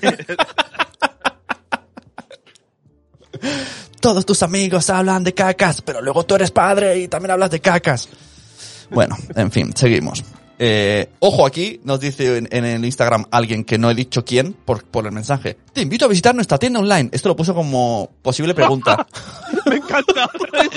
todos 4.00 4.26
tus 4.26 4.42
amigos 4.42 4.90
hablan 4.90 5.22
de 5.22 5.34
cacas 5.34 5.82
pero 5.82 6.02
luego 6.02 6.24
tú 6.24 6.34
eres 6.34 6.50
padre 6.50 6.98
y 6.98 7.08
también 7.08 7.32
hablas 7.32 7.50
de 7.50 7.60
cacas 7.60 8.08
bueno 8.90 9.16
en 9.34 9.50
fin 9.50 9.72
seguimos 9.76 10.24
Eh, 10.64 11.08
ojo 11.18 11.44
aquí, 11.44 11.80
nos 11.82 11.98
dice 11.98 12.36
en, 12.36 12.48
en 12.52 12.64
el 12.64 12.84
Instagram 12.84 13.24
alguien 13.32 13.64
que 13.64 13.78
no 13.78 13.90
he 13.90 13.96
dicho 13.96 14.24
quién 14.24 14.52
por, 14.52 14.84
por 14.84 15.04
el 15.06 15.10
mensaje. 15.10 15.56
Te 15.72 15.80
invito 15.82 16.04
a 16.04 16.08
visitar 16.08 16.36
nuestra 16.36 16.56
tienda 16.56 16.78
online. 16.78 17.08
Esto 17.10 17.28
lo 17.30 17.34
puso 17.34 17.52
como 17.52 18.08
posible 18.22 18.54
pregunta. 18.54 19.04
Me 19.66 19.76
encanta. 19.76 20.30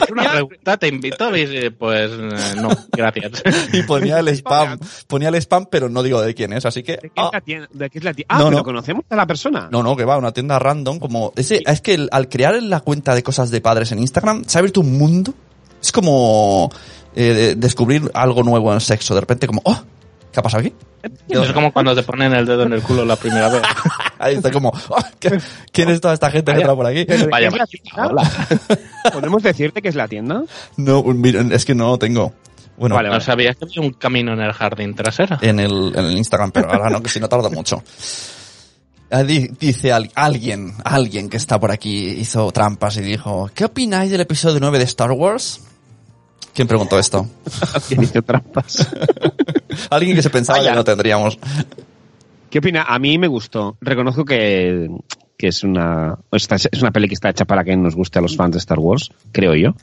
Es 0.04 0.10
una 0.12 0.32
pregunta, 0.32 0.78
te 0.78 0.88
invito 0.88 1.26
a 1.26 1.30
ver, 1.30 1.76
pues 1.78 2.10
eh, 2.12 2.56
no, 2.60 2.70
gracias. 2.92 3.44
y 3.74 3.84
ponía 3.84 4.18
el 4.18 4.30
spam. 4.30 4.80
Ponía 5.06 5.30
el 5.30 5.36
spam, 5.36 5.68
pero 5.70 5.88
no 5.88 6.02
digo 6.02 6.20
de 6.20 6.34
quién 6.34 6.54
es, 6.54 6.66
así 6.66 6.82
que... 6.82 6.94
¿De 6.94 7.10
qué 7.10 7.12
ah, 7.18 7.28
es 7.28 7.34
la 7.34 7.42
tienda? 7.42 7.68
¿De 7.72 7.90
qué 7.92 7.98
es 8.00 8.04
la 8.04 8.14
tienda? 8.16 8.36
Ah, 8.36 8.40
No, 8.40 8.46
pero 8.46 8.58
no. 8.58 8.64
conocemos 8.64 9.06
a 9.08 9.16
la 9.16 9.28
persona. 9.28 9.70
No, 9.72 9.84
no, 9.84 9.96
que 9.96 10.04
va, 10.06 10.18
una 10.18 10.32
tienda 10.32 10.58
random, 10.58 10.98
como... 10.98 11.32
Ese, 11.36 11.62
es 11.64 11.82
que 11.82 11.94
el- 11.94 12.10
al 12.12 12.28
crear 12.28 12.60
la 12.64 12.80
cuenta 12.80 13.14
de 13.14 13.22
cosas 13.22 13.52
de 13.52 13.62
padres 13.62 13.92
en 13.92 14.00
Instagram, 14.00 14.46
se 14.48 14.58
ha 14.58 14.60
abierto 14.62 14.80
un 14.82 14.98
mundo. 14.98 15.32
Es 15.80 15.92
como 15.92 16.72
eh, 17.16 17.34
de- 17.34 17.56
descubrir 17.56 18.10
algo 18.14 18.44
nuevo 18.44 18.70
en 18.70 18.76
el 18.76 18.82
sexo. 18.82 19.14
De 19.16 19.22
repente 19.22 19.48
como, 19.48 19.62
oh, 19.66 19.82
¿qué 20.32 20.40
ha 20.40 20.44
pasado 20.44 20.62
aquí? 20.62 20.74
Es 21.30 21.52
como 21.52 21.72
cuando 21.72 21.94
te 21.96 22.02
ponen 22.04 22.34
el 22.34 22.46
dedo 22.48 22.64
en 22.64 22.74
el 22.74 22.82
culo 22.82 23.06
la 23.06 23.16
primera 23.16 23.48
vez. 23.50 23.62
Ahí 24.20 24.36
está 24.36 24.52
como, 24.52 24.70
oh, 24.70 24.98
¿qué- 25.20 25.40
¿quién 25.72 25.90
es 25.90 26.02
toda 26.02 26.14
esta 26.16 26.32
gente 26.32 26.52
que 26.54 26.60
entra 26.60 26.76
por 26.76 26.86
aquí? 26.88 27.06
¿Pero 27.06 27.26
de 27.26 27.28
Vaya, 27.30 27.50
hola. 27.98 28.32
¿Podemos 29.14 29.44
decirte 29.44 29.82
que 29.82 29.90
es 29.90 29.96
la 29.96 30.08
tienda? 30.08 30.44
No, 30.78 31.04
mira, 31.04 31.42
es 31.52 31.64
que 31.66 31.76
no 31.76 31.90
lo 31.90 31.98
tengo. 32.00 32.34
Bueno, 32.78 32.96
Vale, 32.96 33.08
¿No 33.10 33.22
sabías 33.22 33.56
que 33.56 33.66
había 33.66 33.82
un 33.88 33.94
camino 33.94 34.34
en 34.34 34.42
el 34.42 34.52
jardín 34.52 34.96
trasero? 34.96 35.38
en 35.42 35.60
el, 35.62 35.94
en 35.96 36.06
el 36.06 36.18
Instagram, 36.18 36.52
pero 36.52 36.70
ahora 36.74 36.90
no, 36.90 37.02
que 37.02 37.08
si 37.10 37.20
no 37.22 37.30
tarda 37.30 37.50
mucho. 37.50 37.82
Ah, 39.12 39.24
di- 39.24 39.50
Dice 39.60 39.94
al- 39.94 40.12
alguien, 40.16 40.74
alguien 40.84 41.30
que 41.30 41.38
está 41.38 41.60
por 41.60 41.72
aquí, 41.72 42.08
hizo 42.08 42.52
trampas 42.52 42.98
y 42.98 43.02
dijo, 43.02 43.50
¿qué 43.54 43.66
opináis 43.66 44.12
del 44.12 44.22
episodio 44.22 44.58
9 44.60 44.80
de 44.80 44.84
Star 44.86 45.12
Wars? 45.12 45.62
¿Quién 46.56 46.68
preguntó 46.68 46.98
esto? 46.98 47.28
¿Quién 47.88 48.02
hizo 48.04 48.22
trampas? 48.24 48.88
Alguien 49.90 50.16
que 50.16 50.24
se 50.24 50.30
pensaba 50.30 50.58
Vaya. 50.60 50.72
que 50.72 50.76
no 50.78 50.84
tendríamos. 50.84 51.38
¿Qué 52.50 52.60
opina? 52.60 52.84
A 52.88 52.98
mí 52.98 53.18
me 53.18 53.28
gustó. 53.28 53.76
Reconozco 53.82 54.24
que, 54.24 54.90
que 55.38 55.48
es 55.50 55.64
una 55.66 56.18
esta- 56.32 56.56
es 56.56 56.82
una 56.82 56.92
peli 56.92 57.10
que 57.10 57.14
está 57.16 57.30
hecha 57.30 57.44
para 57.44 57.66
que 57.66 57.76
nos 57.76 57.94
guste 57.96 58.20
a 58.20 58.22
los 58.22 58.38
fans 58.38 58.54
de 58.54 58.60
Star 58.60 58.80
Wars, 58.80 59.12
creo 59.34 59.54
yo. 59.56 59.76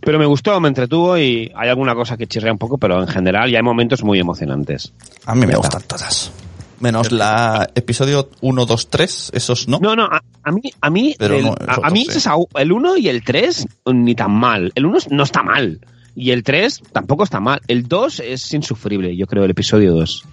Pero 0.00 0.18
me 0.20 0.26
gustó, 0.26 0.60
me 0.60 0.68
entretuvo 0.68 1.18
y 1.18 1.50
hay 1.56 1.68
alguna 1.68 1.94
cosa 1.96 2.16
que 2.16 2.28
chirrea 2.28 2.52
un 2.52 2.58
poco, 2.58 2.78
pero 2.78 3.00
en 3.00 3.08
general 3.08 3.50
ya 3.50 3.58
hay 3.58 3.64
momentos 3.64 4.04
muy 4.04 4.20
emocionantes. 4.20 4.92
A 5.26 5.34
mí 5.34 5.44
me 5.44 5.52
Ya 5.52 5.58
gustan 5.58 5.82
todas. 5.82 6.30
Menos 6.78 7.10
la 7.12 7.68
episodio 7.76 8.28
1, 8.40 8.66
2, 8.66 8.88
3, 8.90 9.30
esos 9.34 9.68
no. 9.68 9.78
No, 9.80 9.94
no, 9.96 10.04
a, 10.04 10.20
a 10.44 10.50
mí, 10.52 10.62
a 10.80 10.90
mí, 10.90 11.14
Pero 11.18 11.36
el, 11.36 11.42
no, 11.44 11.54
a, 11.66 11.86
a 11.88 11.90
mí 11.90 12.06
sí. 12.08 12.18
el 12.56 12.72
1 12.72 12.96
y 12.98 13.08
el 13.08 13.22
3 13.24 13.66
ni 13.92 14.14
tan 14.16 14.32
mal. 14.32 14.70
El 14.74 14.86
1 14.86 14.98
no 15.10 15.22
está 15.24 15.42
mal. 15.44 15.80
Y 16.14 16.30
el 16.30 16.42
3 16.42 16.82
tampoco 16.92 17.24
está 17.24 17.40
mal. 17.40 17.60
El 17.68 17.88
2 17.88 18.20
es 18.20 18.52
insufrible, 18.54 19.16
yo 19.16 19.26
creo, 19.26 19.44
el 19.44 19.50
episodio 19.50 19.94
2. 19.94 20.24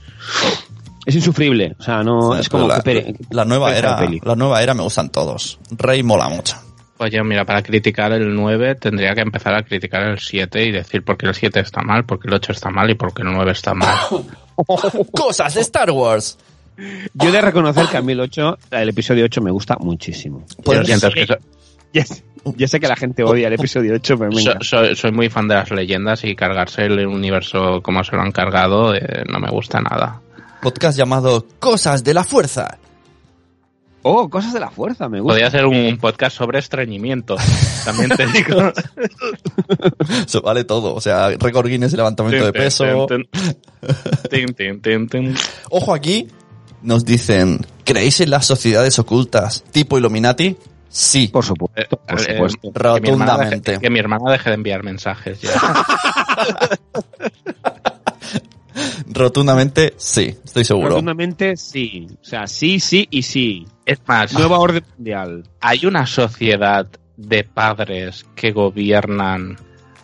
Es 1.05 1.15
insufrible. 1.15 1.75
O 1.79 1.83
sea, 1.83 2.03
no, 2.03 2.33
Sí, 2.35 2.41
es 2.41 2.49
como 2.49 2.67
pero 2.83 2.83
que 2.83 3.13
la, 3.31 3.43
la 3.43 3.45
nueva 3.45 3.75
era, 3.75 3.97
peli. 3.97 4.19
la 4.23 4.35
nueva 4.35 4.61
era 4.61 4.73
me 4.73 4.83
gustan 4.83 5.09
todos. 5.09 5.57
Rey 5.71 6.03
mola 6.03 6.29
mucho. 6.29 6.55
Oye, 6.97 7.23
mira, 7.23 7.45
para 7.45 7.63
criticar 7.63 8.11
el 8.11 8.35
9 8.35 8.75
tendría 8.75 9.15
que 9.15 9.21
empezar 9.21 9.53
a 9.55 9.63
criticar 9.63 10.03
el 10.03 10.19
7 10.19 10.65
y 10.65 10.71
decir 10.71 11.01
por 11.03 11.17
qué 11.17 11.27
el 11.27 11.33
7 11.33 11.61
está 11.61 11.81
mal, 11.81 12.03
por 12.03 12.19
qué 12.19 12.27
el 12.27 12.33
8 12.33 12.51
está 12.51 12.69
mal 12.69 12.89
y 12.89 12.95
por 12.95 13.13
qué 13.13 13.21
el 13.21 13.31
9 13.31 13.51
está 13.53 13.73
mal. 13.73 13.97
Cosas 15.13 15.53
de 15.55 15.61
Star 15.61 15.91
Wars. 15.91 16.37
Yo 17.13 17.29
he 17.29 17.31
de 17.31 17.41
reconocer 17.41 17.85
que 17.87 17.97
a 17.97 18.01
mí 18.01 18.11
el 18.13 18.19
8, 18.19 18.57
el 18.71 18.89
episodio 18.89 19.25
8 19.25 19.41
me 19.41 19.51
gusta 19.51 19.77
muchísimo. 19.79 20.45
Pues- 20.63 20.79
Yo 20.79 20.85
siento 20.85 21.09
que 21.11 21.25
Ya 21.93 22.05
sé, 22.05 22.23
ya 22.55 22.67
sé 22.67 22.79
que 22.79 22.87
la 22.87 22.95
gente 22.95 23.23
odia 23.23 23.47
el 23.47 23.53
episodio 23.53 23.95
8, 23.95 24.17
pero 24.17 24.31
me 24.31 24.41
so- 24.41 24.51
encanta. 24.51 24.95
soy, 24.95 25.11
muy 25.11 25.29
fan 25.29 25.47
de 25.47 25.55
las 25.55 25.71
leyendas 25.71 26.23
y 26.23 26.35
cargarse 26.35 26.83
el 26.83 27.07
universo 27.07 27.81
como 27.81 28.03
se 28.03 28.15
lo 28.15 28.21
han 28.21 28.31
cargado 28.31 28.93
eh, 28.93 29.23
no 29.27 29.39
me 29.39 29.49
gusta 29.49 29.81
nada. 29.81 30.21
Podcast 30.61 30.97
llamado 30.97 31.47
Cosas 31.59 32.03
de 32.03 32.13
la 32.13 32.23
Fuerza. 32.23 32.77
Oh, 34.01 34.29
cosas 34.29 34.53
de 34.53 34.61
la 34.61 34.69
fuerza, 34.69 35.09
me 35.09 35.19
gusta. 35.19 35.31
Podría 35.33 35.47
hacer 35.47 35.65
un 35.65 35.97
podcast 35.97 36.37
sobre 36.37 36.59
estreñimiento. 36.59 37.35
También 37.85 38.09
te 38.09 38.27
digo. 38.27 38.71
Eso 40.25 40.41
vale 40.41 40.63
todo. 40.63 40.95
O 40.95 41.01
sea, 41.01 41.29
récord 41.37 41.67
Guinness 41.67 41.93
y 41.93 41.97
levantamiento 41.97 42.45
de 42.45 42.53
peso. 42.53 43.07
Ojo 45.69 45.93
aquí, 45.93 46.27
nos 46.81 47.03
dicen, 47.03 47.59
¿creéis 47.83 48.21
en 48.21 48.29
las 48.29 48.45
sociedades 48.45 48.99
ocultas 48.99 49.63
tipo 49.71 49.97
Illuminati? 49.97 50.55
Sí, 50.89 51.27
Por 51.27 51.45
supuesto, 51.45 51.97
por 51.97 52.19
Eh, 52.19 52.33
supuesto. 52.33 52.59
que 52.61 52.67
mi 52.67 52.73
rotundamente. 52.73 53.71
deje- 53.73 53.81
Que 53.81 53.89
mi 53.91 53.99
hermana 53.99 54.31
deje 54.31 54.49
de 54.49 54.55
enviar 54.55 54.81
mensajes 54.83 55.39
ya. 55.41 55.51
Rotundamente 59.11 59.93
sí, 59.97 60.35
estoy 60.43 60.63
seguro. 60.63 60.89
Rotundamente 60.89 61.57
sí. 61.57 62.07
O 62.21 62.25
sea, 62.25 62.47
sí, 62.47 62.79
sí 62.79 63.07
y 63.09 63.23
sí. 63.23 63.65
Es 63.85 63.99
más, 64.07 64.33
Nueva 64.33 64.59
orden 64.59 64.83
mundial. 64.97 65.43
hay 65.59 65.85
una 65.85 66.05
sociedad 66.05 66.87
de 67.17 67.43
padres 67.43 68.25
que 68.35 68.51
gobiernan 68.51 69.57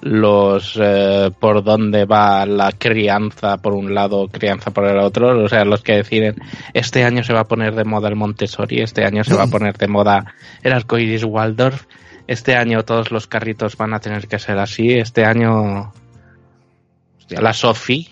los 0.07 0.77
eh, 0.79 1.31
por 1.39 1.63
dónde 1.63 2.05
va 2.05 2.45
la 2.45 2.71
crianza 2.71 3.57
por 3.57 3.73
un 3.73 3.95
lado, 3.95 4.27
crianza 4.27 4.69
por 4.69 4.85
el 4.85 4.99
otro, 4.99 5.43
o 5.43 5.49
sea, 5.49 5.65
los 5.65 5.81
que 5.81 5.93
deciden 5.95 6.35
este 6.75 7.03
año 7.03 7.23
se 7.23 7.33
va 7.33 7.39
a 7.39 7.47
poner 7.47 7.73
de 7.73 7.85
moda 7.85 8.07
el 8.09 8.15
Montessori, 8.15 8.81
este 8.81 9.03
año 9.03 9.23
se 9.23 9.33
va 9.33 9.43
a 9.43 9.47
poner 9.51 9.75
de 9.77 9.87
moda 9.87 10.35
el 10.61 10.73
arcoiris 10.73 11.23
Waldorf, 11.23 11.85
este 12.27 12.55
año 12.55 12.85
todos 12.85 13.09
los 13.09 13.25
carritos 13.25 13.77
van 13.77 13.95
a 13.95 13.99
tener 13.99 14.27
que 14.27 14.37
ser 14.37 14.59
así, 14.59 14.93
este 14.93 15.25
año 15.25 15.91
hostia, 17.17 17.41
la 17.41 17.53
Sofi, 17.53 18.07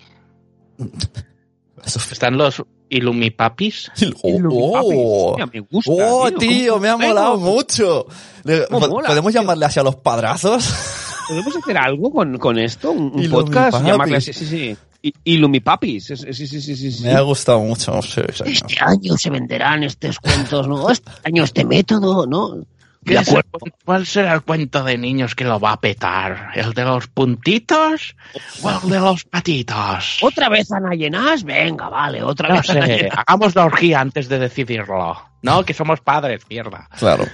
están 2.10 2.36
los 2.36 2.62
Illumipapis, 2.88 3.90
Oh, 4.22 5.36
me 5.52 5.60
gusta. 5.60 5.90
oh, 5.92 6.30
tío, 6.32 6.72
¿cómo- 6.74 6.82
me 6.82 6.88
ha 6.88 6.96
molado 6.96 7.36
mucho. 7.38 8.06
Le- 8.44 8.66
¿Cómo 8.66 8.80
¿po- 8.80 8.88
mola, 8.94 9.08
¿Podemos 9.08 9.32
tío? 9.32 9.40
llamarle 9.42 9.66
hacia 9.66 9.82
los 9.82 9.96
padrazos? 9.96 10.93
¿Podemos 11.28 11.56
hacer 11.56 11.76
algo 11.78 12.10
con, 12.10 12.38
con 12.38 12.58
esto? 12.58 12.90
¿Un, 12.92 13.10
podcast? 13.30 13.84
Llamarle 13.84 14.16
así, 14.18 14.32
sí, 14.32 14.46
sí. 14.46 14.76
I- 15.02 15.14
Illumipapis. 15.24 16.10
es- 16.10 16.20
Sí, 16.36 16.46
sí, 16.46 16.60
sí, 16.60 16.74
sí, 16.76 16.90
sí. 16.92 17.02
Me 17.04 17.12
ha 17.12 17.20
gustado 17.20 17.60
mucho. 17.60 18.00
sí. 18.02 18.20
Este 18.46 18.76
año 18.80 19.16
se 19.18 19.30
venderán 19.30 19.82
estos 19.84 20.18
cuentos, 20.18 20.66
¿no? 20.66 20.88
Este 20.90 21.10
año 21.24 21.44
este 21.44 21.64
método, 21.64 22.26
¿no? 22.26 22.64
¿Qué 23.04 23.14
es 23.14 23.28
el 23.28 23.42
¿Cuál 23.84 24.06
será 24.06 24.32
el 24.34 24.42
cuento 24.42 24.82
de 24.84 24.96
niños 24.98 25.34
que 25.34 25.44
lo 25.44 25.60
va 25.60 25.72
a 25.72 25.80
petar? 25.80 26.50
¿El 26.54 26.72
de 26.72 26.84
los 26.84 27.06
puntitos 27.08 28.16
o 28.62 28.70
el 28.70 28.90
de 28.90 28.98
los 29.00 29.24
patitos? 29.24 30.18
¿Otra 30.22 30.48
vez 30.48 30.70
Ana 30.72 30.94
Llenás? 30.94 31.44
Venga, 31.44 31.88
vale, 31.88 32.22
otra 32.22 32.48
No 32.48 32.54
vez 32.56 32.66
sé, 32.66 33.08
hagamos 33.14 33.54
la 33.54 33.64
orgía 33.66 34.00
antes 34.00 34.28
de 34.28 34.38
decidirlo. 34.38 35.16
No, 35.42 35.62
que 35.62 35.74
somos 35.74 36.00
padres, 36.00 36.40
mierda. 36.48 36.88
Claro. 36.98 37.26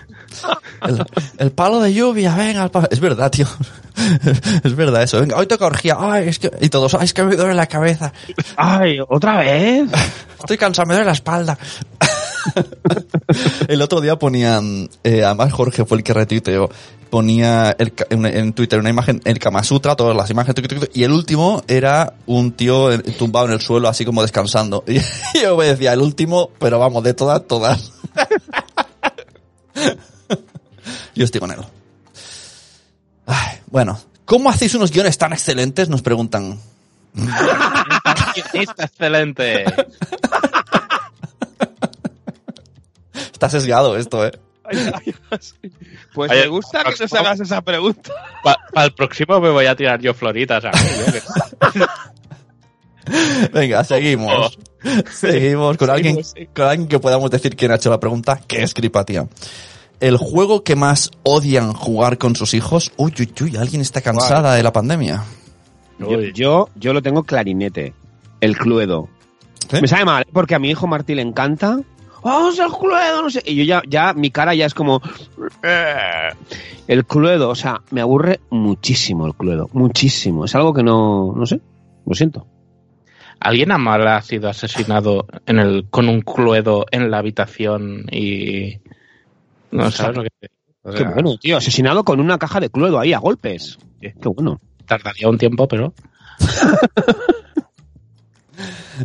El, 0.83 1.05
el 1.39 1.53
palo 1.53 1.79
de 1.81 1.95
lluvia, 1.95 2.35
venga. 2.35 2.65
el 2.65 2.71
palo- 2.71 2.89
Es 2.91 2.99
verdad, 2.99 3.31
tío. 3.31 3.47
Es 4.65 4.75
verdad 4.75 5.03
eso. 5.05 5.21
Venga, 5.21 5.37
hoy 5.37 5.47
toca 5.47 5.67
orgía. 5.67 5.97
Ay, 5.99 6.29
es 6.29 6.39
que... 6.41 6.51
Y 6.61 6.71
todos, 6.71 6.95
ay, 6.95 7.05
es 7.05 7.15
que 7.15 7.23
me 7.23 7.37
duele 7.37 7.55
la 7.55 7.67
cabeza. 7.67 8.13
Ay, 8.57 8.99
¿otra 9.09 9.39
vez? 9.39 9.89
Estoy 10.41 10.57
cansado, 10.59 10.87
me 10.89 10.95
duele 10.95 11.07
la 11.07 11.13
espalda. 11.13 11.57
el 13.69 13.83
otro 13.83 14.01
día 14.01 14.19
ponían, 14.19 14.89
eh, 15.05 15.25
además 15.25 15.53
Jorge 15.53 15.85
fue 15.85 15.99
el 15.99 16.05
que 16.05 16.15
retuiteó, 16.15 16.71
ponía 17.11 17.77
en, 17.79 18.53
Twitter 18.53 18.79
una 18.79 18.91
imagen, 18.91 19.21
el 19.25 19.39
Kama 19.39 19.65
Sutra, 19.65 19.97
todas 19.97 20.17
las 20.17 20.31
imágenes, 20.31 20.65
y 20.95 21.05
el 21.05 21.13
último 21.13 21.63
era 21.69 22.15
un 22.27 22.53
tío 22.53 22.99
tumbado 23.19 23.47
en 23.47 23.53
el 23.53 23.61
suelo, 23.61 23.89
así 23.89 24.05
como 24.05 24.23
descansando. 24.23 24.85
Y 25.35 25.43
yo 25.43 25.57
me 25.57 25.67
decía, 25.67 25.93
el 25.93 26.01
último, 26.01 26.51
pero 26.59 26.79
vamos, 26.79 27.03
de 27.03 27.15
todas, 27.15 27.47
todas. 27.47 27.93
yo 31.15 31.25
estoy 31.25 31.41
con 31.41 31.51
él. 31.51 31.59
Bueno, 33.71 34.01
¿cómo 34.25 34.51
hacéis 34.51 34.75
unos 34.75 34.91
guiones 34.91 35.17
tan 35.17 35.33
excelentes? 35.33 35.89
Nos 35.89 36.03
preguntan. 36.03 36.59
Excelente. 38.55 39.65
Está 43.41 43.49
sesgado 43.49 43.97
esto, 43.97 44.27
eh. 44.27 44.33
Pues 46.13 46.31
Oye, 46.31 46.43
me 46.43 46.49
gusta 46.49 46.85
que 46.85 46.91
nos 47.01 47.13
hagas 47.15 47.41
esa 47.41 47.63
pregunta. 47.63 48.13
Para 48.45 48.85
el 48.85 48.93
próximo 48.93 49.41
me 49.41 49.49
voy 49.49 49.65
a 49.65 49.75
tirar 49.75 49.99
yo 49.99 50.13
floritas 50.13 50.63
a 50.63 50.71
mí. 50.71 50.79
yo 51.07 51.13
que- 51.81 51.87
Venga, 53.55 53.83
seguimos. 53.83 54.59
Seguimos 55.11 55.79
con 55.79 55.89
alguien, 55.89 56.21
con 56.55 56.67
alguien 56.67 56.87
que 56.87 56.99
podamos 56.99 57.31
decir 57.31 57.57
quién 57.57 57.73
ha 57.73 57.77
hecho 57.77 57.89
la 57.89 57.99
pregunta, 57.99 58.43
que 58.47 58.63
es 58.63 58.75
Cripatia. 58.75 59.27
El 60.01 60.19
juego 60.19 60.63
que 60.63 60.77
más 60.77 61.11
odian 61.23 61.73
jugar 61.73 62.19
con 62.19 62.37
sus 62.37 62.53
hijos. 62.53 62.93
Uy, 62.99 63.15
uy, 63.19 63.33
uy, 63.41 63.57
alguien 63.57 63.81
está 63.81 64.03
cansada 64.03 64.55
de 64.55 64.63
la 64.63 64.73
pandemia. 64.75 65.25
Yo, 65.99 66.21
yo, 66.21 66.69
yo 66.77 66.93
lo 66.93 67.01
tengo 67.01 67.23
clarinete. 67.23 67.95
El 68.43 68.59
Cluedo. 68.59 69.09
Me 69.81 69.89
sabe 69.89 70.05
mal, 70.05 70.23
¿eh? 70.25 70.31
porque 70.31 70.55
a 70.55 70.59
mi 70.59 70.69
hijo 70.69 70.87
Martí 70.87 71.15
le 71.15 71.23
encanta. 71.23 71.81
¡Vamos 72.23 72.59
al 72.61 72.71
Cluedo! 72.71 73.23
No 73.23 73.31
sé. 73.31 73.43
Y 73.47 73.57
yo 73.57 73.65
ya, 73.65 73.83
ya, 73.89 74.13
mi 74.13 74.31
cara 74.31 74.55
ya 74.55 74.67
es 74.67 74.75
como. 74.75 75.01
El 76.87 77.07
Cluedo, 77.07 77.51
o 77.51 77.55
sea, 77.55 77.83
me 77.91 78.01
aburre 78.01 78.41
muchísimo 78.51 79.27
el 79.27 79.35
Cluedo. 79.35 79.69
Muchísimo. 79.73 80.45
Es 80.45 80.55
algo 80.55 80.75
que 80.75 80.83
no. 80.83 81.33
No 81.35 81.47
sé. 81.47 81.61
Lo 82.07 82.15
siento. 82.15 82.47
¿Alguien 83.41 83.71
mal 83.79 84.07
ha 84.07 84.21
sido 84.21 84.51
asesinado 84.51 85.27
en 85.47 85.59
el, 85.59 85.87
con 85.89 86.11
un 86.11 86.21
cluedo 86.21 86.85
en 86.91 87.11
la 87.11 87.19
habitación 87.19 88.05
y... 88.13 88.81
No 89.71 89.91
sabes 89.91 90.17
lo 90.19 90.23
que? 90.25 90.31
O 90.83 90.93
Qué 90.93 91.05
bueno, 91.05 91.39
tío. 91.39 91.57
Asesinado 91.57 92.05
con 92.05 92.21
una 92.21 92.39
caja 92.39 92.61
de 92.61 92.69
Cluedo 92.69 92.99
ahí 92.99 93.15
a 93.15 93.19
golpes. 93.19 93.79
Qué 94.01 94.13
bueno. 94.25 94.61
Tardaría 94.87 95.29
un 95.29 95.39
tiempo, 95.39 95.67
pero... 95.69 95.95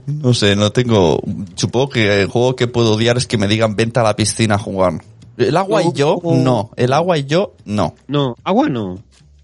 No 0.08 0.34
sé, 0.34 0.56
no 0.56 0.72
tengo. 0.72 1.22
Supongo 1.56 1.90
que 1.90 2.22
el 2.22 2.28
juego 2.28 2.56
que 2.56 2.68
puedo 2.68 2.94
odiar 2.94 3.18
es 3.18 3.28
que 3.28 3.38
me 3.38 3.48
digan 3.48 3.76
vente 3.76 4.00
a 4.00 4.04
la 4.04 4.16
piscina 4.16 4.56
a 4.56 4.60
jugar. 4.60 5.02
El 5.38 5.58
agua 5.58 5.84
y 5.84 5.92
yo, 5.94 6.18
No. 6.24 6.36
no. 6.36 6.70
El 6.78 6.94
agua 6.94 7.18
y 7.18 7.26
yo, 7.26 7.54
no. 7.66 7.96
No, 8.08 8.36
agua 8.44 8.70
no. 8.70 9.00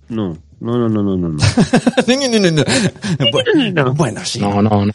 No. 0.09 0.37
No, 0.61 0.77
no, 0.77 0.87
no, 0.89 1.01
no, 1.01 1.17
no. 1.17 1.29
no. 1.29 1.37
No, 1.37 2.29
no, 2.29 2.39
no, 2.39 2.51
no. 2.51 2.63
Bu- 3.31 3.95
Bueno, 3.95 4.21
sí. 4.23 4.39
No, 4.39 4.61
no, 4.61 4.85
no. 4.85 4.93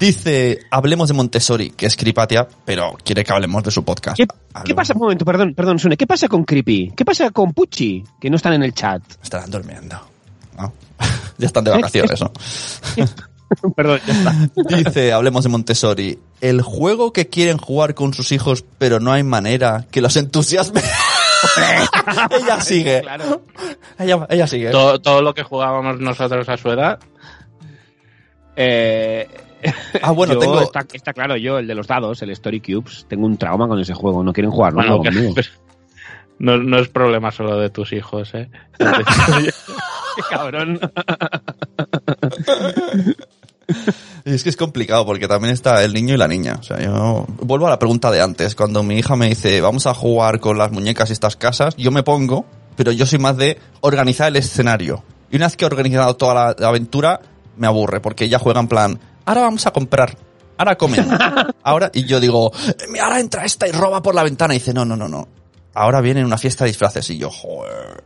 Dice, 0.00 0.60
hablemos 0.70 1.08
de 1.08 1.14
Montessori, 1.14 1.68
que 1.72 1.84
es 1.84 1.96
Cripatia, 1.96 2.48
pero 2.64 2.96
quiere 3.04 3.22
que 3.22 3.30
hablemos 3.30 3.62
de 3.62 3.70
su 3.70 3.84
podcast. 3.84 4.16
¿Qué, 4.16 4.26
¿Qué 4.26 4.34
Hablemos. 4.54 4.76
pasa? 4.76 4.94
Un 4.94 5.00
momento, 5.00 5.24
perdón, 5.26 5.52
perdón, 5.54 5.78
Sune. 5.78 5.98
¿Qué 5.98 6.06
pasa 6.06 6.28
con 6.28 6.44
Creepy? 6.44 6.92
¿Qué 6.96 7.04
pasa 7.04 7.28
con 7.30 7.52
Pucci? 7.52 8.02
Que 8.18 8.30
no 8.30 8.36
están 8.36 8.54
en 8.54 8.62
el 8.62 8.72
chat. 8.72 9.02
Estarán 9.22 9.50
durmiendo. 9.50 9.96
¿no? 10.58 10.72
ya 11.38 11.46
están 11.46 11.64
de 11.64 11.72
vacaciones, 11.72 12.18
¿no? 12.18 12.32
perdón, 13.76 14.00
ya 14.06 14.12
está. 14.12 14.76
Dice, 14.76 15.12
hablemos 15.12 15.44
de 15.44 15.50
Montessori. 15.50 16.18
El 16.40 16.62
juego 16.62 17.12
que 17.12 17.28
quieren 17.28 17.58
jugar 17.58 17.94
con 17.94 18.14
sus 18.14 18.32
hijos, 18.32 18.64
pero 18.78 19.00
no 19.00 19.12
hay 19.12 19.22
manera 19.22 19.86
que 19.90 20.00
los 20.00 20.16
entusiasme. 20.16 20.80
ella 22.40 22.60
sigue. 22.60 23.00
Claro. 23.02 23.42
Ella, 23.98 24.26
ella 24.30 24.46
sigue. 24.46 24.70
Todo, 24.70 25.00
todo 25.00 25.22
lo 25.22 25.34
que 25.34 25.42
jugábamos 25.42 26.00
nosotros 26.00 26.48
a 26.48 26.56
su 26.56 26.70
edad, 26.70 26.98
Eh, 28.56 29.28
Ah, 30.02 30.10
bueno, 30.10 30.34
yo, 30.34 30.38
tengo. 30.40 30.60
Está, 30.60 30.84
está 30.92 31.12
claro, 31.12 31.36
yo, 31.36 31.58
el 31.58 31.66
de 31.68 31.74
los 31.76 31.86
dados, 31.86 32.20
el 32.22 32.30
Story 32.30 32.60
Cubes, 32.60 33.06
tengo 33.08 33.26
un 33.26 33.36
trauma 33.36 33.68
con 33.68 33.78
ese 33.80 33.94
juego. 33.94 34.24
No 34.24 34.32
quieren 34.32 34.50
jugar, 34.50 34.72
bueno, 34.74 34.96
¿no? 34.96 35.02
que- 35.02 35.10
conmigo. 35.10 35.34
no, 36.40 36.56
no 36.58 36.78
es 36.78 36.88
problema 36.88 37.30
solo 37.30 37.56
de 37.58 37.70
tus 37.70 37.92
hijos, 37.92 38.34
¿eh? 38.34 38.50
Qué 38.78 40.22
cabrón. 40.30 40.80
Y 44.24 44.34
es 44.34 44.44
que 44.44 44.50
es 44.50 44.56
complicado 44.56 45.04
porque 45.04 45.26
también 45.26 45.52
está 45.52 45.82
el 45.82 45.92
niño 45.92 46.14
y 46.14 46.16
la 46.16 46.28
niña. 46.28 46.56
O 46.60 46.62
sea, 46.62 46.80
yo 46.80 47.26
vuelvo 47.42 47.66
a 47.66 47.70
la 47.70 47.78
pregunta 47.80 48.08
de 48.12 48.20
antes. 48.22 48.54
Cuando 48.54 48.84
mi 48.84 48.96
hija 48.98 49.16
me 49.16 49.28
dice, 49.28 49.60
vamos 49.60 49.86
a 49.88 49.94
jugar 49.94 50.38
con 50.38 50.56
las 50.58 50.70
muñecas 50.70 51.10
y 51.10 51.12
estas 51.12 51.34
casas, 51.34 51.74
yo 51.76 51.90
me 51.90 52.04
pongo, 52.04 52.44
pero 52.76 52.92
yo 52.92 53.04
soy 53.04 53.18
más 53.18 53.36
de 53.36 53.58
organizar 53.80 54.28
el 54.28 54.36
escenario. 54.36 55.02
Y 55.30 55.36
una 55.36 55.46
vez 55.46 55.56
que 55.56 55.64
he 55.64 55.66
organizado 55.66 56.14
toda 56.14 56.34
la, 56.34 56.56
la 56.56 56.68
aventura, 56.68 57.20
me 57.56 57.66
aburre 57.66 58.00
porque 58.00 58.26
ella 58.26 58.38
juega 58.38 58.60
en 58.60 58.68
plan, 58.68 59.00
ahora 59.24 59.40
vamos 59.40 59.66
a 59.66 59.72
comprar. 59.72 60.16
Ahora 60.56 60.76
comen. 60.76 61.08
Ahora, 61.64 61.90
y 61.92 62.04
yo 62.04 62.20
digo, 62.20 62.52
"Eh, 62.68 63.00
ahora 63.00 63.18
entra 63.18 63.44
esta 63.44 63.66
y 63.66 63.72
roba 63.72 64.00
por 64.02 64.14
la 64.14 64.22
ventana. 64.22 64.54
Y 64.54 64.58
dice, 64.58 64.72
no, 64.72 64.84
no, 64.84 64.94
no, 64.96 65.08
no. 65.08 65.26
Ahora 65.74 66.00
viene 66.00 66.24
una 66.24 66.38
fiesta 66.38 66.64
de 66.64 66.70
disfraces. 66.70 67.10
Y 67.10 67.18
yo, 67.18 67.30
joder. 67.30 68.04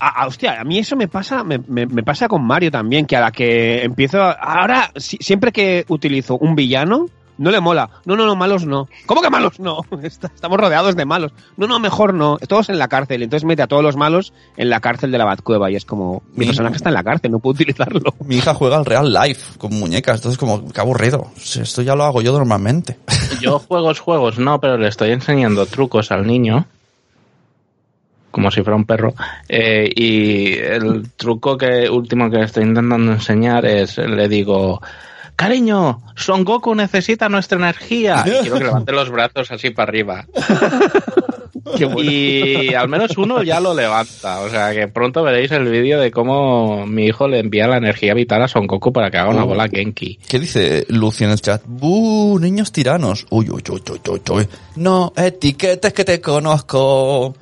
Ah, 0.00 0.12
ah, 0.16 0.26
hostia, 0.26 0.60
a 0.60 0.64
mí 0.64 0.78
eso 0.78 0.96
me 0.96 1.08
pasa, 1.08 1.42
me, 1.44 1.58
me- 1.66 1.86
me 1.86 2.02
pasa 2.02 2.28
con 2.28 2.44
Mario 2.44 2.70
también, 2.70 3.06
que 3.06 3.16
a 3.16 3.20
la 3.20 3.30
que 3.32 3.82
empiezo, 3.82 4.22
a- 4.22 4.32
ahora 4.32 4.90
si- 4.96 5.18
siempre 5.20 5.52
que 5.52 5.84
utilizo 5.88 6.36
un 6.38 6.54
villano, 6.54 7.06
No 7.40 7.52
le 7.52 7.60
mola. 7.60 7.88
No, 8.04 8.16
no, 8.16 8.26
no, 8.26 8.34
malos 8.34 8.66
no. 8.66 8.88
¿Cómo 9.06 9.22
que 9.22 9.30
malos 9.30 9.60
no? 9.60 9.82
Está- 10.02 10.26
Estamos 10.34 10.58
rodeados 10.58 10.96
de 10.96 11.04
malos. 11.04 11.30
No, 11.56 11.68
no, 11.68 11.78
mejor 11.78 12.12
no. 12.12 12.36
Todos 12.38 12.68
en 12.68 12.80
la 12.80 12.88
cárcel. 12.88 13.22
Entonces 13.22 13.46
mete 13.46 13.62
a 13.62 13.68
todos 13.68 13.80
los 13.84 13.94
malos 13.96 14.32
en 14.56 14.68
la 14.70 14.80
cárcel 14.80 15.12
de 15.12 15.18
la 15.18 15.24
Batcueva 15.24 15.70
y 15.70 15.76
es 15.76 15.84
como, 15.84 16.24
mi 16.32 16.38
Mi- 16.40 16.46
personaje 16.46 16.74
está 16.74 16.88
en 16.90 16.94
la 16.94 17.04
cárcel, 17.04 17.30
no 17.30 17.38
puedo 17.38 17.52
utilizarlo. 17.54 18.12
Mi 18.24 18.38
hija 18.38 18.54
juega 18.54 18.76
al 18.76 18.84
Real 18.84 19.12
Life 19.12 19.56
con 19.56 19.72
muñecas, 19.72 20.16
entonces 20.16 20.36
como, 20.36 20.68
qué 20.72 20.80
aburrido. 20.80 21.28
Esto 21.36 21.82
ya 21.82 21.94
lo 21.94 22.02
hago 22.02 22.22
yo 22.22 22.32
normalmente. 22.32 22.98
Yo 23.40 23.60
juegos, 23.60 24.00
juegos, 24.00 24.40
no, 24.40 24.58
pero 24.58 24.76
le 24.76 24.88
estoy 24.88 25.12
enseñando 25.12 25.64
trucos 25.66 26.10
al 26.10 26.26
niño. 26.26 26.66
Como 28.38 28.52
si 28.52 28.62
fuera 28.62 28.76
un 28.76 28.84
perro. 28.84 29.14
Eh, 29.48 29.90
y 29.96 30.52
el 30.58 31.10
truco 31.16 31.58
que 31.58 31.90
último 31.90 32.30
que 32.30 32.40
estoy 32.42 32.62
intentando 32.62 33.10
enseñar 33.10 33.66
es, 33.66 33.98
le 33.98 34.28
digo, 34.28 34.80
cariño, 35.34 36.02
Son 36.14 36.44
Goku 36.44 36.72
necesita 36.72 37.28
nuestra 37.28 37.58
energía. 37.58 38.22
Y 38.24 38.30
quiero 38.42 38.58
que 38.58 38.64
levante 38.64 38.92
los 38.92 39.10
brazos 39.10 39.50
así 39.50 39.70
para 39.70 39.88
arriba. 39.90 40.24
Y 42.00 42.72
al 42.74 42.88
menos 42.88 43.16
uno 43.18 43.42
ya 43.42 43.60
lo 43.60 43.74
levanta. 43.74 44.40
O 44.40 44.48
sea 44.48 44.72
que 44.72 44.88
pronto 44.88 45.22
veréis 45.22 45.50
el 45.52 45.64
vídeo 45.68 46.00
de 46.00 46.10
cómo 46.10 46.86
mi 46.86 47.06
hijo 47.06 47.28
le 47.28 47.40
envía 47.40 47.66
la 47.68 47.76
energía 47.76 48.14
vital 48.14 48.42
a 48.42 48.48
Son 48.48 48.66
Goku 48.66 48.92
para 48.92 49.10
que 49.10 49.18
haga 49.18 49.30
una 49.30 49.44
Oh. 49.44 49.48
bola 49.48 49.68
Genki. 49.68 50.18
¿Qué 50.28 50.38
dice 50.38 50.86
Lucy 50.88 51.24
en 51.24 51.30
el 51.30 51.40
chat? 51.40 51.62
¡Buh! 51.66 52.38
Niños 52.40 52.72
tiranos. 52.72 53.26
Uy, 53.30 53.50
uy, 53.50 53.62
uy, 53.70 53.82
uy, 53.90 54.00
uy, 54.10 54.20
uy. 54.30 54.48
No 54.76 55.12
etiquetes 55.16 55.92
que 55.92 56.04
te 56.04 56.20
conozco. 56.20 57.34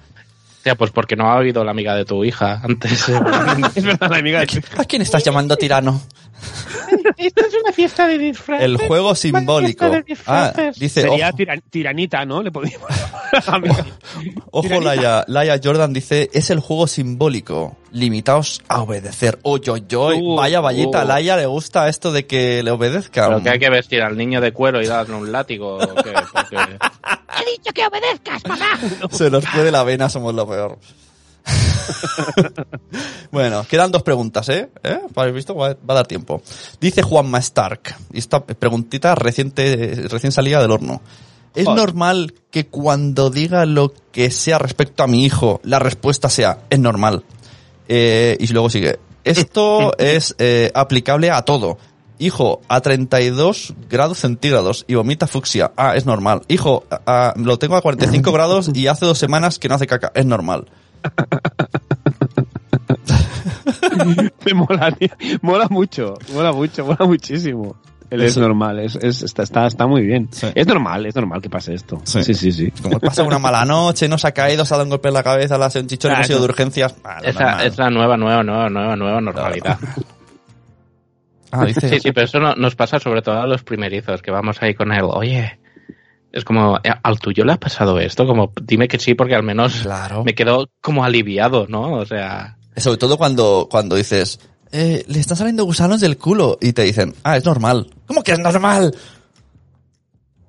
O 0.67 0.69
sea, 0.69 0.75
pues 0.75 0.91
porque 0.91 1.15
no 1.15 1.31
ha 1.31 1.37
oído 1.37 1.63
la 1.63 1.71
amiga 1.71 1.95
de 1.95 2.05
tu 2.05 2.25
hija 2.25 2.61
antes. 2.61 3.09
Es 3.77 3.85
verdad, 3.85 4.11
la 4.11 4.17
amiga 4.17 4.41
de 4.41 4.65
¿A 4.77 4.85
quién 4.85 5.01
estás 5.01 5.23
llamando 5.23 5.57
tirano? 5.57 6.03
Esto 7.17 7.47
es 7.47 7.55
una 7.63 7.73
fiesta 7.73 8.07
de 8.07 8.19
disfraces. 8.19 8.65
El 8.65 8.77
juego 8.77 9.15
simbólico. 9.15 9.91
Ah, 10.27 10.53
dice, 10.77 11.03
Sería 11.03 11.29
ojo, 11.29 11.37
tiran- 11.39 11.63
tiranita, 11.71 12.25
¿no? 12.25 12.43
Le 12.43 12.51
podríamos... 12.53 12.89
ojo 14.51 14.81
Laia, 14.81 15.25
Laia 15.27 15.61
Jordan 15.63 15.93
dice, 15.93 16.31
es 16.33 16.51
el 16.51 16.61
juego 16.61 16.87
simbólico. 16.87 17.77
Limitaos 17.93 18.63
a 18.69 18.83
obedecer. 18.83 19.39
Uy, 19.43 19.61
uy. 19.69 19.83
Uh, 19.91 20.37
Vaya 20.37 20.61
vallita, 20.61 21.05
uh. 21.05 21.09
Laia 21.09 21.37
le 21.37 21.47
gusta 21.47 21.89
esto 21.89 22.13
de 22.13 22.27
que 22.27 22.63
le 22.63 22.71
obedezca. 22.71 23.29
Pero 23.29 23.43
que 23.43 23.51
hay 23.51 23.59
que 23.59 23.71
vestir 23.71 24.03
al 24.03 24.17
niño 24.17 24.41
de 24.41 24.53
cuero 24.53 24.83
y 24.83 24.87
darle 24.87 25.15
un 25.15 25.33
látigo. 25.33 25.77
¿o 25.77 25.95
qué? 25.95 26.13
Porque- 26.33 26.57
He 27.39 27.51
dicho 27.51 27.73
que 27.75 27.87
obedezcas, 27.87 28.43
papá. 28.43 28.79
Se 29.11 29.31
nos 29.31 29.45
puede 29.47 29.71
la 29.71 29.83
vena, 29.85 30.09
somos 30.09 30.35
lo 30.35 30.47
peor. 30.49 30.79
bueno, 33.31 33.65
quedan 33.69 33.91
dos 33.93 34.03
preguntas, 34.03 34.49
¿eh? 34.49 34.69
¿Eh? 34.83 34.99
¿Habéis 35.15 35.35
visto? 35.35 35.55
Va 35.55 35.69
va 35.69 35.77
a 35.89 35.95
dar 35.95 36.07
tiempo. 36.07 36.43
Dice 36.81 37.03
Juanma 37.03 37.39
Stark, 37.39 37.95
y 38.13 38.19
esta 38.19 38.45
preguntita 38.45 39.15
reciente, 39.15 40.07
recién 40.09 40.33
salida 40.33 40.61
del 40.61 40.71
horno. 40.71 41.01
¿Es 41.55 41.65
Joder. 41.65 41.81
normal 41.81 42.35
que 42.51 42.67
cuando 42.67 43.31
diga 43.31 43.65
lo 43.65 43.93
que 44.13 44.31
sea 44.31 44.59
respecto 44.59 45.03
a 45.03 45.07
mi 45.07 45.25
hijo, 45.25 45.61
la 45.65 45.79
respuesta 45.79 46.29
sea, 46.29 46.59
es 46.69 46.79
normal? 46.79 47.25
Eh, 47.89 48.37
y 48.41 48.47
luego 48.49 48.69
sigue, 48.69 48.99
esto 49.25 49.95
es 49.99 50.35
eh, 50.39 50.71
aplicable 50.75 51.31
a 51.31 51.43
todo. 51.43 51.79
Hijo, 52.19 52.63
a 52.69 52.81
32 52.81 53.75
grados 53.91 54.19
centígrados 54.21 54.87
y 54.89 54.95
vomita 54.95 55.27
fucsia. 55.27 55.73
Ah, 55.77 55.97
es 55.97 56.07
normal. 56.07 56.43
Hijo, 56.49 56.85
a- 56.91 57.01
a- 57.29 57.35
lo 57.39 57.59
tengo 57.59 57.77
a 57.77 57.83
45 57.83 58.33
grados 58.33 58.71
y 58.73 58.87
hace 58.87 59.05
dos 59.05 59.19
semanas 59.19 59.59
que 59.59 59.69
no 59.69 59.75
hace 59.75 59.87
caca. 59.87 60.13
Es 60.15 60.25
normal. 60.25 60.67
Me 64.45 64.55
mola, 64.55 65.69
mucho, 65.71 66.15
mola 66.33 66.53
mucho, 66.53 66.85
mola 66.85 67.05
muchísimo. 67.07 67.77
Él 68.09 68.23
es 68.23 68.37
normal, 68.37 68.79
es, 68.79 68.95
es- 68.97 69.23
está, 69.25 69.43
está, 69.43 69.67
está 69.67 69.87
muy 69.87 70.03
bien. 70.07 70.29
Sí. 70.31 70.47
Es 70.55 70.67
normal, 70.69 71.07
es 71.07 71.17
normal 71.17 71.43
que 71.43 71.51
pase 71.51 71.75
esto. 71.75 72.01
Sí. 72.05 72.23
Sí, 72.23 72.35
sí, 72.35 72.53
sí. 72.53 72.71
Como 72.71 73.01
pasa 73.01 73.25
una 73.25 73.39
mala 73.41 73.65
noche, 73.65 74.09
no 74.09 74.17
se 74.17 74.29
ha 74.29 74.33
caído, 74.33 74.65
se 74.65 74.75
ha 74.75 74.77
dado 74.77 74.85
un 74.85 74.91
golpe 74.91 75.09
en 75.09 75.15
la 75.15 75.25
cabeza, 75.25 75.59
le 75.59 75.65
ha 75.65 75.71
un 75.81 75.87
chichón, 75.89 76.13
Ah, 76.13 76.17
hemos 76.17 76.29
ido 76.31 76.39
eso. 76.39 76.47
de 76.47 76.51
urgencias. 76.53 76.95
Ah, 77.05 77.19
es 77.65 77.77
la 77.77 77.91
nueva, 77.91 78.17
nueva, 78.17 78.43
nueva, 78.45 78.69
nueva, 78.71 78.97
nueva 78.97 79.21
normalidad. 79.21 79.79
Ah, 81.51 81.65
dice, 81.65 81.89
Sí, 81.89 82.01
sí, 82.01 82.13
pero 82.13 82.27
eso 82.27 82.39
no- 82.39 82.55
nos 82.55 82.77
pasa 82.77 83.01
sobre 83.01 83.23
todo 83.23 83.41
a 83.41 83.47
los 83.47 83.65
primerizos, 83.65 84.23
que 84.23 84.31
vamos 84.31 84.63
ahí 84.63 84.75
con 84.75 84.93
él. 84.93 85.03
Oye, 85.05 85.59
es 86.37 86.45
como, 86.45 86.77
eh, 86.85 86.91
¿al 87.03 87.19
tuyo 87.19 87.45
le 87.45 87.53
ha 87.55 87.59
pasado 87.59 87.99
esto? 87.99 88.27
Como, 88.27 88.53
dime 88.63 88.87
que 88.89 88.99
sí, 88.99 89.15
porque 89.15 89.35
al 89.35 89.43
menos 89.43 89.75
Claro. 89.83 90.23
me 90.23 90.35
quedo 90.35 90.69
como 90.81 91.03
aliviado, 91.05 91.67
¿no? 91.69 91.95
O 91.95 92.07
sea, 92.07 92.57
Sobre 92.77 92.99
todo 92.99 93.17
cuando, 93.17 93.67
cuando 93.71 93.97
dices, 93.97 94.39
eh, 94.73 95.05
le 95.09 95.19
están 95.21 95.37
saliendo 95.37 95.65
gusanos 95.65 96.01
del 96.01 96.19
culo 96.19 96.59
y 96.61 96.73
te 96.73 96.83
dicen, 96.83 97.15
ah, 97.25 97.37
es 97.37 97.45
normal. 97.45 97.89
¿Cómo 98.07 98.23
que 98.23 98.33
es 98.33 98.39
normal? 98.39 98.95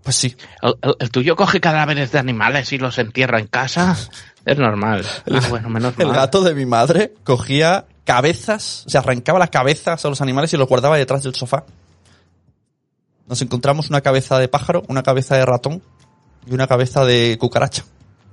Pues 0.04 0.16
sí. 0.16 0.36
¿el, 0.62 0.76
el- 0.82 0.96
el 1.00 1.12
tuyo 1.12 1.36
coge 1.36 1.60
cadáveres 1.60 2.12
de 2.12 2.20
animales 2.20 2.72
y 2.74 2.78
los 2.78 2.98
entierra 2.98 3.40
en 3.40 3.48
casa? 3.48 3.96
Es 4.48 4.58
normal. 4.58 5.06
Ah, 5.30 5.42
bueno, 5.50 5.68
menos 5.68 5.94
El 5.98 6.08
mal. 6.08 6.16
gato 6.16 6.42
de 6.42 6.56
mi 6.56 6.66
madre 6.66 7.14
cogía 7.26 7.84
cabezas, 8.06 8.84
o 8.88 8.90
sea, 8.90 9.02
arrancaba 9.02 9.40
las 9.40 9.50
cabezas 9.50 10.06
a 10.06 10.08
los 10.08 10.22
animales 10.22 10.54
y 10.54 10.58
los 10.58 10.70
guardaba 10.70 10.96
detrás 10.98 11.24
del 11.24 11.36
sofá. 11.36 11.66
Nos 13.28 13.42
encontramos 13.42 13.90
una 13.90 14.02
cabeza 14.02 14.40
de 14.40 14.48
pájaro, 14.48 14.84
una 14.88 15.04
cabeza 15.04 15.36
de 15.36 15.46
ratón 15.46 15.82
y 16.46 16.54
una 16.54 16.68
cabeza 16.68 17.06
de 17.06 17.38
cucaracha. 17.38 17.84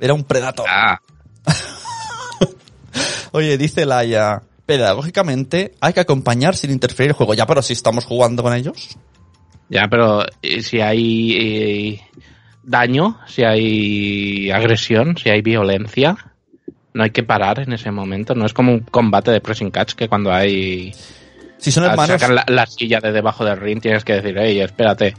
Era 0.00 0.14
un 0.14 0.24
predator. 0.24 0.66
Ah, 0.68 0.98
Oye, 3.32 3.58
dice 3.58 3.84
Laia, 3.86 4.42
pedagógicamente 4.66 5.74
hay 5.80 5.92
que 5.92 6.00
acompañar 6.00 6.54
sin 6.56 6.70
interferir 6.70 7.10
el 7.10 7.16
juego. 7.16 7.34
Ya, 7.34 7.46
pero 7.46 7.62
si 7.62 7.72
estamos 7.72 8.04
jugando 8.04 8.42
con 8.42 8.54
ellos. 8.54 8.96
ya, 9.68 9.88
pero 9.90 10.24
eh, 10.42 10.62
si 10.62 10.80
hay 10.80 11.32
eh, 11.32 12.00
daño, 12.62 13.18
si 13.26 13.42
hay 13.42 14.50
agresión, 14.50 15.16
si 15.16 15.30
hay 15.30 15.42
violencia, 15.42 16.16
no 16.92 17.02
hay 17.02 17.10
que 17.10 17.24
parar 17.24 17.60
en 17.60 17.72
ese 17.72 17.90
momento. 17.90 18.34
No 18.34 18.46
es 18.46 18.52
como 18.52 18.72
un 18.72 18.80
combate 18.80 19.32
de 19.32 19.40
pressing 19.40 19.70
catch 19.70 19.94
que 19.94 20.08
cuando 20.08 20.32
hay 20.32 20.92
Si 21.64 21.72
son 21.72 21.84
hermanos, 21.84 22.20
sacan 22.20 22.34
la, 22.34 22.44
la 22.46 22.66
silla 22.66 23.00
de 23.00 23.10
debajo 23.10 23.42
del 23.42 23.58
ring, 23.58 23.80
tienes 23.80 24.04
que 24.04 24.12
decir, 24.12 24.36
hey, 24.38 24.60
espérate. 24.60 25.14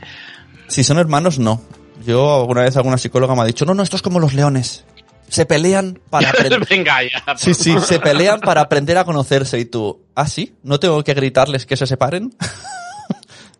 si 0.67 0.83
son 0.83 0.99
hermanos, 0.99 1.39
no. 1.39 1.59
Yo 2.05 2.35
alguna 2.35 2.61
vez 2.61 2.77
alguna 2.77 2.99
psicóloga 2.99 3.33
me 3.33 3.41
ha 3.41 3.45
dicho, 3.45 3.65
no, 3.65 3.73
no, 3.73 3.81
esto 3.81 3.95
es 3.95 4.03
como 4.03 4.19
los 4.19 4.35
leones. 4.35 4.85
Se 5.27 5.47
pelean 5.47 5.99
para 6.11 6.29
aprender. 6.35 6.63
Venga 6.69 7.01
ya. 7.01 7.35
Sí, 7.35 7.55
sí, 7.55 7.75
se 7.79 7.99
pelean 7.99 8.41
para 8.41 8.61
aprender 8.61 8.95
a 8.99 9.05
conocerse 9.05 9.57
y 9.57 9.65
tú, 9.65 10.03
¿ah, 10.13 10.27
sí? 10.27 10.53
¿No 10.61 10.79
tengo 10.79 11.03
que 11.03 11.15
gritarles 11.15 11.65
que 11.65 11.77
se 11.77 11.87
separen? 11.87 12.31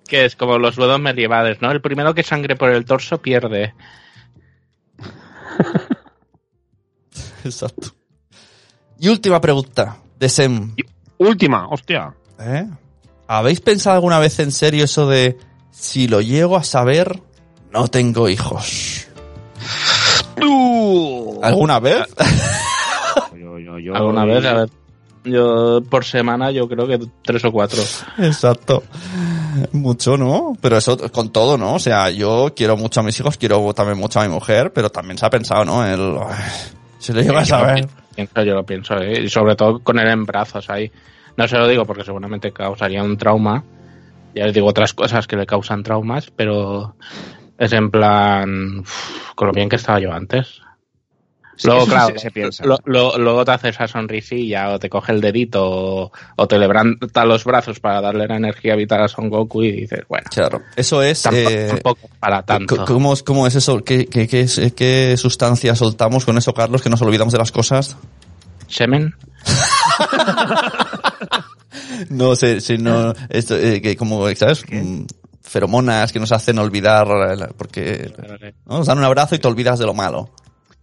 Que 0.08 0.26
es 0.26 0.36
como 0.36 0.60
los 0.60 0.76
duelos 0.76 1.00
medievales, 1.00 1.64
¿no? 1.64 1.72
El 1.72 1.82
primero 1.82 2.14
que 2.14 2.22
sangre 2.22 2.56
por 2.56 2.70
el 2.70 2.86
torso 2.86 3.20
pierde. 3.20 3.74
Exacto. 7.44 7.96
Y 9.00 9.08
última 9.10 9.42
pregunta, 9.42 9.98
de 10.20 10.30
Sem. 10.30 10.76
Última, 11.18 11.68
hostia. 11.70 12.14
¿Eh? 12.40 12.66
¿Habéis 13.28 13.60
pensado 13.62 13.96
alguna 13.96 14.20
vez 14.20 14.40
en 14.40 14.52
serio 14.52 14.84
eso 14.86 15.08
de 15.08 15.38
si 15.72 16.08
lo 16.08 16.22
llego 16.22 16.56
a 16.58 16.64
saber, 16.64 17.22
no 17.72 17.88
tengo 17.88 18.30
hijos? 18.30 19.08
¿Alguna 21.42 21.80
vez? 21.80 22.04
Yo, 23.40 23.60
yo, 23.60 23.80
yo- 23.80 23.96
¿Alguna 23.96 24.26
vez? 24.26 24.46
A 24.46 24.54
ver. 24.54 24.70
Yo, 25.24 25.82
por 25.90 26.06
semana, 26.06 26.52
yo 26.52 26.68
creo 26.68 26.86
que 26.88 27.00
tres 27.24 27.44
o 27.46 27.52
cuatro. 27.52 27.82
Exacto. 28.20 28.84
Mucho, 29.72 30.18
¿no? 30.18 30.56
Pero 30.62 30.78
eso 30.78 30.98
con 31.12 31.32
todo, 31.32 31.58
¿no? 31.58 31.76
O 31.76 31.80
sea, 31.80 32.10
yo 32.12 32.54
quiero 32.56 32.78
mucho 32.78 33.00
a 33.00 33.04
mis 33.04 33.20
hijos, 33.20 33.38
quiero 33.38 33.74
también 33.74 33.98
mucho 33.98 34.20
a 34.20 34.24
mi 34.24 34.30
mujer, 34.30 34.72
pero 34.74 34.92
también 34.92 35.18
se 35.18 35.26
ha 35.26 35.30
pensado, 35.32 35.66
¿no? 35.66 35.86
El, 35.86 36.16
si 37.00 37.12
lo 37.14 37.22
llego 37.22 37.38
a 37.38 37.44
Yo 37.44 37.56
lo 37.58 37.62
saber. 37.64 37.88
pienso, 38.16 38.44
yo 38.44 38.54
lo 38.54 38.64
pienso, 38.66 38.94
¿eh? 38.98 39.22
Y 39.24 39.30
sobre 39.30 39.56
todo 39.56 39.80
con 39.80 39.98
él 40.00 40.08
en 40.10 40.26
brazos 40.26 40.70
ahí. 40.70 40.92
No 41.38 41.48
se 41.48 41.58
lo 41.58 41.68
digo 41.68 41.86
porque 41.86 42.04
seguramente 42.04 42.52
causaría 42.52 43.04
un 43.04 43.18
trauma. 43.18 43.64
Ya 44.34 44.46
les 44.46 44.54
digo 44.54 44.68
otras 44.68 44.94
cosas 44.94 45.28
que 45.28 45.36
le 45.38 45.46
causan 45.46 45.84
traumas, 45.84 46.32
pero 46.36 46.96
es 47.58 47.72
en 47.74 47.90
plan, 47.92 48.80
uf, 48.80 49.34
con 49.36 49.48
lo 49.48 49.54
bien 49.54 49.70
que 49.70 49.78
estaba 49.78 50.00
yo 50.00 50.12
antes. 50.12 50.62
Sí, 51.58 51.68
Luego, 51.70 51.86
claro, 51.88 52.14
se- 52.16 52.20
se 52.20 52.32
piensa. 52.32 52.66
lo- 52.66 52.80
lo- 52.84 53.18
luego 53.18 53.46
te 53.46 53.52
hace 53.52 53.70
esa 53.70 53.88
sonrisilla 53.88 54.72
o 54.74 54.80
te 54.80 54.90
coge 54.90 55.14
el 55.14 55.22
dedito 55.22 55.64
o, 55.66 56.12
o 56.36 56.48
te 56.50 56.60
levanta 56.60 57.24
los 57.24 57.46
brazos 57.46 57.80
para 57.80 58.02
darle 58.02 58.28
la 58.28 58.36
energía 58.36 58.76
vital 58.76 59.04
a 59.04 59.08
Son 59.08 59.30
Goku 59.30 59.64
y 59.64 59.72
dices, 59.72 60.02
bueno, 60.10 60.26
Claro. 60.34 60.62
Eso 60.76 61.02
es... 61.02 61.22
tampoco, 61.22 61.50
eh, 61.50 61.68
tampoco 61.70 62.10
para 62.20 62.44
tanto. 62.44 62.84
¿Cómo, 62.84 63.14
es- 63.14 63.24
¿Cómo 63.24 63.48
es 63.48 63.56
eso? 63.56 63.86
¿Qué, 63.86 64.06
qué, 64.08 64.28
qué, 64.28 64.42
es- 64.42 64.74
qué 64.76 65.16
sustancia 65.16 65.76
soltamos 65.76 66.26
con 66.26 66.38
eso, 66.38 66.54
Carlos, 66.54 66.82
que 66.82 66.90
nos 66.90 67.02
olvidamos 67.02 67.32
de 67.32 67.40
las 67.40 67.54
cosas? 67.54 67.96
¿Semen? 68.68 69.14
No 72.10 72.36
sé, 72.36 72.62
si 72.62 72.78
no, 72.78 73.14
esto, 73.30 73.56
eh, 73.58 73.82
que 73.82 73.96
como, 73.98 74.28
¿sabes? 74.36 74.64
Mm, 74.72 75.04
Feromonas 75.41 76.12
que 76.12 76.20
nos 76.20 76.32
hacen 76.32 76.58
olvidar, 76.58 77.08
porque 77.58 78.12
¿no? 78.66 78.78
nos 78.78 78.88
dan 78.88 78.98
un 78.98 79.04
abrazo 79.04 79.36
y 79.36 79.39
te 79.39 79.48
olvidas 79.48 79.78
de 79.80 79.86
lo 79.86 79.93
malo. 79.93 80.30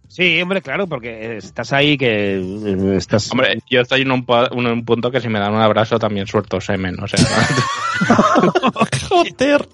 Sí, 0.07 0.39
hombre, 0.41 0.61
claro, 0.61 0.87
porque 0.87 1.37
estás 1.37 1.73
ahí 1.73 1.97
que 1.97 2.37
eh, 2.37 2.95
estás... 2.97 3.31
Hombre, 3.31 3.57
yo 3.69 3.81
estoy 3.81 4.01
en 4.01 4.11
un, 4.11 4.25
po- 4.25 4.51
en 4.51 4.67
un 4.67 4.85
punto 4.85 5.09
que 5.09 5.19
si 5.19 5.27
me 5.27 5.39
dan 5.39 5.53
un 5.53 5.61
abrazo 5.61 5.97
también 5.97 6.27
suelto 6.27 6.61
semen, 6.61 6.95
o 7.01 7.07
sea, 7.07 7.19
Joder. 9.09 9.67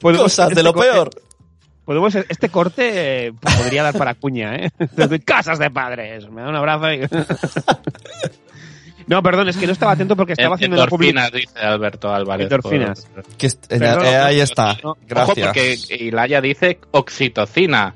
Podemos- 0.00 0.22
Cosas 0.24 0.48
de 0.48 0.52
este 0.54 0.62
lo 0.62 0.72
corte- 0.72 0.90
peor. 0.90 1.10
Podemos, 1.84 2.14
este 2.14 2.48
corte 2.48 3.26
eh, 3.26 3.32
podría 3.42 3.82
dar 3.82 3.98
para 3.98 4.14
cuña, 4.14 4.56
¿eh? 4.56 4.70
Desde 4.96 5.20
Casas 5.20 5.58
de 5.58 5.70
padres. 5.70 6.30
Me 6.30 6.40
da 6.40 6.48
un 6.48 6.56
abrazo 6.56 6.90
y... 6.90 7.00
No, 9.06 9.22
perdón, 9.22 9.48
es 9.48 9.56
que 9.56 9.66
no 9.66 9.72
estaba 9.72 9.92
atento 9.92 10.16
porque 10.16 10.32
estaba 10.32 10.54
haciendo 10.54 10.76
una 10.76 10.84
endorfinas, 10.84 11.32
dice 11.32 11.58
Alberto 11.58 12.12
Álvarez. 12.12 12.44
Endorfinas. 12.44 13.06
por- 13.14 13.24
eh, 13.24 13.78
Perdón, 13.78 14.06
eh, 14.06 14.16
ahí 14.16 14.40
está. 14.40 14.76
no. 14.82 14.90
Ojo, 14.90 14.98
Gracias. 15.06 15.46
porque 15.46 15.78
Ilaya 15.90 16.40
dice 16.40 16.78
oxitocina. 16.90 17.94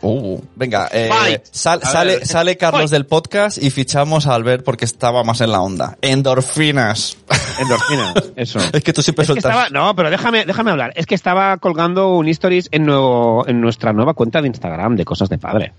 Uh, 0.00 0.40
venga, 0.54 0.88
eh, 0.90 1.10
sal- 1.50 1.82
sale, 1.82 2.56
Carlos 2.56 2.90
del 2.90 3.04
podcast 3.04 3.62
y 3.62 3.68
fichamos 3.70 4.26
a 4.26 4.34
Albert 4.34 4.64
porque 4.64 4.86
estaba 4.86 5.22
más 5.22 5.42
en 5.42 5.52
la 5.52 5.60
onda. 5.60 5.98
Endorfinas. 6.00 7.18
Endorfinas, 7.60 8.14
eso. 8.36 8.58
es 8.72 8.82
que 8.82 8.92
tú 8.94 9.02
siempre 9.02 9.24
Es 9.24 9.26
sueltas. 9.26 9.50
estaba, 9.50 9.68
no, 9.68 9.94
pero 9.94 10.08
déjame, 10.10 10.46
déjame 10.46 10.70
hablar. 10.70 10.92
Es 10.96 11.04
que 11.04 11.14
estaba 11.14 11.58
colgando 11.58 12.14
un 12.16 12.26
stories 12.28 12.68
en, 12.72 12.86
nuevo, 12.86 13.46
en 13.46 13.60
nuestra 13.60 13.92
nueva 13.92 14.14
cuenta 14.14 14.40
de 14.40 14.48
Instagram 14.48 14.96
de 14.96 15.04
cosas 15.04 15.28
de 15.28 15.36
padre. 15.36 15.74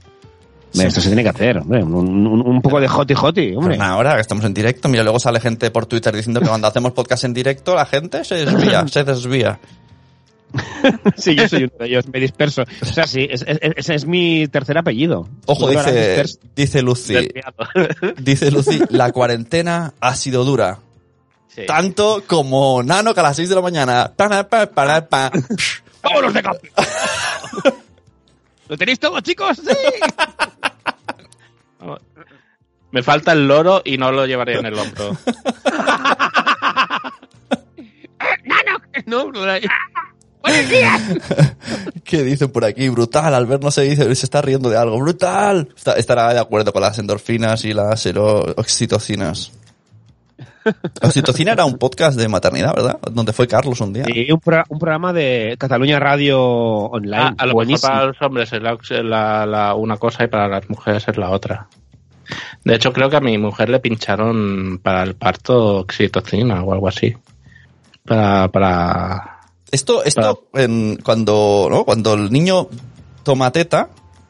Hombre, 0.78 0.88
Esto 0.88 1.02
se 1.02 1.08
tiene 1.10 1.24
que 1.24 1.30
hacer, 1.30 1.58
hombre. 1.58 1.84
Un, 1.84 1.94
un- 2.28 2.48
un 2.48 2.62
poco 2.62 2.80
de 2.80 2.88
hoti 2.88 3.14
hoti, 3.20 3.54
hombre. 3.56 3.76
Pero 3.78 3.84
ahora 3.90 4.16
que 4.16 4.22
estamos 4.22 4.44
en 4.46 4.54
directo, 4.54 4.88
mira, 4.90 5.04
luego 5.04 5.20
sale 5.20 5.40
gente 5.40 5.72
por 5.72 5.86
Twitter 5.86 6.16
diciendo 6.16 6.40
que 6.42 6.48
cuando 6.48 6.68
hacemos 6.68 6.92
podcast 6.94 7.24
en 7.26 7.34
directo 7.34 7.76
la 7.76 7.86
gente 7.86 8.24
se 8.24 8.46
desvía, 8.46 8.88
se 8.88 9.04
desvía. 9.04 9.60
Sí, 11.18 11.36
yo 11.36 11.48
soy 11.50 11.64
uno 11.66 11.74
de 11.80 11.86
ellos, 11.88 12.06
me 12.08 12.20
disperso. 12.22 12.64
O 12.82 12.86
sea, 12.86 13.06
sí, 13.06 13.28
es- 13.30 13.44
es- 13.46 13.60
ese 13.76 13.96
es, 13.96 14.06
mi 14.06 14.48
tercer 14.48 14.78
apellido. 14.78 15.28
Ojo, 15.46 15.70
dice, 15.70 15.92
disperso. 15.92 16.40
dice 16.56 16.82
Lucy, 16.82 17.16
dice 18.20 18.50
Lucy, 18.50 18.80
la 18.90 19.12
cuarentena 19.12 19.94
ha 20.00 20.16
sido 20.16 20.46
dura. 20.46 20.80
Sí. 21.54 21.64
Tanto 21.68 22.24
como 22.28 22.82
Nano 22.82 23.14
que 23.14 23.20
a 23.20 23.24
las 23.24 23.36
6 23.36 23.50
de 23.50 23.56
la 23.56 23.62
mañana. 23.62 24.12
Pa, 24.16 24.30
pa, 24.30 24.48
pa, 24.48 24.68
pa, 24.68 25.02
pa. 25.08 25.32
¡Vámonos 26.04 26.34
de 26.34 26.42
camping! 26.44 26.70
¿Lo 28.70 28.78
tenéis 28.78 29.00
todo, 29.00 29.20
chicos? 29.22 29.58
¡Sí! 29.58 29.72
Me 32.92 33.04
falta 33.04 33.32
el 33.34 33.48
loro 33.48 33.82
y 33.86 33.98
no 33.98 34.12
lo 34.12 34.26
llevaré 34.26 34.58
en 34.60 34.66
el 34.66 34.78
hombro. 34.80 35.16
No, 39.06 39.32
¡Buenos 39.32 40.70
días! 40.70 41.02
¿Qué 42.04 42.24
dicen 42.24 42.50
por 42.50 42.66
aquí? 42.66 42.90
Brutal, 42.90 43.34
Albert 43.34 43.62
no 43.64 43.72
se 43.72 43.82
dice, 43.82 44.04
se 44.16 44.26
está 44.26 44.42
riendo 44.42 44.70
de 44.70 44.78
algo. 44.78 44.98
¡Brutal! 45.00 45.70
Está- 45.76 45.94
estará 45.94 46.34
de 46.34 46.40
acuerdo 46.40 46.72
con 46.72 46.82
las 46.82 46.98
endorfinas 46.98 47.66
y 47.66 47.74
las 47.74 48.06
oxitocinas. 48.56 49.52
Oxitocina 51.02 51.52
era 51.54 51.66
un 51.66 51.78
podcast 51.78 52.18
de 52.18 52.28
maternidad, 52.28 52.74
¿verdad? 52.76 53.00
Donde 53.12 53.34
fue 53.34 53.48
Carlos 53.48 53.80
un 53.82 53.94
día. 53.94 54.06
Sí, 54.06 54.32
un, 54.32 54.40
pro- 54.40 54.64
un 54.70 54.80
programa 54.80 55.14
de 55.14 55.56
Cataluña 55.60 56.00
Radio 56.00 56.42
Online. 56.42 57.18
Ah, 57.18 57.36
a 57.38 57.46
lo 57.46 57.56
mejor 57.56 57.82
para 57.82 58.06
los 58.06 58.22
hombres 58.22 58.52
es 58.54 58.62
la, 58.62 58.78
la- 59.04 59.46
la- 59.46 59.74
una 59.76 59.98
cosa 59.98 60.24
y 60.24 60.28
para 60.28 60.48
las 60.48 60.70
mujeres 60.70 61.08
es 61.08 61.18
la 61.18 61.30
otra. 61.32 61.68
De 62.64 62.76
hecho, 62.76 62.92
creo 62.92 63.10
que 63.10 63.16
a 63.18 63.22
mi 63.22 63.38
mujer 63.38 63.70
le 63.70 63.80
pincharon 63.80 64.80
para 64.84 65.04
el 65.04 65.16
parto 65.16 65.78
oxitocina 65.80 66.62
o 66.64 66.74
algo 66.74 66.88
así. 66.88 67.16
Para, 68.06 68.48
para... 68.50 69.40
Esto, 69.72 70.04
esto 70.04 70.48
en- 70.54 70.98
cuando, 70.98 71.68
¿no? 71.70 71.84
cuando 71.86 72.14
el 72.14 72.32
niño 72.32 72.68
toma 73.24 73.52
teta, 73.52 73.90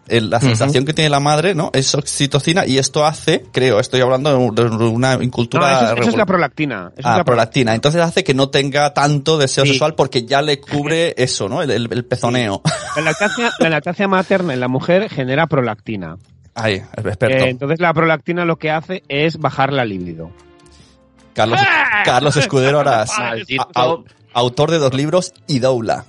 el- 0.09 0.29
la 0.29 0.39
sensación 0.39 0.85
que 0.85 0.93
tiene 0.93 1.09
la 1.09 1.19
madre, 1.19 1.53
¿no? 1.55 1.69
Es 1.73 1.93
oxitocina 1.95 2.65
y 2.65 2.77
esto 2.77 3.05
hace, 3.05 3.43
creo, 3.51 3.79
estoy 3.79 4.01
hablando 4.01 4.29
de 4.29 4.35
un- 4.35 4.55
de 4.55 4.63
una 4.63 5.17
No, 5.17 5.23
incultura 5.23 5.71
eso, 5.83 5.93
es- 5.95 5.99
eso 6.01 6.09
es 6.11 6.15
la 6.17 6.25
prolactina. 6.25 6.91
Eso 6.93 6.99
es 6.99 7.05
Ah, 7.05 7.17
la 7.17 7.23
prolactina. 7.23 7.75
Entonces 7.75 8.01
hace 8.01 8.23
que 8.23 8.33
no 8.33 8.49
tenga 8.49 8.93
tanto 8.93 9.37
deseo 9.37 9.63
Sí. 9.65 9.71
sexual 9.71 9.95
porque 9.95 10.25
ya 10.25 10.41
le 10.41 10.59
cubre 10.59 11.13
eso, 11.17 11.49
¿no? 11.49 11.61
El, 11.61 11.71
el- 11.71 11.87
el 11.91 12.05
pezoneo. 12.05 12.61
La 12.95 13.01
lactancia, 13.01 13.51
la 13.59 13.69
lactancia 13.69 14.07
materna 14.07 14.53
en 14.53 14.59
la 14.59 14.67
mujer 14.67 15.09
genera 15.09 15.47
prolactina. 15.47 16.17
El 16.63 16.75
experto. 17.05 17.27
Eh, 17.45 17.49
entonces 17.49 17.79
la 17.79 17.93
prolactina 17.93 18.43
lo 18.43 18.55
que 18.57 18.71
hace 18.71 19.03
es 19.09 19.37
bajar 19.37 19.71
la 19.71 19.85
libido. 19.85 20.31
Carlos, 21.33 21.59
Carlos 22.03 22.35
Escudero 22.35 22.79
Aras, 22.79 23.11
au- 23.75 24.03
autor 24.33 24.71
de 24.71 24.79
dos 24.79 24.93
libros 24.95 25.33
y 25.45 25.59
doula. 25.59 26.05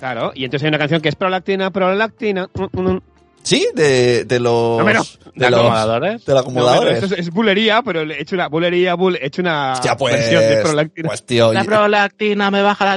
Claro, 0.00 0.32
y 0.34 0.44
entonces 0.44 0.64
hay 0.64 0.68
una 0.70 0.78
canción 0.78 1.00
que 1.00 1.08
es 1.08 1.14
prolactina, 1.14 1.70
prolactina. 1.70 2.48
mm, 2.52 2.64
mm, 2.80 2.88
mm. 2.94 3.00
Sí, 3.46 3.68
de, 3.76 4.24
de 4.24 4.40
los, 4.40 4.78
No, 4.80 4.84
pero- 4.84 5.02
de 5.04 5.44
¿De 5.44 5.50
los 5.50 5.60
acomodadores? 5.60 6.24
de 6.24 6.32
los 6.34 6.34
No, 6.34 6.40
acomodadores. 6.50 6.96
eso 7.04 7.14
es, 7.14 7.20
es 7.20 7.30
bulería, 7.30 7.80
pero 7.82 8.00
he 8.02 8.20
hecho 8.20 8.34
una 8.34 8.48
bulería, 8.48 8.96
bull- 8.96 9.16
he 9.22 9.26
hecho 9.26 9.40
una 9.40 9.74
Hostia, 9.74 9.96
pues, 9.96 10.14
versión 10.14 10.42
de 10.42 10.56
prolactina. 10.62 11.06
pues 11.08 11.24
tío, 11.24 11.52
La 11.52 11.62
prolactina 11.62 12.50
me 12.50 12.60
baja 12.62 12.84
la. 12.84 12.96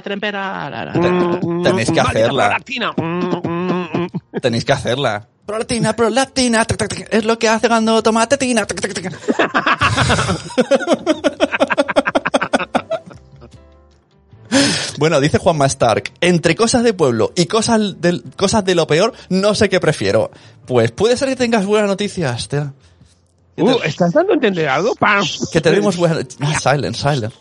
Mm, 0.95 1.61
tenéis 1.63 1.91
que 1.91 1.99
hacerla. 1.99 2.45
prolactina. 2.47 2.93
Tenéis 4.41 4.65
que 4.65 4.73
hacerla. 4.73 5.27
Prolactina, 5.45 5.95
prolactina, 5.95 6.65
es 7.11 7.25
lo 7.25 7.37
que 7.37 7.47
hace 7.47 7.67
cuando 7.67 8.01
toma 8.01 8.27
tetina. 8.27 8.65
Bueno, 14.99 15.21
dice 15.21 15.37
Juanma 15.37 15.65
Stark, 15.65 16.11
entre 16.19 16.57
cosas 16.57 16.83
de 16.83 16.93
pueblo 16.93 17.31
y 17.33 17.45
cosas, 17.45 18.01
del, 18.01 18.21
cosas 18.35 18.65
de 18.65 18.75
lo 18.75 18.85
peor, 18.85 19.13
no 19.29 19.55
sé 19.55 19.69
qué 19.69 19.79
prefiero. 19.79 20.29
Pues 20.65 20.91
puede 20.91 21.15
ser 21.15 21.29
que 21.29 21.37
tengas 21.37 21.65
buenas 21.65 21.87
noticias, 21.87 22.49
tía. 22.49 22.73
Uh, 23.55 23.77
¿Estás 23.85 24.11
dando 24.11 24.33
entender 24.33 24.67
algo? 24.67 24.93
¡Pam! 24.95 25.23
Que 25.53 25.61
tenemos 25.61 25.95
buenas... 25.95 26.25
Ah, 26.41 26.59
silent, 26.59 26.97
silent. 26.97 27.33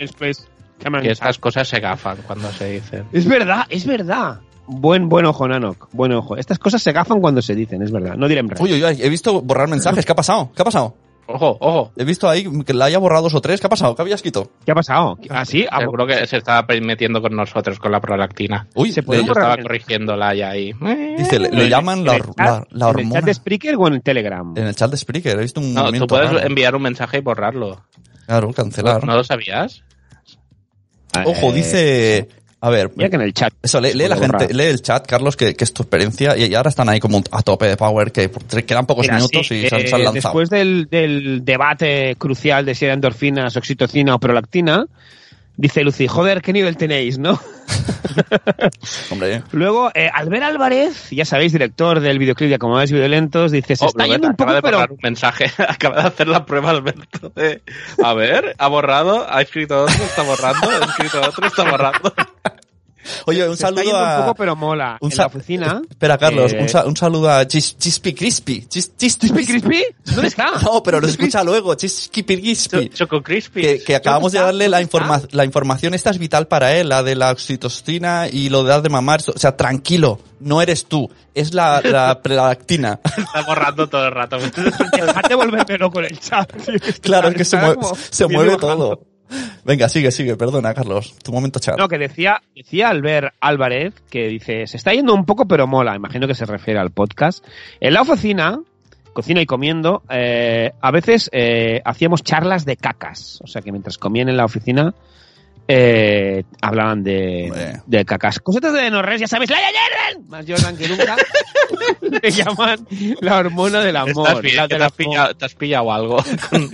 Después, 0.00 0.48
on. 0.84 1.00
Que 1.00 1.12
estas 1.12 1.38
cosas 1.38 1.68
se 1.68 1.78
gafan 1.78 2.16
cuando 2.26 2.50
se 2.50 2.72
dicen. 2.72 3.06
Es 3.12 3.24
verdad, 3.24 3.64
es 3.68 3.86
verdad. 3.86 4.40
Buen, 4.66 5.08
buen 5.08 5.26
ojo, 5.26 5.46
Nanok. 5.46 5.90
Buen 5.92 6.12
ojo. 6.12 6.36
Estas 6.36 6.58
cosas 6.58 6.82
se 6.82 6.90
gafan 6.90 7.20
cuando 7.20 7.40
se 7.40 7.54
dicen, 7.54 7.82
es 7.82 7.92
verdad. 7.92 8.16
No 8.16 8.26
diré 8.26 8.40
en 8.40 8.48
Uy, 8.58 8.72
uy, 8.72 8.84
uy, 8.84 8.98
he 9.00 9.08
visto 9.08 9.42
borrar 9.42 9.68
mensajes. 9.68 10.04
¿Qué 10.06 10.10
ha 10.10 10.16
pasado? 10.16 10.50
¿Qué 10.56 10.62
ha 10.62 10.64
pasado? 10.64 10.96
Ojo, 11.28 11.56
ojo. 11.60 11.92
He 11.96 12.04
visto 12.04 12.28
ahí 12.28 12.46
que 12.64 12.72
la 12.72 12.84
haya 12.84 12.98
borrado 12.98 13.24
dos 13.24 13.34
o 13.34 13.40
tres. 13.40 13.60
¿Qué 13.60 13.66
ha 13.66 13.70
pasado? 13.70 13.94
¿Qué 13.96 14.02
habías 14.02 14.18
escrito? 14.18 14.50
¿Qué 14.64 14.70
ha 14.72 14.74
pasado? 14.74 15.18
¿Ah, 15.30 15.44
sí? 15.44 15.66
Ah, 15.70 15.80
Seguro 15.80 16.06
que 16.06 16.26
se 16.26 16.36
estaba 16.36 16.64
metiendo 16.80 17.20
con 17.20 17.34
nosotros 17.34 17.78
con 17.80 17.90
la 17.90 18.00
prolactina. 18.00 18.68
Uy, 18.74 18.92
Se 18.92 19.02
puede 19.02 19.22
Yo 19.22 19.28
borrar 19.28 19.42
estaba 19.44 19.54
el- 19.56 19.62
corrigiéndola 19.64 20.34
ya 20.34 20.50
ahí. 20.50 20.72
dice, 21.18 21.38
le, 21.40 21.68
llaman 21.68 22.04
la, 22.04 22.18
la, 22.18 22.18
la 22.38 22.56
¿En 22.56 22.62
el 22.62 22.68
chat 22.70 22.82
hormona. 22.96 23.20
de 23.22 23.34
Spreaker 23.34 23.74
o 23.76 23.88
en 23.88 23.94
el 23.94 24.02
Telegram? 24.02 24.54
En 24.56 24.66
el 24.68 24.74
chat 24.76 24.90
de 24.90 24.96
Spreaker 24.96 25.36
he 25.38 25.42
visto 25.42 25.60
un 25.60 25.74
No, 25.74 25.90
tú 25.92 26.06
puedes 26.06 26.32
raro. 26.32 26.46
enviar 26.46 26.74
un 26.76 26.82
mensaje 26.82 27.18
y 27.18 27.20
borrarlo. 27.22 27.82
Claro, 28.26 28.52
cancelar. 28.52 29.04
¿No 29.04 29.14
lo 29.16 29.24
sabías? 29.24 29.82
Ojo, 31.24 31.52
dice... 31.52 32.28
A 32.60 32.70
ver, 32.70 32.90
Mira 32.96 33.10
que 33.10 33.16
en 33.16 33.22
el 33.22 33.34
chat. 33.34 33.52
eso, 33.62 33.80
lee, 33.80 33.92
la 33.94 34.16
gente, 34.16 34.52
lee 34.52 34.64
el 34.64 34.80
chat, 34.80 35.06
Carlos, 35.06 35.36
que, 35.36 35.54
que 35.54 35.64
es 35.64 35.72
tu 35.72 35.82
experiencia, 35.82 36.36
y, 36.36 36.54
ahora 36.54 36.70
están 36.70 36.88
ahí 36.88 36.98
como 36.98 37.22
a 37.30 37.42
tope 37.42 37.66
de 37.66 37.76
power, 37.76 38.10
que 38.10 38.30
quedan 38.66 38.86
pocos 38.86 39.04
Mira, 39.04 39.16
minutos 39.16 39.46
sí, 39.46 39.56
y 39.56 39.68
se, 39.68 39.74
han- 39.74 39.82
eh, 39.82 39.88
se 39.88 39.94
han 39.94 40.04
lanzado. 40.04 40.38
Después 40.38 40.50
del, 40.50 40.88
del 40.90 41.44
debate 41.44 42.16
crucial 42.16 42.64
de 42.64 42.74
si 42.74 42.86
era 42.86 42.94
endorfinas, 42.94 43.56
oxitocina 43.56 44.14
o 44.14 44.18
prolactina, 44.18 44.86
dice 45.56 45.82
Lucy, 45.84 46.06
joder, 46.08 46.42
¿qué 46.42 46.52
nivel 46.52 46.76
tenéis, 46.76 47.18
no? 47.18 47.38
Hombre, 49.10 49.42
Luego, 49.52 49.90
eh, 49.94 50.08
Albert 50.12 50.44
Álvarez, 50.44 51.10
ya 51.10 51.24
sabéis, 51.24 51.52
director 51.52 52.00
del 52.00 52.18
videoclip 52.18 52.48
de 52.48 52.54
Acomodados 52.56 52.92
Violentos, 52.92 53.52
dice, 53.52 53.76
se 53.76 53.84
Oh, 53.84 53.88
está 53.88 54.06
yendo 54.06 54.28
un 54.28 54.34
acaba 54.34 54.52
poco, 54.52 54.54
de 54.54 54.62
pero... 54.62 54.76
borrar 54.78 54.92
un 54.92 54.98
mensaje. 55.02 55.50
Acaba 55.68 56.02
de 56.02 56.08
hacer 56.08 56.28
la 56.28 56.46
prueba 56.46 56.70
Alberto 56.70 57.30
de... 57.34 57.62
A 58.02 58.14
ver, 58.14 58.54
ha 58.58 58.68
borrado, 58.68 59.26
ha 59.28 59.42
escrito 59.42 59.82
otro, 59.82 59.94
está 60.04 60.22
borrando, 60.22 60.68
ha 60.68 60.84
escrito 60.86 61.20
otro, 61.20 61.46
está 61.46 61.70
borrando. 61.70 62.12
oye, 63.26 63.48
un 63.48 63.56
se 63.56 63.64
está 63.64 63.68
saludo 63.82 63.98
un 63.98 64.04
a... 64.04 64.16
poco, 64.18 64.34
pero 64.34 64.56
mola. 64.56 64.98
un 65.00 65.10
en 65.12 65.16
la 65.18 65.26
oficina... 65.26 65.82
Espera, 65.88 66.18
Carlos, 66.18 66.52
eh, 66.52 66.58
un, 66.60 66.68
sa- 66.68 66.86
un 66.86 66.96
saludo 66.96 67.30
a 67.30 67.46
Chis, 67.46 67.76
Chispy 67.78 68.14
Crispy. 68.14 68.66
Chis, 68.68 68.96
chis, 68.96 69.18
¿Crispy? 69.18 69.84
¿Dónde 70.04 70.28
está? 70.28 70.50
No, 70.62 70.82
pero 70.82 71.00
lo 71.00 71.06
escucha 71.06 71.42
luego, 71.44 71.74
Chispy 71.74 72.22
Crispy. 72.24 72.88
Cho- 72.88 72.94
Choco 73.06 73.22
Crispy. 73.22 73.60
que, 73.62 73.82
que 73.82 73.94
acabamos 73.96 74.32
de 74.32 74.38
está? 74.38 74.46
darle 74.46 74.68
la, 74.68 74.78
¿Dónde 74.78 74.84
está? 74.84 74.98
informa 74.98 75.22
la 75.32 75.44
información, 75.44 75.94
esta 75.94 76.10
es 76.10 76.18
vital 76.18 76.46
para 76.48 76.74
él, 76.76 76.88
la 76.88 77.02
de 77.02 77.14
la 77.14 77.30
oxitocina 77.32 78.28
y 78.30 78.48
lo 78.48 78.62
de 78.64 78.70
dar 78.70 78.82
de 78.82 78.88
mamar. 78.88 79.20
O 79.34 79.38
sea, 79.38 79.56
tranquilo, 79.56 80.20
no 80.40 80.60
eres 80.62 80.86
tú, 80.86 81.10
es 81.34 81.54
la, 81.54 81.80
la 81.82 82.20
prolactina. 82.22 83.00
Está 83.04 83.42
borrando 83.46 83.88
todo 83.88 84.06
el 84.06 84.12
rato. 84.12 84.38
Dejate 84.92 85.34
volverme 85.34 85.78
loco 85.78 86.00
en 86.00 86.06
el 86.06 86.20
chat. 86.20 86.50
claro, 87.00 87.28
es 87.28 87.34
que 87.34 87.44
se 87.44 87.56
Está 87.56 87.66
mueve, 87.66 87.80
como 87.82 87.96
se 88.10 88.26
mueve 88.26 88.56
todo. 88.56 89.00
Venga, 89.64 89.88
sigue, 89.88 90.10
sigue, 90.10 90.36
perdona, 90.36 90.72
Carlos, 90.74 91.16
tu 91.22 91.32
momento 91.32 91.58
chat. 91.58 91.76
No, 91.78 91.88
que 91.88 91.98
decía, 91.98 92.40
decía 92.54 92.88
Albert 92.88 93.34
Álvarez 93.40 93.94
que 94.10 94.28
dice, 94.28 94.66
se 94.66 94.76
está 94.76 94.92
yendo 94.92 95.14
un 95.14 95.24
poco 95.24 95.46
pero 95.46 95.66
mola, 95.66 95.96
imagino 95.96 96.26
que 96.28 96.34
se 96.34 96.46
refiere 96.46 96.78
al 96.78 96.90
podcast. 96.90 97.44
En 97.80 97.94
la 97.94 98.02
oficina, 98.02 98.60
cocina 99.12 99.40
y 99.40 99.46
comiendo, 99.46 100.02
eh, 100.10 100.72
a 100.80 100.90
veces 100.90 101.30
eh, 101.32 101.80
hacíamos 101.84 102.22
charlas 102.22 102.64
de 102.64 102.76
cacas. 102.76 103.40
O 103.42 103.46
sea 103.46 103.62
que 103.62 103.72
mientras 103.72 103.98
comían 103.98 104.28
en 104.28 104.36
la 104.36 104.44
oficina, 104.44 104.94
eh, 105.68 106.44
hablaban 106.60 107.02
de, 107.02 107.80
de 107.86 108.04
cacas. 108.04 108.40
Cositas 108.40 108.72
de 108.72 108.90
no 108.90 109.02
res, 109.02 109.20
ya 109.20 109.26
sabes, 109.26 109.50
Laia 109.50 109.68
Jordan, 109.68 110.28
más 110.28 110.44
Jordan 110.46 110.76
que 110.76 110.88
nunca, 110.88 111.16
le 112.22 112.30
llaman 112.30 112.86
la 113.20 113.38
hormona 113.38 113.80
del 113.80 113.96
amor. 113.96 114.28
Estás 114.28 114.42
bien, 114.42 114.56
la 114.56 114.68
te 114.68 114.76
has, 114.76 114.92
pillado, 114.92 115.34
te 115.34 115.44
has 115.44 115.54
pillado 115.54 115.92
algo. 115.92 116.16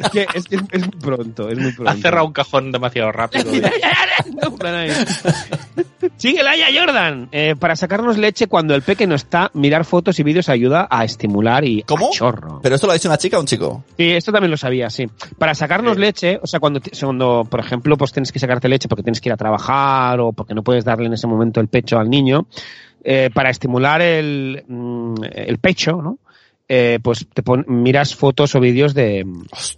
Es 0.02 0.10
que 0.10 0.26
es, 0.34 0.44
que 0.44 0.56
es 0.56 0.82
muy 0.82 1.00
pronto, 1.00 1.48
es 1.48 1.58
muy 1.58 1.72
pronto. 1.72 1.90
Has 1.90 2.00
cerrado 2.00 2.26
un 2.26 2.32
cajón 2.32 2.72
demasiado 2.72 3.12
rápido. 3.12 3.50
Ahí. 4.62 4.90
Sigue 6.16 6.42
Laia 6.42 6.66
Jordan. 6.72 7.28
Eh, 7.32 7.54
para 7.58 7.76
sacarnos 7.76 8.16
leche 8.18 8.46
cuando 8.46 8.74
el 8.74 8.82
peque 8.82 9.06
no 9.06 9.14
está, 9.14 9.50
mirar 9.54 9.84
fotos 9.84 10.18
y 10.18 10.22
vídeos 10.22 10.48
ayuda 10.48 10.86
a 10.90 11.04
estimular 11.04 11.64
y 11.64 11.82
¿Cómo? 11.82 12.08
a 12.08 12.10
chorro. 12.10 12.60
¿Pero 12.62 12.74
esto 12.74 12.86
lo 12.86 12.92
ha 12.92 12.94
dicho 12.94 13.08
una 13.08 13.18
chica 13.18 13.38
o 13.38 13.40
un 13.40 13.46
chico? 13.46 13.84
Sí, 13.96 14.10
esto 14.10 14.32
también 14.32 14.50
lo 14.50 14.56
sabía, 14.56 14.90
sí. 14.90 15.08
Para 15.38 15.54
sacarnos 15.54 15.98
leche, 15.98 16.38
o 16.42 16.46
sea, 16.46 16.60
cuando, 16.60 16.80
cuando, 17.00 17.46
por 17.48 17.60
ejemplo, 17.60 17.96
pues 17.96 18.12
tienes 18.12 18.32
que 18.32 18.38
sacarte 18.38 18.68
leche 18.68 18.81
porque 18.88 19.02
tienes 19.02 19.20
que 19.20 19.28
ir 19.28 19.32
a 19.32 19.36
trabajar 19.36 20.20
o 20.20 20.32
porque 20.32 20.54
no 20.54 20.62
puedes 20.62 20.84
darle 20.84 21.06
en 21.06 21.14
ese 21.14 21.26
momento 21.26 21.60
el 21.60 21.68
pecho 21.68 21.98
al 21.98 22.08
niño, 22.10 22.46
eh, 23.04 23.30
para 23.34 23.50
estimular 23.50 24.00
el, 24.02 24.64
mm, 24.66 25.14
el 25.32 25.58
pecho, 25.58 26.00
¿no? 26.02 26.18
Eh, 26.68 27.00
pues 27.02 27.26
te 27.34 27.42
pon- 27.42 27.66
miras 27.68 28.14
fotos 28.14 28.54
o 28.54 28.60
vídeos 28.60 28.94
de, 28.94 29.26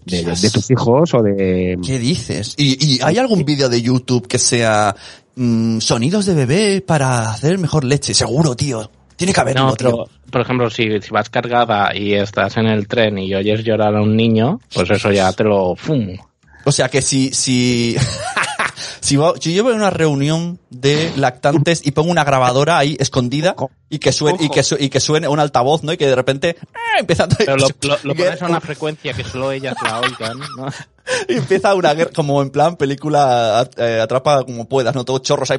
de, 0.04 0.50
tus 0.52 0.70
hijos 0.70 1.12
o 1.14 1.22
de... 1.22 1.76
¿Qué 1.84 1.98
dices? 1.98 2.54
¿Y, 2.56 2.96
y 2.96 3.00
hay 3.02 3.18
algún 3.18 3.44
vídeo 3.44 3.68
de 3.68 3.82
YouTube 3.82 4.28
que 4.28 4.38
sea 4.38 4.94
mm, 5.34 5.80
sonidos 5.80 6.26
de 6.26 6.34
bebé 6.34 6.82
para 6.86 7.30
hacer 7.32 7.58
mejor 7.58 7.82
leche? 7.84 8.14
Seguro, 8.14 8.54
tío. 8.54 8.88
Tiene 9.16 9.32
que 9.32 9.40
haber 9.40 9.56
No, 9.56 9.66
uno, 9.68 9.74
pero, 9.76 10.04
por 10.30 10.40
ejemplo, 10.42 10.70
si, 10.70 11.00
si 11.00 11.10
vas 11.10 11.30
cargada 11.30 11.96
y 11.96 12.14
estás 12.14 12.56
en 12.58 12.66
el 12.66 12.86
tren 12.86 13.18
y 13.18 13.34
oyes 13.34 13.64
llorar 13.64 13.96
a 13.96 14.02
un 14.02 14.14
niño, 14.14 14.60
pues 14.72 14.88
eso 14.90 15.10
ya 15.10 15.32
te 15.32 15.42
lo... 15.44 15.74
¡fum! 15.74 16.16
O 16.64 16.70
sea 16.70 16.88
que 16.88 17.02
si, 17.02 17.30
si, 17.32 17.96
si, 19.00 19.16
va- 19.16 19.34
si 19.40 19.54
yo 19.54 19.62
voy 19.64 19.72
a 19.72 19.76
una 19.76 19.90
reunión 19.90 20.58
de 20.70 21.12
lactantes 21.16 21.86
y 21.86 21.92
pongo 21.92 22.10
una 22.10 22.24
grabadora 22.24 22.78
ahí 22.78 22.96
escondida 23.00 23.54
y 23.88 23.98
que 23.98 24.12
suene, 24.12 24.38
y 24.44 24.48
que, 24.48 24.62
su- 24.62 24.76
y 24.78 24.88
que 24.88 25.00
suene 25.00 25.28
un 25.28 25.38
altavoz, 25.40 25.82
¿no? 25.84 25.92
Y 25.92 25.96
que 25.96 26.06
de 26.06 26.14
repente, 26.16 26.56
¡ah! 26.74 26.98
empieza, 26.98 27.28
Pero 27.28 27.56
lo, 27.56 27.68
lo- 27.82 27.98
lo 28.02 28.14
pones 28.16 28.42
a 28.42 28.46
una 28.46 28.60
frecuencia 28.60 29.12
que 29.12 29.24
solo 29.24 29.52
ellas 29.52 29.74
la 29.82 30.00
oigan, 30.00 30.38
¿no? 30.56 30.66
y 31.28 31.34
empieza 31.34 31.74
una 31.74 31.94
guerra, 31.94 32.10
como 32.14 32.40
en 32.42 32.50
plan 32.50 32.76
película, 32.76 33.68
eh, 33.76 34.00
atrapa 34.02 34.42
como 34.44 34.68
puedas, 34.68 34.94
¿no? 34.94 35.04
Todos 35.04 35.22
chorros 35.22 35.50
ahí. 35.50 35.58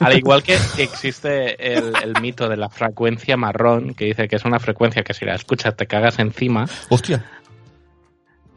Al 0.00 0.16
igual 0.16 0.42
que, 0.42 0.56
que 0.76 0.82
existe 0.82 1.72
el, 1.76 1.92
el 2.02 2.20
mito 2.20 2.48
de 2.48 2.56
la 2.56 2.68
frecuencia 2.68 3.36
marrón, 3.36 3.94
que 3.94 4.04
dice 4.04 4.28
que 4.28 4.36
es 4.36 4.44
una 4.44 4.60
frecuencia 4.60 5.02
que 5.02 5.14
si 5.14 5.24
la 5.24 5.34
escuchas 5.34 5.74
te 5.76 5.86
cagas 5.86 6.18
encima, 6.18 6.68
Hostia. 6.90 7.24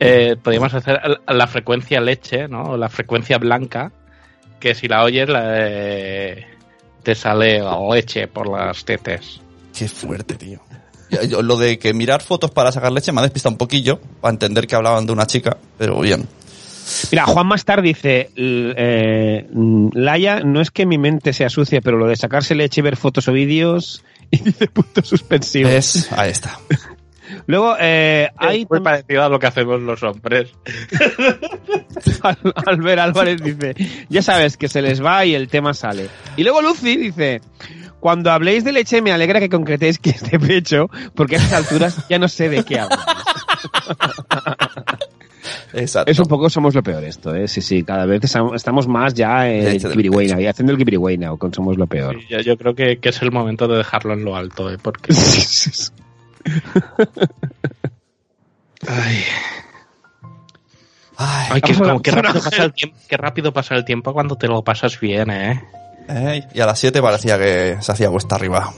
Eh, 0.03 0.35
podríamos 0.41 0.73
hacer 0.73 0.99
la- 1.03 1.33
la 1.33 1.47
frecuencia 1.47 2.01
leche, 2.01 2.47
¿no? 2.47 2.63
O 2.71 2.77
la 2.77 2.89
frecuencia 2.89 3.37
blanca, 3.37 3.91
que 4.59 4.73
si 4.75 4.87
la 4.87 5.03
oyes 5.03 5.29
la, 5.29 5.43
eh, 5.55 6.45
te 7.03 7.15
sale 7.15 7.61
leche 7.93 8.27
por 8.27 8.49
las 8.49 8.83
tetes. 8.83 9.39
Qué 9.77 9.87
fuerte, 9.87 10.35
tío. 10.35 10.59
Yo- 11.27 11.41
Lo 11.41 11.57
de 11.57 11.77
que 11.77 11.93
mirar 11.93 12.21
fotos 12.21 12.51
para 12.51 12.71
sacar 12.71 12.91
leche 12.91 13.11
me 13.11 13.19
ha 13.19 13.23
despistado 13.23 13.53
un 13.53 13.57
poquillo, 13.57 13.99
para 14.21 14.31
entender 14.33 14.65
que 14.67 14.75
hablaban 14.75 15.05
de 15.05 15.13
una 15.13 15.27
chica, 15.27 15.57
pero 15.77 15.99
bien. 15.99 16.27
Mira, 17.11 17.25
Juan 17.25 17.47
Mastar 17.47 17.81
dice, 17.81 18.31
eh, 18.35 19.47
Laia, 19.93 20.39
no 20.41 20.61
es 20.61 20.71
que 20.71 20.85
mi 20.85 20.97
mente 20.97 21.31
sea 21.33 21.49
sucia, 21.49 21.79
pero 21.81 21.97
lo 21.97 22.07
de 22.07 22.15
sacarse 22.15 22.55
leche 22.55 22.81
y 22.81 22.83
ver 22.83 22.97
fotos 22.97 23.27
o 23.27 23.33
vídeos, 23.33 24.03
y 24.31 24.37
dice 24.39 24.67
puntos 24.67 25.07
suspensivos. 25.07 25.71
¿Ves? 25.71 26.11
Ahí 26.11 26.31
está. 26.31 26.57
Luego, 27.47 27.75
eh, 27.79 28.29
hay 28.37 28.61
Es 28.63 28.69
muy 28.69 28.79
parecido 28.81 29.23
a 29.23 29.29
lo 29.29 29.39
que 29.39 29.47
hacemos 29.47 29.81
los 29.81 30.01
hombres. 30.03 30.51
Al- 32.23 32.53
Albert 32.65 32.99
Álvarez 32.99 33.41
dice, 33.43 33.75
ya 34.09 34.21
sabes 34.21 34.57
que 34.57 34.67
se 34.67 34.81
les 34.81 35.03
va 35.03 35.25
y 35.25 35.35
el 35.35 35.47
tema 35.47 35.73
sale. 35.73 36.07
Y 36.37 36.43
luego 36.43 36.61
Lucy 36.61 36.97
dice, 36.97 37.41
cuando 37.99 38.31
habléis 38.31 38.63
de 38.63 38.71
leche 38.71 39.01
me 39.01 39.11
alegra 39.11 39.39
que 39.39 39.49
concretéis 39.49 39.99
que 39.99 40.11
es 40.11 40.29
de 40.29 40.39
pecho, 40.39 40.89
porque 41.15 41.35
a 41.35 41.39
estas 41.39 41.53
alturas 41.65 42.05
ya 42.09 42.19
no 42.19 42.27
sé 42.27 42.49
de 42.49 42.63
qué 42.63 42.79
hablar. 42.79 42.99
Exacto. 45.73 46.11
Es 46.11 46.19
un 46.19 46.25
poco 46.27 46.49
somos 46.49 46.75
lo 46.75 46.83
peor 46.83 47.03
esto, 47.03 47.33
¿eh? 47.35 47.47
Sí, 47.47 47.61
sí, 47.61 47.83
cada 47.83 48.05
vez 48.05 48.21
estam- 48.21 48.53
estamos 48.55 48.87
más 48.87 49.13
ya 49.13 49.49
en 49.49 49.59
el 49.65 49.73
Leche 49.73 49.87
del 49.87 49.91
Kibiriway 49.93 50.27
Now, 50.27 50.39
y 50.39 50.45
haciendo 50.47 50.71
el 50.73 50.77
Kibiriway 50.77 51.17
Now 51.17 51.37
con 51.37 51.53
somos 51.53 51.77
lo 51.77 51.87
peor. 51.87 52.17
Sí, 52.19 52.27
yo, 52.29 52.39
yo 52.41 52.57
creo 52.57 52.75
que, 52.75 52.97
que 52.99 53.09
es 53.09 53.21
el 53.21 53.31
momento 53.31 53.67
de 53.67 53.77
dejarlo 53.77 54.13
en 54.13 54.23
lo 54.25 54.35
alto, 54.35 54.69
¿eh? 54.71 54.77
Porque... 54.81 55.13
Ay, 58.87 59.23
Ay, 61.17 61.47
ay, 61.51 61.61
como- 61.61 62.01
qué 62.01 62.11
rápido 62.11 62.43
pasa 62.43 62.63
el 62.63 62.73
tiempo, 62.73 62.97
qué 63.07 63.17
rápido 63.17 63.53
pasa 63.53 63.75
el 63.75 63.85
tiempo 63.85 64.13
cuando 64.13 64.35
te 64.35 64.47
lo 64.47 64.63
pasas 64.63 64.99
bien, 64.99 65.29
¿eh? 65.29 65.61
Y 66.53 66.59
a 66.59 66.65
las 66.65 66.79
7 66.79 67.01
parecía 67.01 67.37
que 67.37 67.77
se 67.79 67.91
hacía 67.91 68.09
cuesta 68.09 68.35
arriba. 68.35 68.73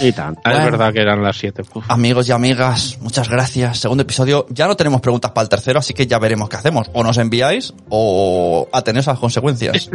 Y 0.00 0.12
tanto. 0.12 0.40
Bueno. 0.44 0.58
Es 0.58 0.64
verdad 0.64 0.92
que 0.92 1.00
eran 1.00 1.22
las 1.22 1.36
7. 1.36 1.62
Amigos 1.88 2.28
y 2.28 2.32
amigas, 2.32 2.98
muchas 3.00 3.28
gracias. 3.28 3.78
Segundo 3.78 4.02
episodio. 4.02 4.46
Ya 4.50 4.66
no 4.66 4.76
tenemos 4.76 5.00
preguntas 5.00 5.32
para 5.32 5.44
el 5.44 5.48
tercero, 5.48 5.78
así 5.78 5.94
que 5.94 6.06
ya 6.06 6.18
veremos 6.18 6.48
qué 6.48 6.56
hacemos. 6.56 6.90
O 6.92 7.02
nos 7.02 7.18
enviáis 7.18 7.74
o 7.88 8.68
atenéis 8.72 9.08
a 9.08 9.12
las 9.12 9.20
consecuencias. 9.20 9.90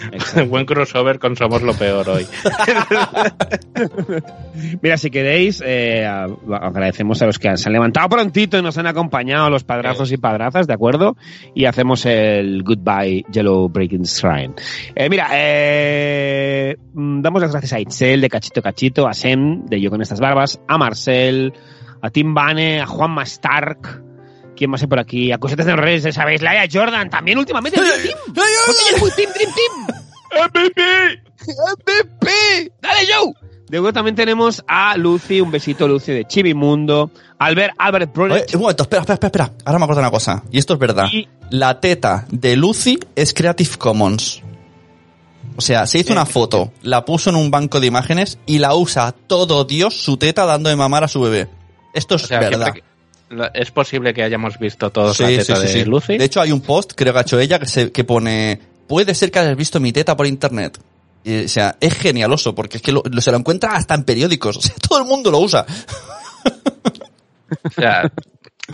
Buen 0.48 0.66
crossover 0.66 1.18
con 1.18 1.36
Somos 1.36 1.62
lo 1.62 1.74
Peor 1.74 2.08
hoy. 2.08 2.26
Mira, 4.82 4.96
si 4.96 5.10
queréis, 5.10 5.62
eh, 5.64 6.06
agradecemos 6.06 7.20
a 7.22 7.26
los 7.26 7.38
que 7.38 7.56
se 7.56 7.68
han 7.68 7.72
levantado 7.72 8.08
prontito 8.08 8.58
y 8.58 8.62
nos 8.62 8.78
han 8.78 8.86
acompañado, 8.86 9.46
a 9.46 9.50
los 9.50 9.64
padrazos 9.64 10.12
y 10.12 10.16
padrazas, 10.16 10.66
¿de 10.66 10.74
acuerdo? 10.74 11.16
Y 11.54 11.64
hacemos 11.64 12.06
el 12.06 12.62
Goodbye 12.62 13.24
Yellow 13.30 13.68
Breaking 13.68 14.02
Shrine. 14.02 14.54
Eh, 14.94 15.08
mira, 15.08 15.28
eh, 15.32 16.76
mm, 16.92 17.22
damos 17.22 17.42
las 17.42 17.52
gracias 17.52 17.72
a 17.72 17.80
Itzel 17.80 18.20
de 18.20 18.28
Cachito 18.28 18.62
Cachito, 18.62 19.08
a 19.10 19.14
Sem 19.14 19.66
de 19.66 19.80
Yo 19.80 19.90
con 19.90 20.00
estas 20.02 20.20
barbas, 20.20 20.60
a 20.68 20.78
Marcel, 20.78 21.52
a 22.02 22.10
Tim 22.10 22.32
Bane, 22.34 22.80
a 22.80 22.86
Juan 22.86 23.18
Stark. 23.22 24.02
¿Quién 24.56 24.70
más 24.70 24.82
hay 24.82 24.88
por 24.88 24.98
aquí? 25.00 25.32
A 25.32 25.38
Cosetas 25.38 25.66
de 25.66 25.76
Reyes, 25.76 26.14
sabéis, 26.14 26.42
Laia 26.42 26.66
Jordan, 26.70 27.08
también 27.10 27.38
últimamente 27.38 27.80
Dream 27.80 28.02
Team. 28.02 28.18
Muy 29.00 29.10
Team 29.12 29.30
Dream 29.34 29.52
Team. 29.54 29.96
MVP. 30.48 31.22
MVP. 31.76 32.72
Dale, 32.80 32.98
Joe. 33.12 33.32
Luego 33.70 33.92
también 33.92 34.16
tenemos 34.16 34.64
a 34.66 34.96
Lucy, 34.96 35.40
un 35.40 35.50
besito 35.50 35.86
Lucy 35.86 36.12
de 36.12 36.24
Chivimundo, 36.26 37.10
Albert, 37.38 37.74
Albert 37.78 38.10
Oye, 38.10 38.12
Bronet. 38.28 38.54
un 38.54 38.60
momento, 38.62 38.82
espera, 38.82 39.02
espera, 39.02 39.14
espera, 39.14 39.28
espera. 39.44 39.52
Ahora 39.64 39.78
me 39.78 39.84
acuerdo 39.84 40.02
una 40.02 40.10
cosa. 40.10 40.42
Y 40.50 40.58
esto 40.58 40.74
es 40.74 40.78
verdad. 40.80 41.06
Y- 41.12 41.28
La 41.50 41.80
teta 41.80 42.26
de 42.30 42.56
Lucy 42.56 42.98
es 43.16 43.32
Creative 43.32 43.70
Commons. 43.78 44.42
O 45.60 45.62
sea, 45.62 45.86
se 45.86 45.98
hizo 45.98 46.12
una 46.14 46.24
foto, 46.24 46.72
la 46.80 47.04
puso 47.04 47.28
en 47.28 47.36
un 47.36 47.50
banco 47.50 47.80
de 47.80 47.86
imágenes 47.86 48.38
y 48.46 48.60
la 48.60 48.74
usa 48.74 49.12
todo 49.12 49.64
Dios 49.64 49.94
su 49.94 50.16
teta 50.16 50.46
dando 50.46 50.70
de 50.70 50.76
mamar 50.76 51.04
a 51.04 51.08
su 51.08 51.20
bebé. 51.20 51.48
Esto 51.92 52.14
es 52.14 52.24
O 52.24 52.26
sea, 52.28 52.40
verdad. 52.40 52.72
es 53.52 53.70
posible 53.70 54.14
que 54.14 54.22
hayamos 54.22 54.58
visto 54.58 54.88
todos 54.90 55.18
Sí, 55.18 55.22
la 55.24 55.28
teta 55.28 55.56
sí, 55.66 55.78
de. 55.80 55.84
Lucy. 55.84 56.16
De 56.16 56.24
hecho, 56.24 56.40
hay 56.40 56.50
un 56.50 56.62
post, 56.62 56.92
creo 56.96 57.12
que 57.12 57.18
ha 57.18 57.22
hecho 57.22 57.38
ella, 57.38 57.58
que, 57.58 57.66
se, 57.66 57.92
que 57.92 58.04
pone, 58.04 58.58
puede 58.86 59.14
ser 59.14 59.30
que 59.30 59.38
hayas 59.40 59.54
visto 59.56 59.80
mi 59.80 59.92
teta 59.92 60.16
por 60.16 60.26
internet. 60.26 60.80
Y, 61.24 61.44
o 61.44 61.48
sea, 61.50 61.76
es 61.78 61.92
genialoso, 61.92 62.54
porque 62.54 62.78
es 62.78 62.82
que 62.82 62.92
lo- 62.92 63.02
lo- 63.04 63.20
se 63.20 63.30
lo 63.30 63.36
encuentra 63.36 63.72
hasta 63.76 63.94
en 63.94 64.04
periódicos. 64.04 64.56
O 64.60 64.60
sea, 64.62 64.74
todo 64.88 64.98
el 64.98 65.04
mundo 65.04 65.30
lo 65.30 65.40
usa. 65.40 65.66
O 67.64 67.70
sea, 67.70 68.10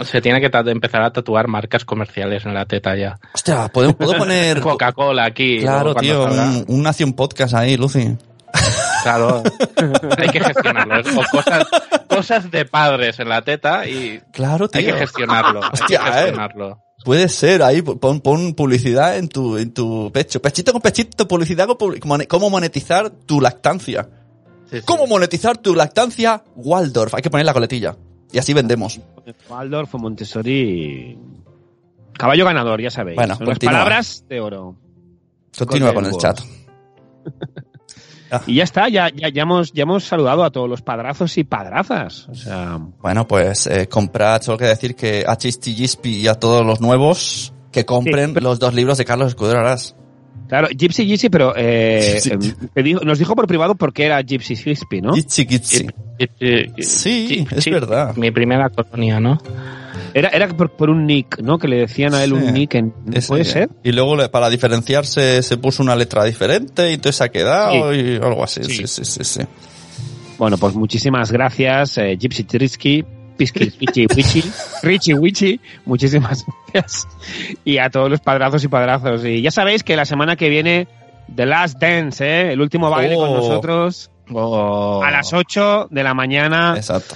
se 0.04 0.20
tiene 0.20 0.40
que 0.40 0.50
empezar 0.70 1.02
a 1.02 1.12
tatuar 1.12 1.48
marcas 1.48 1.84
comerciales 1.84 2.44
en 2.46 2.54
la 2.54 2.66
teta 2.66 2.96
ya. 2.96 3.18
Hostia, 3.34 3.68
¿puedo, 3.68 3.96
puedo 3.96 4.12
poner... 4.18 4.60
Coca-Cola 4.60 5.24
aquí. 5.24 5.60
Claro, 5.60 5.94
tío, 5.94 6.24
un, 6.24 6.64
un 6.68 6.82
nació 6.82 7.06
un 7.06 7.14
podcast 7.14 7.54
ahí, 7.54 7.76
Lucy. 7.76 8.16
Claro. 9.02 9.42
hay 10.18 10.28
que 10.28 10.40
gestionarlo. 10.40 11.00
O 11.00 11.22
cosas, 11.30 11.66
cosas 12.08 12.50
de 12.50 12.64
padres 12.64 13.18
en 13.20 13.28
la 13.28 13.42
teta 13.42 13.86
y 13.86 14.20
Claro, 14.32 14.68
tío. 14.68 14.80
hay 14.80 14.86
que 14.86 14.92
gestionarlo. 14.94 15.62
hay 15.62 15.70
Hostia, 15.72 16.00
que 16.00 16.08
eh. 16.08 16.12
gestionarlo. 16.12 16.82
Puede 17.04 17.28
ser, 17.28 17.62
ahí 17.62 17.82
pon, 17.82 18.20
pon 18.20 18.54
publicidad 18.54 19.16
en 19.16 19.28
tu, 19.28 19.58
en 19.58 19.72
tu 19.72 20.10
pecho. 20.12 20.42
Pechito 20.42 20.72
con 20.72 20.80
pechito, 20.80 21.28
publicidad 21.28 21.68
con 21.68 22.24
cómo 22.26 22.50
monetizar 22.50 23.10
tu 23.10 23.40
lactancia. 23.40 24.08
Sí, 24.70 24.78
sí. 24.78 24.84
¿Cómo 24.84 25.06
monetizar 25.06 25.56
tu 25.58 25.74
lactancia? 25.74 26.42
Waldorf. 26.56 27.14
Hay 27.14 27.22
que 27.22 27.30
poner 27.30 27.46
la 27.46 27.52
coletilla. 27.52 27.94
Y 28.36 28.38
así 28.38 28.52
vendemos. 28.52 29.00
Waldorf 29.48 29.94
o 29.94 29.98
Montessori. 29.98 31.18
Caballo 32.12 32.44
ganador, 32.44 32.82
ya 32.82 32.90
sabéis. 32.90 33.16
Bueno, 33.16 33.34
Son 33.34 33.46
las 33.46 33.58
palabras 33.58 34.26
de 34.28 34.40
oro. 34.42 34.76
Continúa 35.56 35.94
con 35.94 36.04
el 36.04 36.12
chat. 36.18 36.38
Y 38.46 38.56
ya 38.56 38.64
está, 38.64 38.88
ya, 38.88 39.08
ya, 39.08 39.28
ya, 39.28 39.42
hemos, 39.42 39.72
ya 39.72 39.84
hemos 39.84 40.02
saludado 40.04 40.42
a 40.44 40.50
todos 40.50 40.68
los 40.68 40.82
padrazos 40.82 41.38
y 41.38 41.44
padrazas. 41.44 42.28
O 42.28 42.34
sea, 42.34 42.78
Bueno, 43.00 43.26
pues 43.26 43.68
eh, 43.68 43.88
comprad, 43.88 44.42
solo 44.42 44.58
que 44.58 44.64
decir 44.66 44.94
que 44.96 45.24
a 45.26 45.36
Chisty 45.36 45.72
Gispi 45.74 46.16
y 46.22 46.28
a 46.28 46.34
todos 46.34 46.66
los 46.66 46.80
nuevos 46.80 47.54
que 47.70 47.86
compren 47.86 48.30
Sí, 48.30 48.34
pero- 48.34 48.48
los 48.50 48.58
dos 48.58 48.74
libros 48.74 48.98
de 48.98 49.04
Carlos 49.06 49.28
Escudero 49.28 49.60
Arás. 49.60 49.94
Claro, 50.48 50.68
Gypsy 50.68 51.06
Gypsy, 51.06 51.28
pero 51.28 51.54
eh, 51.56 52.20
em, 52.30 52.84
dijo- 52.84 53.00
nos 53.04 53.18
dijo 53.18 53.34
por 53.34 53.46
privado 53.46 53.74
por 53.74 53.92
qué 53.92 54.04
era 54.06 54.20
Gypsy 54.22 54.54
Gypsy, 54.56 55.00
¿no? 55.02 55.14
Gitsi 55.14 55.46
Gitsi. 55.46 55.86
Sí, 56.78 57.46
es 57.50 57.64
verdad. 57.66 58.14
Mi 58.16 58.30
primera 58.30 58.68
colonia, 58.70 59.20
¿no? 59.20 59.38
Era, 60.14 60.28
era 60.30 60.48
por, 60.48 60.70
por 60.70 60.88
un 60.88 61.06
nick, 61.06 61.40
¿no? 61.40 61.58
Que 61.58 61.68
le 61.68 61.76
decían 61.76 62.14
a 62.14 62.24
él 62.24 62.30
Sí. 62.30 62.36
un 62.36 62.52
nick. 62.54 62.74
En, 62.74 62.94
Ese- 63.12 63.28
¿Puede 63.28 63.44
ser? 63.44 63.68
Y 63.84 63.92
luego 63.92 64.16
para 64.30 64.48
diferenciarse 64.48 65.42
se 65.42 65.56
puso 65.58 65.82
una 65.82 65.94
letra 65.94 66.24
diferente 66.24 66.90
y 66.90 66.94
entonces 66.94 67.16
se 67.16 67.24
ha 67.24 67.28
quedado 67.28 67.94
y 67.94 68.16
algo 68.16 68.42
así. 68.42 68.62
Sí, 68.64 68.86
sí, 68.86 69.04
sí, 69.04 69.24
sí. 69.24 69.40
Bueno, 70.38 70.56
pues 70.58 70.74
muchísimas 70.74 71.32
gracias, 71.32 71.98
eh, 71.98 72.16
Gypsy 72.18 72.44
Trisky, 72.44 73.04
Pisky, 73.36 73.70
Pichi, 73.70 74.06
Wichi, 74.14 74.42
Richie 74.82 75.14
Wichi, 75.14 75.60
muchísimas 75.84 76.44
gracias. 76.72 77.06
Y 77.64 77.78
a 77.78 77.90
todos 77.90 78.10
los 78.10 78.20
padrazos 78.20 78.64
y 78.64 78.68
padrazos. 78.68 79.24
Y 79.24 79.42
ya 79.42 79.50
sabéis 79.50 79.82
que 79.82 79.96
la 79.96 80.04
semana 80.04 80.36
que 80.36 80.48
viene, 80.48 80.88
The 81.34 81.46
Last 81.46 81.78
Dance, 81.80 82.24
¿eh? 82.24 82.52
el 82.52 82.60
último 82.60 82.90
baile 82.90 83.14
con 83.16 83.30
Oh. 83.30 83.36
nosotros, 83.36 84.10
Oh. 84.32 85.02
a 85.04 85.10
las 85.10 85.32
8 85.32 85.88
de 85.90 86.02
la 86.02 86.14
mañana. 86.14 86.74
Exacto. 86.76 87.14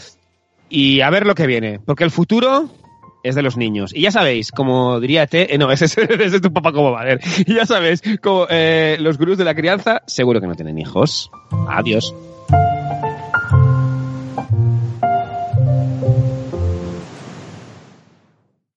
Y 0.69 1.01
a 1.01 1.11
ver 1.11 1.27
lo 1.27 1.35
que 1.35 1.47
viene, 1.47 1.81
porque 1.85 2.05
el 2.05 2.11
futuro 2.13 2.69
es 3.25 3.35
de 3.35 3.43
los 3.43 3.57
niños. 3.57 3.93
Y 3.95 4.03
ya 4.03 4.11
sabéis, 4.13 4.51
como 4.53 5.01
diría 5.01 5.27
T, 5.27 5.53
eh, 5.55 5.59
no, 5.59 5.71
ese 5.73 5.87
es, 5.87 5.99
ese 5.99 6.37
es 6.37 6.41
tu 6.43 6.53
papá 6.53 6.73
como 6.73 6.93
va 6.93 7.01
a 7.01 7.05
ver. 7.05 7.21
Y 7.47 7.55
ya 7.55 7.67
sabéis, 7.67 8.03
como 8.23 8.47
eh, 8.49 8.97
los 9.01 9.19
gurús 9.19 9.37
de 9.39 9.45
la 9.45 9.55
crianza, 9.55 10.03
seguro 10.07 10.41
que 10.41 10.47
no 10.47 10.55
tienen 10.55 10.79
hijos. 10.79 11.31
Adiós. 11.69 12.15